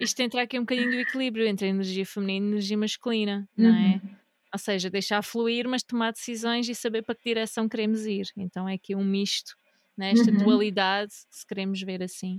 Isto 0.00 0.20
entra 0.20 0.42
aqui 0.42 0.58
um 0.58 0.62
bocadinho 0.62 0.90
do 0.90 0.96
equilíbrio 0.96 1.46
entre 1.46 1.66
a 1.66 1.70
energia 1.70 2.04
feminina 2.04 2.46
e 2.46 2.48
a 2.48 2.52
energia 2.52 2.78
masculina, 2.78 3.48
não 3.56 3.74
é? 3.74 4.00
Uhum. 4.02 4.16
Ou 4.52 4.58
seja, 4.58 4.90
deixar 4.90 5.22
fluir, 5.22 5.68
mas 5.68 5.84
tomar 5.84 6.12
decisões 6.12 6.68
e 6.68 6.74
saber 6.74 7.02
para 7.02 7.14
que 7.14 7.24
direção 7.24 7.68
queremos 7.68 8.04
ir. 8.04 8.26
Então 8.36 8.68
é 8.68 8.74
aqui 8.74 8.96
um 8.96 9.04
misto 9.04 9.56
nesta 9.96 10.30
uhum. 10.30 10.38
dualidade, 10.38 11.12
se 11.30 11.46
queremos 11.46 11.80
ver 11.80 12.02
assim. 12.02 12.38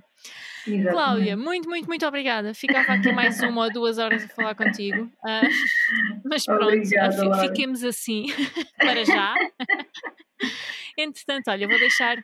Exatamente. 0.65 0.91
Cláudia, 0.91 1.37
muito, 1.37 1.69
muito, 1.69 1.87
muito 1.87 2.05
obrigada. 2.05 2.53
Ficava 2.53 2.93
aqui 2.93 3.11
mais 3.11 3.39
uma 3.41 3.65
ou 3.65 3.71
duas 3.71 3.97
horas 3.97 4.23
a 4.23 4.27
falar 4.27 4.55
contigo. 4.55 5.03
Uh, 5.03 6.21
mas 6.25 6.45
pronto, 6.45 6.65
Obrigada, 6.65 7.47
fiquemos 7.47 7.83
assim 7.83 8.25
para 8.77 9.03
já. 9.03 9.33
Entretanto, 10.97 11.49
olha, 11.49 11.67
vou 11.67 11.79
deixar 11.79 12.23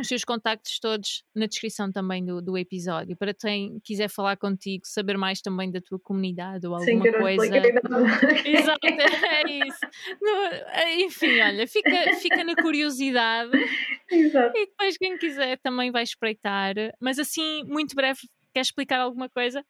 os 0.00 0.08
seus 0.08 0.24
contactos 0.24 0.78
todos 0.78 1.22
na 1.34 1.46
descrição 1.46 1.90
também 1.90 2.24
do, 2.24 2.42
do 2.42 2.58
episódio, 2.58 3.16
para 3.16 3.32
quem 3.32 3.78
quiser 3.84 4.08
falar 4.08 4.36
contigo, 4.36 4.82
saber 4.86 5.16
mais 5.16 5.40
também 5.40 5.70
da 5.70 5.80
tua 5.80 5.98
comunidade 5.98 6.66
ou 6.66 6.74
alguma 6.74 7.12
coisa. 7.12 7.56
Exato, 8.44 8.86
é 8.86 9.66
isso. 9.66 9.80
No, 10.20 10.30
é, 10.72 11.00
enfim, 11.02 11.40
olha, 11.40 11.66
fica, 11.66 12.16
fica 12.20 12.44
na 12.44 12.54
curiosidade. 12.56 13.52
Exato. 14.10 14.56
E 14.56 14.66
depois 14.66 14.96
quem 14.96 15.16
quiser 15.16 15.58
também 15.58 15.90
vai 15.90 16.02
espreitar. 16.02 16.74
Mas 17.00 17.18
assim, 17.18 17.62
muito 17.64 17.94
breve, 17.94 18.20
quer 18.52 18.60
explicar 18.60 19.00
alguma 19.00 19.28
coisa 19.28 19.64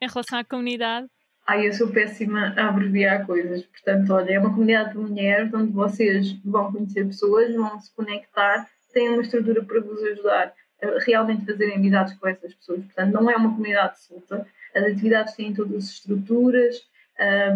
em 0.00 0.08
relação 0.08 0.38
à 0.38 0.44
comunidade? 0.44 1.06
Ai, 1.46 1.66
eu 1.66 1.72
sou 1.72 1.88
péssima 1.88 2.54
a 2.58 2.68
abreviar 2.68 3.24
coisas, 3.24 3.64
portanto, 3.64 4.12
olha, 4.12 4.32
é 4.32 4.38
uma 4.38 4.50
comunidade 4.50 4.92
de 4.92 4.98
mulheres 4.98 5.52
onde 5.54 5.72
vocês 5.72 6.32
vão 6.44 6.70
conhecer 6.70 7.06
pessoas, 7.06 7.54
vão 7.54 7.80
se 7.80 7.94
conectar 7.94 8.68
têm 8.92 9.10
uma 9.10 9.22
estrutura 9.22 9.62
para 9.62 9.80
vos 9.80 10.02
ajudar 10.02 10.52
a 10.82 10.98
realmente 11.04 11.44
fazerem 11.44 11.76
amizades 11.76 12.14
com 12.14 12.28
essas 12.28 12.54
pessoas. 12.54 12.84
Portanto, 12.84 13.12
não 13.12 13.30
é 13.30 13.36
uma 13.36 13.50
comunidade 13.50 14.00
solta. 14.00 14.46
As 14.74 14.84
atividades 14.84 15.34
têm 15.34 15.52
todas 15.52 15.76
as 15.76 15.90
estruturas, 15.90 16.76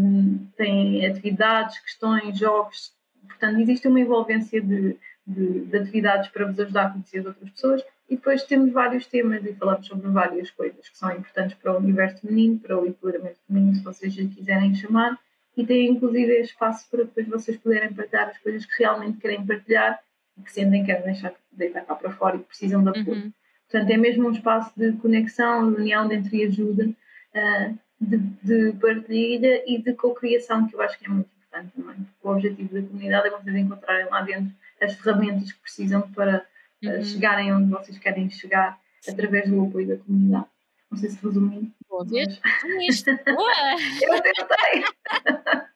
um, 0.01 0.47
têm 0.57 1.07
atividades, 1.07 1.79
questões, 1.79 2.39
jogos. 2.39 2.93
Portanto, 3.27 3.61
existe 3.61 3.87
uma 3.87 4.01
envolvência 4.01 4.61
de, 4.61 4.97
de, 5.27 5.61
de, 5.67 5.77
atividades 5.77 6.29
para 6.31 6.47
vos 6.47 6.59
ajudar 6.59 6.87
a 6.87 6.91
conhecer 6.91 7.21
as 7.21 7.27
outras 7.27 7.51
pessoas. 7.51 7.85
E 8.11 8.17
depois 8.17 8.43
temos 8.43 8.73
vários 8.73 9.07
temas 9.07 9.45
e 9.45 9.55
falamos 9.55 9.87
sobre 9.87 10.09
várias 10.09 10.51
coisas 10.51 10.89
que 10.89 10.99
são 10.99 11.11
importantes 11.13 11.57
para 11.57 11.73
o 11.73 11.79
universo 11.79 12.21
feminino, 12.21 12.59
para 12.59 12.79
o 12.79 12.87
empoderamento 12.87 13.39
feminino, 13.47 13.77
se 13.77 13.85
vocês 13.85 14.15
quiserem 14.15 14.75
chamar. 14.75 15.19
E 15.57 15.65
tem 15.65 15.89
inclusive 15.89 16.41
espaço 16.41 16.89
para 16.91 17.05
depois 17.05 17.29
vocês 17.29 17.57
poderem 17.57 17.93
partilhar 17.93 18.29
as 18.31 18.39
coisas 18.39 18.67
que 18.67 18.83
realmente 18.83 19.19
querem 19.19 19.47
partilhar 19.47 19.99
que 20.45 20.53
sentem 20.53 20.81
que 20.81 20.87
querem 20.87 21.05
deixar 21.05 21.35
deitar 21.51 21.85
cá 21.85 21.95
para 21.95 22.11
fora 22.11 22.37
e 22.37 22.39
que 22.41 22.47
precisam 22.47 22.83
de 22.83 22.91
apoio. 22.91 23.25
Uhum. 23.25 23.33
Portanto, 23.71 23.91
é 23.91 23.97
mesmo 23.97 24.29
um 24.29 24.33
espaço 24.33 24.73
de 24.77 24.93
conexão, 24.99 25.73
de 25.73 25.81
união 25.81 26.07
dentro 26.07 26.35
e 26.35 26.45
ajuda, 26.45 26.89
uh, 26.89 27.79
de, 28.01 28.19
de, 28.43 28.73
partilha 28.79 29.63
e 29.67 29.81
de 29.81 29.95
co-criação, 29.95 30.67
que 30.67 30.75
eu 30.75 30.83
acho 30.83 30.99
que 30.99 31.07
é 31.07 31.09
muito 31.09 31.31
importante 31.37 31.73
também. 31.75 32.07
O 32.23 32.31
objetivo 32.31 32.75
da 32.75 32.87
comunidade 32.87 33.29
é 33.29 33.31
vocês 33.31 33.57
encontrarem 33.57 34.07
lá 34.07 34.23
dentro 34.23 34.53
as 34.81 34.95
ferramentas 34.95 35.53
que 35.53 35.61
precisam 35.61 36.03
para 36.13 36.45
uh, 36.85 36.89
uhum. 36.89 37.03
chegarem 37.03 37.53
onde 37.53 37.71
vocês 37.71 37.99
querem 37.99 38.29
chegar 38.29 38.79
através 39.09 39.49
do 39.49 39.65
apoio 39.65 39.89
da 39.89 39.97
comunidade. 39.97 40.47
Não 40.91 40.99
sei 40.99 41.11
se 41.11 41.25
resumi. 41.25 41.73
Boa, 41.89 42.05
mas... 42.05 42.41
eu 44.03 44.23
tentei! 44.23 45.63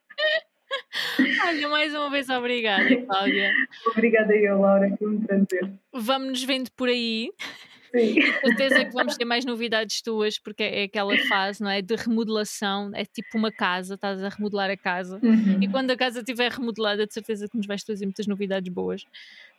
Olha, 1.47 1.69
mais 1.69 1.95
uma 1.95 2.11
vez 2.11 2.29
obrigada, 2.29 2.97
Cláudia. 3.05 3.53
Obrigada 3.89 4.35
eu, 4.35 4.61
Laura, 4.61 4.95
foi 4.99 5.09
um 5.09 5.21
prazer. 5.21 5.71
Vamos 5.93 6.29
nos 6.29 6.45
vendo 6.45 6.71
por 6.73 6.89
aí. 6.89 7.31
Sim. 7.95 8.21
Certeza 8.45 8.85
que 8.85 8.93
vamos 8.93 9.17
ter 9.17 9.25
mais 9.25 9.45
novidades 9.45 10.03
tuas, 10.03 10.39
porque 10.39 10.63
é 10.63 10.83
aquela 10.85 11.17
fase, 11.29 11.63
não 11.63 11.71
é? 11.71 11.81
De 11.81 11.95
remodelação, 11.95 12.91
é 12.95 13.05
tipo 13.05 13.39
uma 13.39 13.51
casa, 13.51 13.95
estás 13.95 14.23
a 14.23 14.29
remodelar 14.29 14.71
a 14.71 14.77
casa. 14.77 15.19
Uhum. 15.23 15.63
E 15.63 15.69
quando 15.69 15.91
a 15.91 15.97
casa 15.97 16.19
estiver 16.19 16.51
remodelada, 16.51 17.07
de 17.07 17.15
certeza 17.15 17.49
que 17.49 17.57
nos 17.57 17.67
vais 17.67 17.83
trazer 17.83 18.05
muitas 18.05 18.27
novidades 18.27 18.73
boas. 18.73 19.05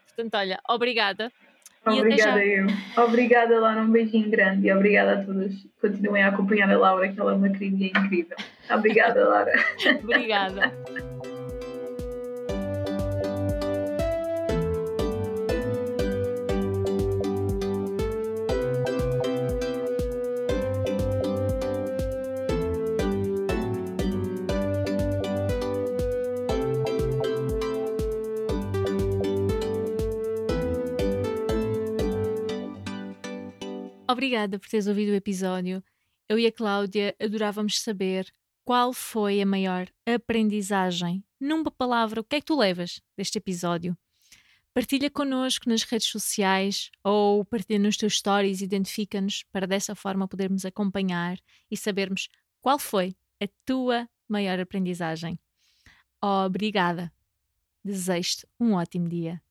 Portanto, 0.07 0.35
olha, 0.35 0.59
obrigada. 0.67 1.31
Obrigada 1.89 2.45
eu. 2.45 2.67
Obrigada, 2.97 3.59
Laura. 3.59 3.81
Um 3.81 3.91
beijinho 3.91 4.29
grande 4.29 4.67
e 4.67 4.73
obrigada 4.73 5.13
a 5.13 5.25
todos. 5.25 5.53
Continuem 5.79 6.23
a 6.23 6.29
acompanhar 6.29 6.69
a 6.69 6.77
Laura, 6.77 7.07
que 7.09 7.19
ela 7.19 7.31
é 7.31 7.35
uma 7.35 7.49
querida 7.49 7.83
e 7.83 7.87
incrível. 7.87 8.37
Obrigada, 8.69 9.27
Laura. 9.27 9.53
obrigada. 10.03 10.71
Obrigada 34.37 34.59
por 34.59 34.69
teres 34.69 34.85
ouvido 34.85 35.13
o 35.13 35.15
episódio. 35.15 35.83
Eu 36.29 36.37
e 36.37 36.45
a 36.45 36.51
Cláudia 36.51 37.15
adorávamos 37.19 37.81
saber 37.81 38.31
qual 38.63 38.93
foi 38.93 39.41
a 39.41 39.45
maior 39.47 39.87
aprendizagem. 40.05 41.23
Numa 41.39 41.71
palavra, 41.71 42.21
o 42.21 42.23
que 42.23 42.35
é 42.35 42.39
que 42.39 42.45
tu 42.45 42.55
levas 42.55 43.01
deste 43.17 43.39
episódio? 43.39 43.97
Partilha 44.75 45.09
connosco 45.09 45.67
nas 45.67 45.81
redes 45.81 46.09
sociais 46.09 46.91
ou 47.03 47.43
partilha 47.45 47.79
nos 47.79 47.97
teus 47.97 48.17
stories, 48.17 48.61
identifica-nos 48.61 49.41
para 49.51 49.65
dessa 49.65 49.95
forma 49.95 50.27
podermos 50.27 50.65
acompanhar 50.65 51.39
e 51.71 51.75
sabermos 51.75 52.29
qual 52.61 52.77
foi 52.77 53.15
a 53.41 53.47
tua 53.65 54.07
maior 54.29 54.59
aprendizagem. 54.59 55.39
Obrigada. 56.21 57.11
Desejo-te 57.83 58.45
um 58.59 58.73
ótimo 58.73 59.09
dia. 59.09 59.41